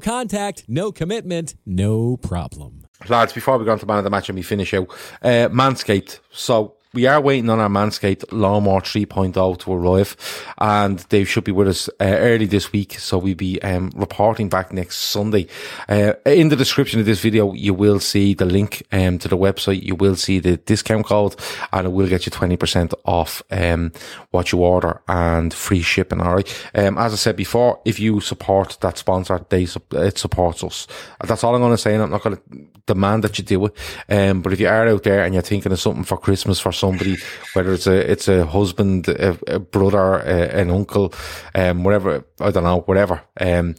[0.00, 2.86] contact, no commitment, no problem.
[3.08, 4.88] Lads, before we go on to man of the match and we finish out,
[5.22, 6.20] uh, Manscaped.
[6.30, 10.16] So we are waiting on our Manscaped Lawnmower 3.0 to arrive,
[10.58, 12.94] and they should be with us uh, early this week.
[12.94, 15.48] So we'll be um, reporting back next Sunday.
[15.88, 19.36] Uh, in the description of this video, you will see the link um, to the
[19.36, 19.82] website.
[19.82, 21.34] You will see the discount code,
[21.72, 23.92] and it will get you 20% off um,
[24.30, 26.20] what you order and free shipping.
[26.20, 26.70] All right.
[26.74, 30.86] Um, as I said before, if you support that sponsor, they it supports us.
[31.22, 31.94] That's all I'm going to say.
[31.94, 32.42] And I'm not going to
[32.86, 33.76] demand that you do it.
[34.08, 36.72] Um, but if you are out there and you're thinking of something for Christmas for
[36.84, 37.16] somebody,
[37.54, 41.14] whether it's a it's a husband, a, a brother, a, an uncle,
[41.54, 43.22] um, whatever I don't know, whatever.
[43.40, 43.74] Um,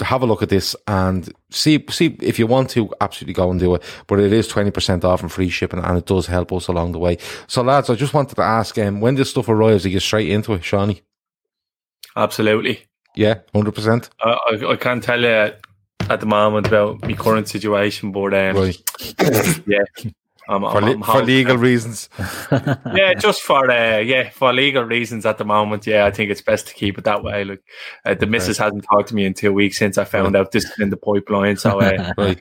[0.00, 3.60] have a look at this and see see if you want to absolutely go and
[3.60, 3.82] do it.
[4.06, 6.92] But it is twenty percent off and free shipping, and it does help us along
[6.92, 7.18] the way.
[7.46, 10.30] So lads, I just wanted to ask, um, when this stuff arrives, you get straight
[10.30, 11.02] into it, Shawnee.
[12.16, 12.84] Absolutely.
[13.14, 14.10] Yeah, hundred percent.
[14.22, 15.52] I, I, I can't tell you
[16.10, 18.78] at the moment about my current situation, but um, right.
[19.66, 19.84] yeah,
[20.48, 22.08] I'm, for, I'm, I'm for legal reasons.
[22.50, 25.86] yeah, just for uh, yeah for legal reasons at the moment.
[25.86, 27.44] Yeah, I think it's best to keep it that way.
[27.44, 27.62] Like
[28.04, 30.64] uh, the missus hasn't talked to me in two weeks since I found out this
[30.64, 31.56] is in the pipeline.
[31.56, 32.40] So uh, right.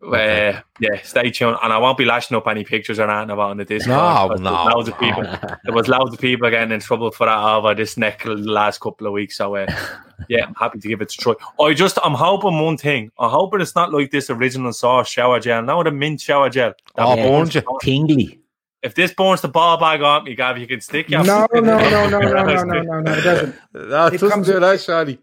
[0.00, 1.56] Uh, yeah, stay tuned.
[1.62, 3.96] And I won't be lashing up any pictures or anything about on the Discord.
[3.96, 5.24] No, because no, Loads of people.
[5.64, 8.80] There was loads of people getting in trouble for that over this neck the last
[8.80, 9.36] couple of weeks.
[9.36, 9.66] So uh,
[10.28, 11.34] yeah, I'm happy to give it a try.
[11.60, 13.10] I just I'm hoping one thing.
[13.18, 15.62] I'm hoping it's not like this original sauce shower gel.
[15.62, 16.74] Now the mint shower gel.
[16.96, 17.62] that Oh, burns- you.
[17.82, 18.40] Tingly.
[18.80, 21.64] If this burns the ball bag on me, Gav, you can stick your No, fucking-
[21.64, 23.54] no, no, no, no, no, no, no, no, it doesn't.
[23.74, 25.18] No, it doesn't do that, Shawnee.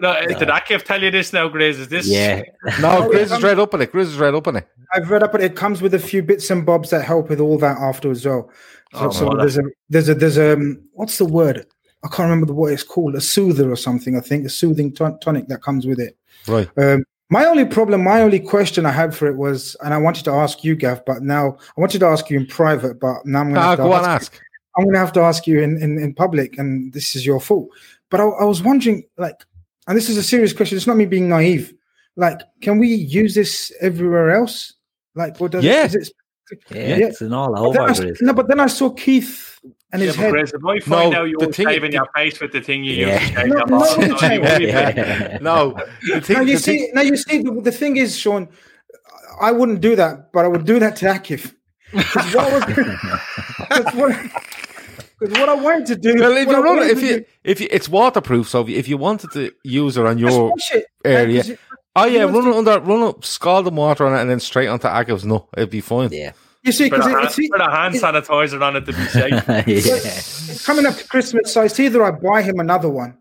[0.00, 1.78] No, did Akif tell you this now, Grizz?
[1.80, 2.06] Is this?
[2.06, 2.42] Yeah.
[2.80, 3.90] No, Grizz is right up on it.
[3.92, 4.68] Grizz is right up on it.
[4.94, 5.46] I've read up on it.
[5.46, 8.26] It comes with a few bits and bobs that help with all that afterwards as
[8.26, 8.50] well.
[8.92, 11.66] So, Oh, so well, there's a there's a there's a um, what's the word?
[12.04, 13.16] I can't remember the what it's called.
[13.16, 14.16] A soother or something.
[14.16, 16.16] I think a soothing ton- tonic that comes with it.
[16.46, 16.68] Right.
[16.78, 20.24] Um, my only problem, my only question I had for it was, and I wanted
[20.26, 23.40] to ask you, Gav, but now I wanted to ask you in private, but now
[23.40, 24.32] I'm going to Ah, to go on, ask.
[24.32, 24.40] ask.
[24.78, 27.38] I'm going to have to ask you in, in, in public, and this is your
[27.40, 27.68] fault.
[28.08, 29.44] But I, I was wondering, like,
[29.88, 30.76] and this is a serious question.
[30.76, 31.74] It's not me being naive.
[32.16, 34.74] Like, can we use this everywhere else?
[35.16, 35.86] Like, what does Yeah.
[35.86, 36.12] Is it,
[36.70, 38.08] Yeah, yeah, it's an all But then.
[38.08, 39.58] I, no, but then I saw Keith
[39.92, 40.32] and Yeah, his but head.
[40.34, 42.60] Grizz, if I find No, out you the were thing- shaving your face with the
[42.60, 43.20] thing you Yeah.
[43.20, 45.38] use No, no, no, you no, yeah.
[45.42, 45.76] No,
[46.22, 47.42] thing, Now you the thing- see, now you see.
[47.42, 48.48] The, the thing is, Sean,
[49.40, 51.54] I wouldn't do that, but I would do that to Akif.
[51.92, 54.10] What, was- what,
[55.18, 56.14] 'cause what I wanted to do.
[56.20, 58.68] Well, if what you I run if you do- if you, it's waterproof, so if
[58.68, 61.58] you, if you wanted to use it on your it, area, like, 'cause it-
[61.96, 64.86] oh yeah, run it under, run up scalding water on it, and then straight onto
[64.88, 65.24] Agav's.
[65.24, 66.10] No, it'd be fine.
[66.12, 66.32] Yeah.
[66.64, 69.04] You see, Put because a, hand, it's, put a hand sanitizer on it to be
[69.06, 69.30] safe.
[69.48, 69.62] yeah.
[69.66, 73.16] it's coming up to Christmas, so it's either I buy him another one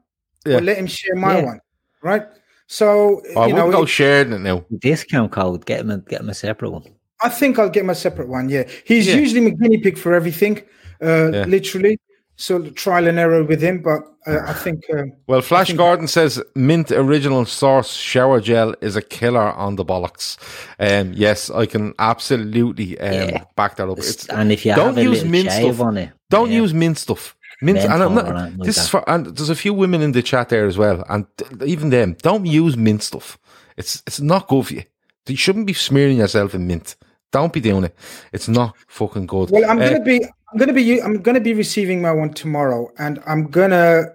[0.45, 0.57] Yeah.
[0.57, 1.45] or let him share my Yeah.
[1.45, 1.59] one,
[2.01, 2.23] right?
[2.67, 4.65] So Oh, I you know, wouldn't go it- sharing it now.
[4.77, 5.65] Discount code.
[5.65, 6.83] Get him a get him a separate one.
[7.21, 8.49] I think I'll get my separate one.
[8.49, 9.15] Yeah, he's Yeah.
[9.15, 10.61] usually my guinea pig for everything,
[11.01, 11.45] uh, Yeah.
[11.45, 11.99] literally.
[12.39, 14.83] So trial and error with him, but uh, I think.
[14.93, 19.75] Um, Well, Flash think- Gordon says mint original source shower gel is a killer on
[19.75, 20.37] the bollocks.
[20.79, 23.43] Um, yes, I can absolutely um, Yeah.
[23.55, 23.97] back that up.
[23.97, 25.87] It's- It's, and if you don't have use little mint shave stuff.
[25.87, 26.61] on it, Don't yeah.
[26.61, 27.35] use mint stuff.
[27.59, 28.89] Mint, and I'm not, like this is that.
[28.91, 31.89] for, and there's a few women in the chat there as well, and th- even
[31.89, 33.39] them don't use mint stuff.
[33.77, 34.83] It's it's not good for you.
[35.27, 36.95] You shouldn't be smearing yourself in mint.
[37.31, 37.95] Don't be doing it.
[38.31, 39.49] It's not fucking good.
[39.49, 40.21] Well, I'm Uh, gonna be,
[40.51, 44.05] I'm gonna be, I'm gonna be receiving my one tomorrow, and I'm gonna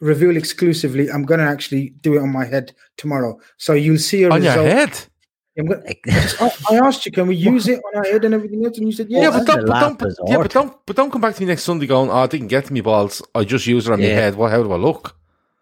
[0.00, 1.10] reveal exclusively.
[1.10, 4.52] I'm gonna actually do it on my head tomorrow, so you'll see a on your
[4.56, 4.66] result.
[4.72, 5.04] head.
[5.58, 5.82] I'm gonna,
[6.40, 8.86] I, I asked you, can we use it on our head and everything else, and
[8.86, 9.30] you said Yeah, yeah.
[9.30, 11.64] but don't, but don't, but, yeah, but don't, but don't come back to me next
[11.64, 13.20] Sunday going, oh, I didn't get to me balls.
[13.34, 14.34] I just used it on my head.
[14.34, 14.50] What?
[14.50, 15.14] how do I look?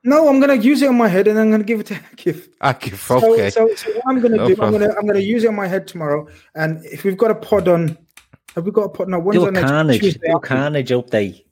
[0.05, 2.49] no, I'm gonna use it on my head, and I'm gonna give it to Akif.
[2.63, 3.51] Okay, So, okay.
[3.51, 5.67] so, so what I'm gonna No do, I'm gonna, I'm gonna use it on my
[5.67, 7.99] head tomorrow, and if we've got a pod on,
[8.55, 9.09] have we got a pod?
[9.09, 10.01] No, when's Do our a next carnage.
[10.01, 10.47] Tuesday Do a after?
[10.49, 11.45] carnage update.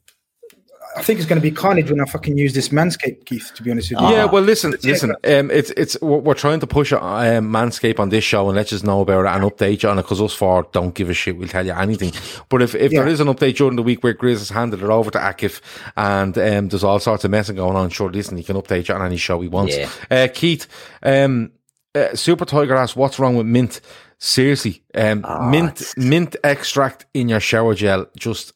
[0.97, 3.51] I think it's going to be carnage when I fucking use this Manscaped, Keith.
[3.55, 4.09] To be honest with you.
[4.09, 5.11] Yeah, well, listen, listen.
[5.23, 8.71] Um, it's it's we're, we're trying to push um, Manscape on this show and let
[8.71, 11.13] you know about it and update you on it because us four don't give a
[11.13, 11.37] shit.
[11.37, 12.11] We'll tell you anything.
[12.49, 13.13] But if, if there Yeah.
[13.13, 15.61] is an update during the week where Grizz has handed it over to Akif
[15.95, 18.95] and um, there's all sorts of messing going on, sure, listen, he can update you
[18.95, 19.77] on any show he wants.
[19.77, 19.89] Yeah.
[20.09, 20.67] Uh, Keith,
[21.03, 21.51] um,
[21.93, 23.79] uh, Super Tiger asks, "What's wrong with mint?"
[24.19, 28.05] Seriously, um, Ah, mint mint extract in your shower gel.
[28.17, 28.53] Just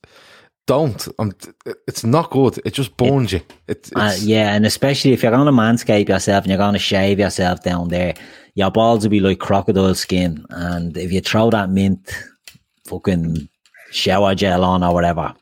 [0.67, 1.07] don't.
[1.19, 1.31] Um,
[1.87, 2.59] it's not good.
[2.65, 3.41] It just burns you.
[3.67, 6.79] It, Uh, yeah, and especially if you're going to manscape yourself and you're going to
[6.79, 8.13] shave yourself down there,
[8.55, 10.45] your balls will be like crocodile skin.
[10.49, 12.11] And if you throw that mint
[12.85, 13.47] fucking
[13.91, 15.33] shower gel on or whatever,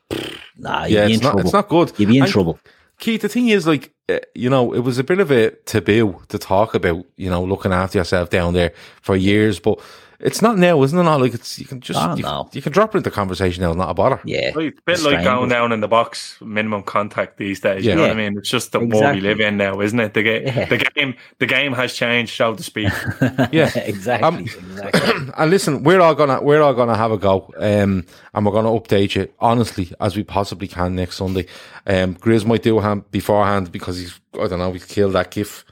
[0.56, 1.30] nah, you'll yeah, be in it's not.
[1.30, 1.40] trouble.
[1.40, 1.92] It's not good.
[1.98, 2.58] You'll be in And trouble.
[2.98, 6.20] Keith, the thing is, like, uh, you know, it was a bit of a taboo
[6.28, 9.80] to talk about, you know, looking after yourself down there for years, but
[10.22, 11.02] it's not now, isn't it?
[11.02, 12.48] Not like it's you can just Oh, you, no.
[12.52, 14.20] you can drop it into conversation now, not a bother.
[14.24, 17.84] Yeah, it's a bit like going down in the box, minimum contact these days.
[17.84, 17.90] Yeah.
[17.92, 18.38] You know what I mean?
[18.38, 20.14] It's just the world we live in now, isn't it?
[20.14, 20.64] The, ga- Yeah.
[20.66, 22.92] the game, the game has changed, so to speak.
[23.52, 24.26] Yeah, exactly.
[24.26, 25.32] Um, exactly.
[25.36, 28.04] and listen, we're all gonna we're all gonna have a go, um,
[28.34, 31.46] and we're gonna update you honestly as we possibly can next Sunday.
[31.86, 35.30] Um, Grizz might do a hand beforehand because he's I don't know he's killed that
[35.30, 35.64] gif.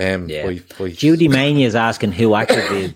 [0.00, 0.46] Um, Yeah.
[0.46, 2.94] by, by, Judy Mania is asking who actually did.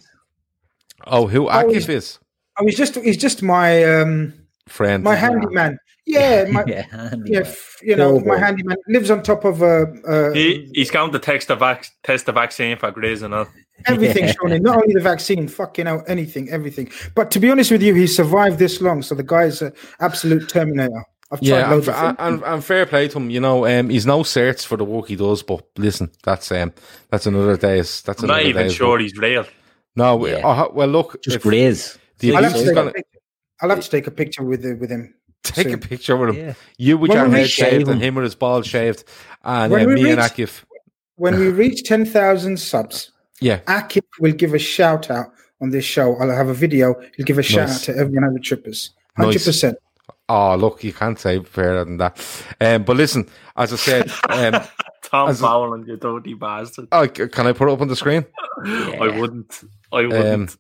[1.07, 2.19] Oh, who Oh, Akif he's- is
[2.59, 4.35] Oh, he's just he's just my um
[4.69, 5.03] friend.
[5.05, 5.79] my handyman.
[6.05, 9.85] Yeah, my, Yeah, yeah, f- you know, Oh, my handyman lives on top of uh,
[10.05, 13.47] uh, he, he's going to text the, vac- test the vaccine for Grizz and all.
[13.87, 14.33] everything Yeah.
[14.33, 14.62] shown in.
[14.65, 16.91] Not only the vaccine, fucking out anything, everything.
[17.15, 20.49] But to be honest with you, he survived this long, so the guy's an absolute
[20.49, 21.05] terminator.
[21.31, 23.31] I've Yeah, and, and, and, and fair play to him.
[23.31, 26.73] You know, um, he's no certs for the work he does, but listen, that's um,
[27.11, 27.77] that's another day.
[27.77, 29.03] That's I'm not another even day's sure work.
[29.03, 29.47] he's real.
[29.97, 30.40] No, Yeah.
[30.44, 31.98] oh, well, look, Just if Grizz.
[32.19, 33.19] the I'll have, to take gonna a picture.
[33.60, 35.14] I'll have to take a picture with the, with him.
[35.43, 36.36] take a picture with him.
[36.47, 36.55] Yeah.
[36.78, 37.94] You with When your head shaved him.
[37.94, 39.05] and him with his bald shaved,
[39.44, 40.64] and When uh, we me and reach- Akif.
[41.16, 45.27] When we reach ten thousand subs, Yeah, Akif will give a shout out
[45.60, 46.16] on this show.
[46.16, 46.94] I'll have a video.
[47.16, 48.90] He'll give a shout out to everyone at the Trippers.
[49.19, 49.27] Nice.
[49.27, 49.78] Hundred percent.
[50.28, 52.19] Oh, look, you can't say fairer than that.
[52.60, 54.62] Um, but listen, as I said, um,
[55.02, 56.89] Tom As a- Fowler, you dirty bastard.
[56.93, 58.24] oh, can I put it up on the screen?
[58.64, 59.62] I wouldn't.
[59.93, 60.56] I wouldn't.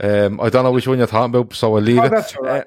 [0.00, 2.10] Um, I don't know which one you're talking about, so I'll leave Oh, it.
[2.10, 2.64] that's all right.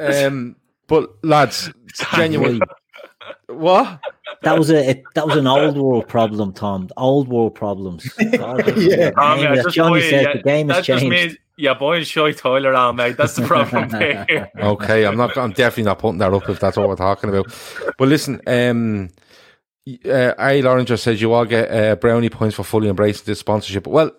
[0.00, 0.56] Uh, um,
[0.86, 1.70] but lads,
[2.14, 2.60] genuinely,
[3.48, 4.00] what?
[4.42, 6.88] That was a it, that was an old world problem, Tom.
[6.96, 8.08] Old world problems.
[8.32, 9.10] God, Yeah.
[9.10, 11.26] Tom, yeah, as just Johnny boy, says, yeah, the game has that just changed.
[11.26, 13.16] means you're boying Shy Tyler on, mate.
[13.16, 14.50] That's the problem there.
[14.56, 15.36] Okay, I'm not.
[15.36, 17.46] I'm definitely not putting that up if that's what we're talking about.
[17.98, 19.08] But listen, um,
[20.06, 23.86] uh, Ari Loringer says you all get uh, brownie points for fully embracing this sponsorship.
[23.88, 24.12] Well,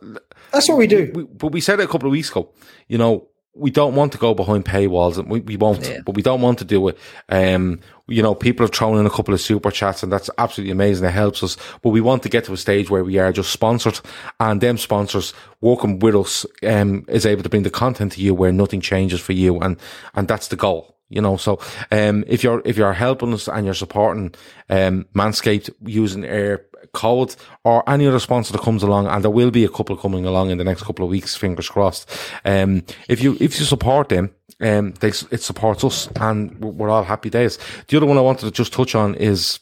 [0.52, 1.12] That's what we do.
[1.14, 2.50] we, but we said it a couple of weeks ago.
[2.88, 5.86] You know, we don't want to go behind paywalls, and we, we won't.
[5.86, 6.00] Yeah.
[6.06, 6.98] But we don't want to do it.
[7.28, 10.72] Um, you know, people have thrown in a couple of super chats, and that's absolutely
[10.72, 11.06] amazing.
[11.06, 11.58] It helps us.
[11.82, 14.00] But we want to get to a stage where we are just sponsored,
[14.40, 18.34] and them sponsors working with us um, is able to bring the content to you
[18.34, 19.78] where nothing changes for you, and
[20.14, 20.96] and that's the goal.
[21.10, 21.60] You know, so
[21.92, 24.36] um, if you're if you're helping us and you're supporting
[24.70, 26.64] um, Manscaped using our
[26.94, 30.26] code or any other sponsor that comes along, and there will be a couple coming
[30.26, 32.10] along in the next couple of weeks, fingers crossed.
[32.46, 34.32] Um, if you if you support them,
[34.62, 37.58] um, they it supports us, and we're we're all happy days.
[37.88, 39.60] The other one I wanted to just touch on is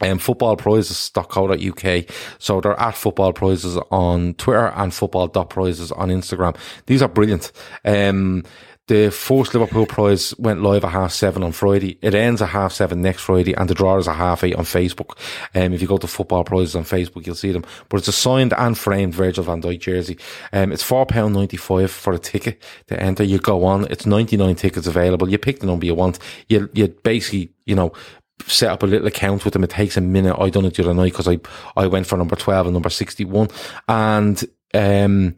[0.00, 2.14] um, footballprizes.co.uk.
[2.38, 6.56] So they're at football prizes on Twitter and football.prizes on Instagram.
[6.86, 7.52] These are brilliant.
[7.84, 8.44] Um,
[8.88, 11.98] the first Liverpool prize went live at half seven on Friday.
[12.02, 14.64] It ends at half seven next Friday, and the draw is at half eight on
[14.64, 15.16] Facebook.
[15.54, 17.64] Um, if you go to football prizes on Facebook, you'll see them.
[17.88, 20.18] But it's a signed and framed Virgil van Dijk jersey.
[20.52, 23.22] Um, it's four pound ninety five for a ticket to enter.
[23.22, 23.86] You go on.
[23.90, 25.28] It's ninety nine tickets available.
[25.28, 26.18] You pick the number you want.
[26.48, 27.92] You you basically you know
[28.46, 29.64] set up a little account with them.
[29.64, 30.36] It takes a minute.
[30.38, 31.38] I done it the other night because I,
[31.76, 33.48] I went for number 12 and number 61
[33.88, 34.44] and,
[34.74, 35.34] um,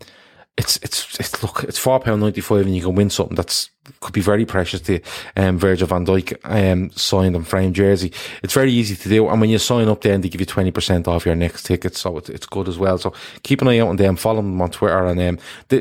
[0.57, 3.35] it's, it's, it's, look, it's £4.95 and you can win something.
[3.37, 3.71] That's,
[4.01, 5.01] could be very precious to,
[5.37, 8.13] um, Virgil van Dijk, um, signed and framed jersey.
[8.43, 9.29] It's very easy to do.
[9.29, 11.97] And when you sign up then, they give you 20% off your next ticket.
[11.97, 12.99] So it's, it's good as well.
[12.99, 13.13] So
[13.43, 15.39] keep an eye out on them, follow them on Twitter and, um,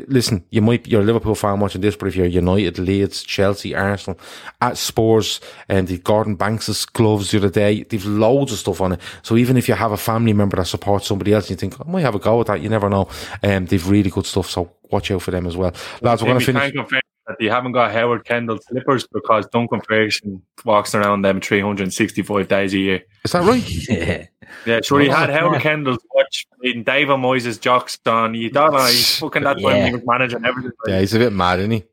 [0.08, 3.74] listen, you might, you're a Liverpool fan watching this, but if you're United, Leeds, Chelsea,
[3.74, 4.18] Arsenal,
[4.60, 8.92] at Spurs, and the Gordon Banks' gloves the other day, they've loads of stuff on
[8.92, 9.00] it.
[9.22, 11.80] So even if you have a family member that supports somebody else, and you think,
[11.80, 13.08] I might have a go at that, you never know.
[13.42, 14.50] Um, they've really good stuff.
[14.50, 15.72] So watch out for them as well.
[16.00, 17.02] Lads, we're going to finish.
[17.30, 22.48] Can't that you haven't got Howard Kendall slippers because Duncan Ferguson walks around them 365
[22.48, 23.02] days a year.
[23.24, 23.88] Is that right?
[23.88, 24.26] yeah.
[24.66, 25.00] Yeah, sure.
[25.00, 25.60] He Oh, had Howard yeah.
[25.60, 28.34] Kendall's watch in David Moyes' jocks on.
[28.34, 29.86] You don't know, he's fucking that time Yeah.
[29.86, 30.72] he was managing everything.
[30.86, 31.84] Yeah, he's a bit mad, isn't he?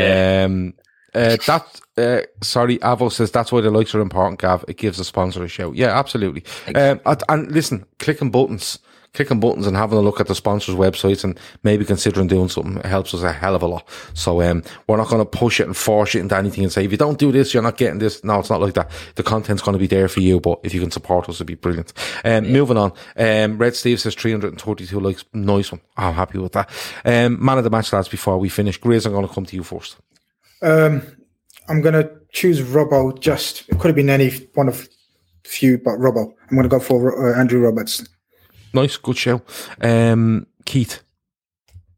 [0.00, 0.74] um,
[1.14, 4.40] uh, that uh, sorry, Avo says that's why the likes are important.
[4.40, 5.76] Gav, it gives a sponsor a shout.
[5.76, 6.44] Yeah, absolutely.
[6.74, 8.78] Um, and, and listen, clicking buttons,
[9.14, 12.76] clicking buttons and having a look at the sponsors' websites and maybe considering doing something
[12.78, 13.88] it helps us a hell of a lot.
[14.12, 16.84] So um, we're not going to push it and force it into anything and say
[16.84, 18.22] if you don't do this, you're not getting this.
[18.22, 18.90] No, it's not like that.
[19.14, 21.46] The content's going to be there for you, but if you can support us, it'd
[21.46, 21.92] be brilliant.
[22.24, 25.24] Um, Moving on, um, Red Steve says 332 likes.
[25.32, 25.80] Nice one.
[25.96, 26.68] I'm happy with that.
[27.04, 28.08] Um, man of the match, lads.
[28.08, 29.96] Before we finish, Grizz, I'm going to come to you first.
[30.62, 31.02] Um,
[31.68, 33.18] I'm going to choose Robbo.
[33.18, 34.88] Just it could have been any one of
[35.44, 36.32] few, but Robbo.
[36.50, 38.06] I'm going to go for uh, Andrew Roberts.
[38.74, 39.40] Nice, good show.
[39.80, 41.02] Um, Keith.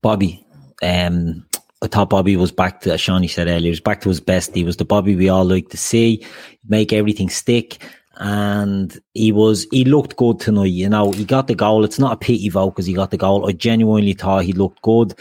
[0.02, 0.46] Bobby.
[0.82, 1.46] Um,
[1.82, 4.20] I thought Bobby was back to, as Shawnee said earlier, he was back to his
[4.20, 4.54] best.
[4.54, 6.24] He was the Bobby we all like to see,
[6.68, 7.82] make everything stick.
[8.18, 10.66] And he was, he looked good tonight.
[10.66, 11.84] You know, he got the goal.
[11.84, 13.48] It's not a pity vote because he got the goal.
[13.48, 15.14] I genuinely thought he looked good.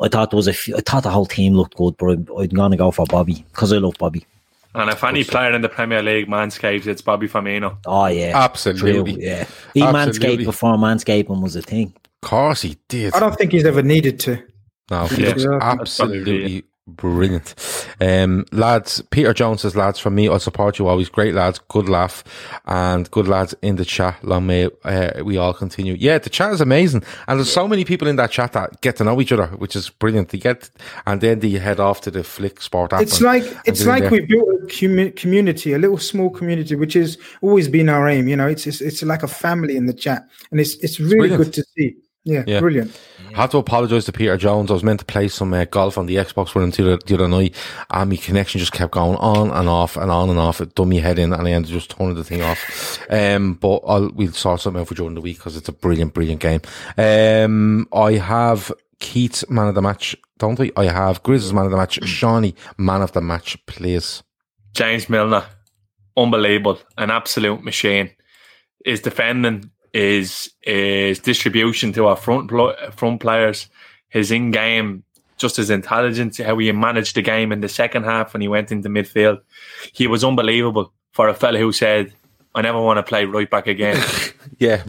[0.00, 2.26] I thought there was a few, I thought the whole team looked good, but I'm,
[2.38, 4.26] I'm going to go for Bobby because I love Bobby.
[4.74, 7.78] And if any player in the Premier League manscapes, it's Bobby Firmino.
[7.86, 8.32] Oh, yeah.
[8.34, 9.14] Absolutely.
[9.14, 9.46] True, yeah.
[9.74, 11.92] He manscaped before manscaping was a thing.
[12.22, 13.14] Of course he did.
[13.14, 14.42] I don't think he's ever needed to.
[14.90, 15.28] No, he Yeah.
[15.30, 15.58] looks Yeah.
[15.60, 16.64] absolutely
[16.96, 17.54] brilliant.
[18.00, 21.08] Um, lads, Peter Jones says, lads, from me, I support you always.
[21.08, 22.24] Great lads, good laugh,
[22.66, 24.22] and good lads in the chat.
[24.24, 25.94] Long may uh, we all continue.
[25.94, 28.96] Yeah, the chat is amazing, and there's so many people in that chat that get
[28.96, 30.28] to know each other, which is brilliant.
[30.30, 30.70] They get,
[31.06, 33.02] and then they head off to the Flick Sport app.
[33.02, 36.94] It's and- like it's like we built a commu- community, a little small community, which
[36.94, 38.28] has always been our aim.
[38.28, 41.28] You know, it's it's, it's like a family in the chat, and it's it's really
[41.28, 41.44] brilliant.
[41.44, 41.96] good to see.
[42.24, 42.60] Yeah, Yeah.
[42.60, 42.98] brilliant.
[43.34, 44.70] I have to apologise to Peter Jones.
[44.70, 47.02] I was meant to play some uh, golf on the Xbox with him the other,
[47.04, 47.54] the other night,
[47.90, 50.60] and my connection just kept going on and off and on and off.
[50.60, 52.98] It me head in, and I ended up just turning the thing off.
[53.10, 56.14] Um, but I'll, we'll sort something out for during the week because it's a brilliant,
[56.14, 56.60] brilliant game.
[56.98, 60.70] Um, I have Keith's man of the match, don't I?
[60.76, 64.22] I have Grizz's man of the match, Shawnee man of the match, please.
[64.72, 65.44] James Milner,
[66.16, 68.10] unbelievable, an absolute machine.
[68.86, 73.68] Is defending, his his distribution to our front pl- front players,
[74.08, 75.04] his in game,
[75.36, 78.70] just his intelligence, how he managed the game in the second half when he went
[78.70, 79.40] into midfield.
[79.92, 82.12] He was unbelievable for a fella who said,
[82.54, 84.02] "I never want to play right back again."
[84.58, 84.82] Yeah,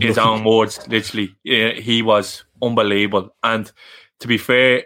[0.00, 1.34] his own words, literally.
[1.42, 3.34] Yeah, he was unbelievable.
[3.42, 3.70] And
[4.20, 4.84] to be fair,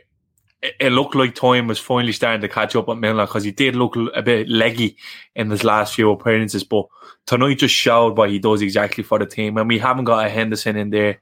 [0.63, 3.77] it, looked like time was finally starting to catch up with Milner because he did
[3.77, 4.97] look a bit leggy
[5.35, 6.65] in his last few appearances.
[6.65, 6.87] But
[7.27, 9.57] tonight just showed what he does exactly for the team.
[9.57, 11.21] And we haven't got a Henderson in there.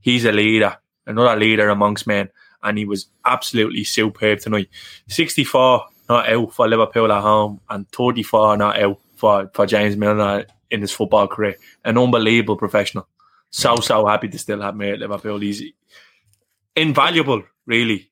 [0.00, 2.30] He's a leader, another leader amongst men.
[2.62, 4.68] And he was absolutely superb tonight.
[5.08, 10.46] 64 not out for Liverpool at home and 34 not out for, for James Milner
[10.70, 11.56] in his football career.
[11.84, 13.06] An unbelievable professional.
[13.50, 15.38] So, so happy to still have me at Liverpool.
[15.38, 15.62] He's
[16.74, 18.10] invaluable, really.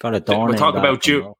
[0.00, 1.34] Got a door we talk about him, du-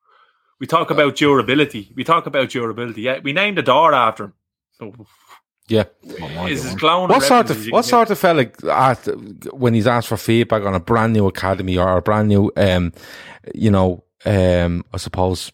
[0.60, 1.93] we talk about durability.
[1.94, 3.02] We talk about durability.
[3.02, 4.32] Yeah, we named a door after him.
[4.72, 4.93] So,
[5.68, 5.85] Yeah.
[6.47, 9.05] is his clown What sort of you what sort of fella at,
[9.52, 12.93] when he's asked for feedback on a brand new academy or a brand new um
[13.55, 15.52] you know um I suppose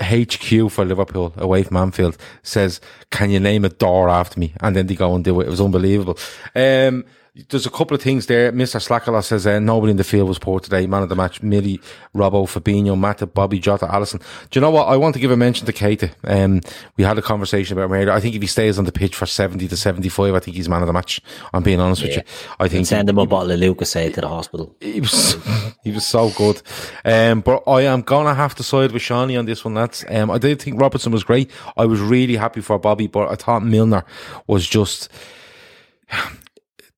[0.00, 4.74] HQ for Liverpool away from Anfield says, "Can you name a door after me?" And
[4.74, 5.46] then they go and do it.
[5.46, 6.18] It was unbelievable.
[6.56, 7.04] Um,
[7.48, 8.52] there's a couple of things there.
[8.52, 8.78] Mr.
[8.78, 10.86] Slackala says uh, nobody in the field was poor today.
[10.86, 11.80] Man of the match: Millie,
[12.14, 14.20] Robbo, Fabinho, Mata, Bobby, Jota, Alisson.
[14.50, 14.84] Do you know what?
[14.84, 16.12] I want to give a mention to Keita.
[16.24, 16.60] Um,
[16.98, 18.12] we had a conversation about him earlier.
[18.12, 20.68] I think if he stays on the pitch for seventy to seventy-five, I think he's
[20.68, 21.22] man of the match.
[21.54, 22.22] I'm being honest with you.
[22.60, 24.76] I think send him a bottle of Lucozade to the hospital.
[24.80, 25.36] he was
[25.84, 26.60] he was so good.
[27.02, 29.72] Um, but I am gonna have to side with Shawnee on this one.
[29.72, 31.50] That's um, I did think Robertson was great.
[31.78, 34.04] I was really happy for Bobby, but I thought Milner
[34.46, 35.08] was just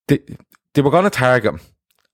[0.09, 0.21] they,
[0.73, 1.61] they were gonna target him.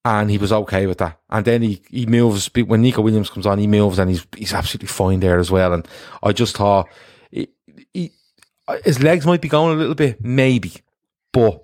[0.03, 1.21] And he was okay with that.
[1.29, 4.55] And then he, he moves when Neco Williams comes on, he moves and he's he's
[4.55, 5.75] absolutely fine there as well.
[5.75, 5.87] And
[6.23, 6.89] I just thought
[7.31, 7.49] he,
[7.93, 8.11] he,
[8.83, 10.73] his legs might be going a little bit, maybe,
[11.33, 11.63] but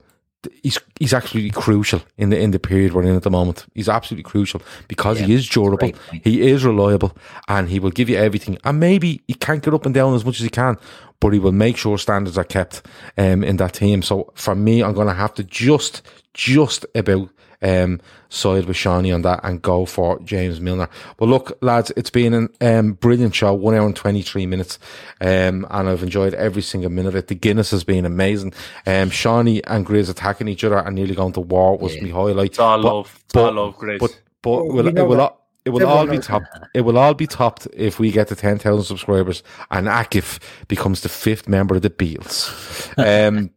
[0.62, 3.66] he's he's absolutely crucial in the in the period we're in at the moment.
[3.74, 5.92] He's absolutely crucial because he is durable,
[6.22, 7.16] he is reliable,
[7.48, 8.58] and he will give you everything.
[8.64, 10.76] And maybe he can't get up and down as much as he can,
[11.20, 12.82] but he will make sure standards are kept
[13.16, 14.02] um, in that team.
[14.02, 16.02] So for me, I'm going to have to just
[16.34, 17.30] just about
[17.66, 20.88] um, side with Shawnee on that and go for James Milner.
[21.16, 24.78] But look, lads, it's been a um, brilliant show, one hour and 23 minutes,
[25.20, 27.28] um, and I've enjoyed every single minute of it.
[27.28, 28.52] The Guinness has been amazing.
[28.86, 32.50] Um, Shawnee and Grizz attacking each other and nearly going to war was my highlight.
[32.50, 33.20] It's all But- love.
[33.24, 33.98] It's but- all love, Grizz.
[33.98, 36.58] But, but Oh, will, we it will, all- it will all be knows topped.
[36.74, 40.38] It will all be topped if we get to 10,000 subscribers and Akif
[40.68, 42.52] becomes the fifth member of the Beatles.
[43.28, 43.50] Um,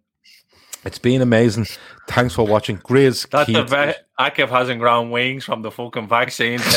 [0.86, 1.68] It's been amazing.
[2.10, 2.78] Thanks for watching.
[2.80, 4.06] Grizz, That's Keith, the vet.
[4.20, 6.60] Akif hasn't ground wings from the fucking vaccine.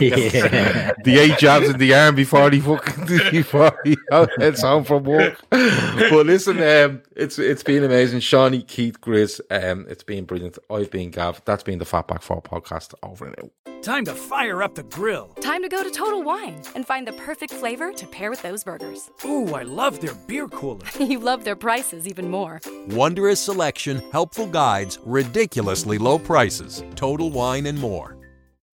[0.00, 0.92] Yeah.
[1.04, 3.96] the eight jabs in the arm before he fucking before he
[4.38, 5.40] heads home from work.
[5.50, 8.20] But listen, um, it's it's been amazing.
[8.20, 10.58] Shawnee, Keith, Grizz, um, it's been brilliant.
[10.68, 11.42] I've been Gav.
[11.44, 12.94] That's been the Fatback Four podcast.
[13.02, 13.50] Over and out.
[13.82, 15.28] Time to fire up the grill.
[15.40, 18.62] Time to go to Total Wine and find the perfect flavor to pair with those
[18.62, 19.10] burgers.
[19.24, 20.86] Ooh, I love their beer cooler.
[21.00, 22.60] you love their prices even more.
[22.90, 26.82] Wondrous selection, helpful guides, ridiculously low prices.
[26.94, 28.16] Total Wine and more.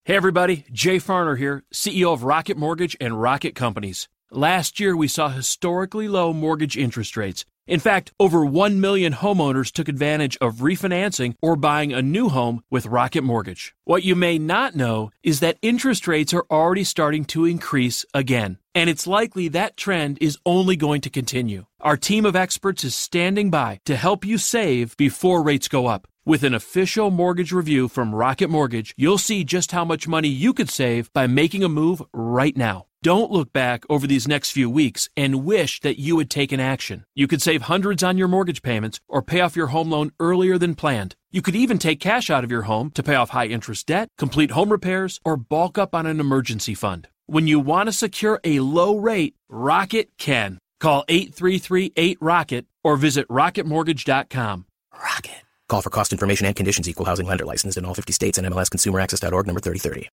[0.07, 4.07] Hey everybody, Jay Farner here, CEO of Rocket Mortgage and Rocket Companies.
[4.31, 7.43] Last year we saw historically low mortgage interest rates.
[7.67, 12.63] In fact, over 1 million homeowners took advantage of refinancing or buying a new home
[12.69, 13.75] with Rocket Mortgage.
[13.83, 18.57] What you may not know is that interest rates are already starting to increase again,
[18.73, 21.65] and it's likely that trend is only going to continue.
[21.81, 26.07] Our team of experts is standing by to help you save before rates go up.
[26.25, 30.53] With an official mortgage review from Rocket Mortgage, you'll see just how much money you
[30.53, 32.85] could save by making a move right now.
[33.03, 37.05] Don't look back over these next few weeks and wish that you had taken action.
[37.15, 40.57] You could save hundreds on your mortgage payments or pay off your home loan earlier
[40.57, 41.15] than planned.
[41.31, 44.09] You could even take cash out of your home to pay off high interest debt,
[44.17, 47.07] complete home repairs, or bulk up on an emergency fund.
[47.27, 50.57] When you want to secure a low rate, Rocket can.
[50.79, 54.65] Call 833-8ROCKET or visit rocketmortgage.com.
[54.93, 55.31] Rocket.
[55.69, 56.87] Call for cost information and conditions.
[56.87, 60.09] Equal housing lender licensed in all 50 states and MLSConsumerAccess.org number 3030.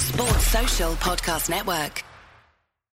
[0.00, 2.02] Sports Social Podcast Network.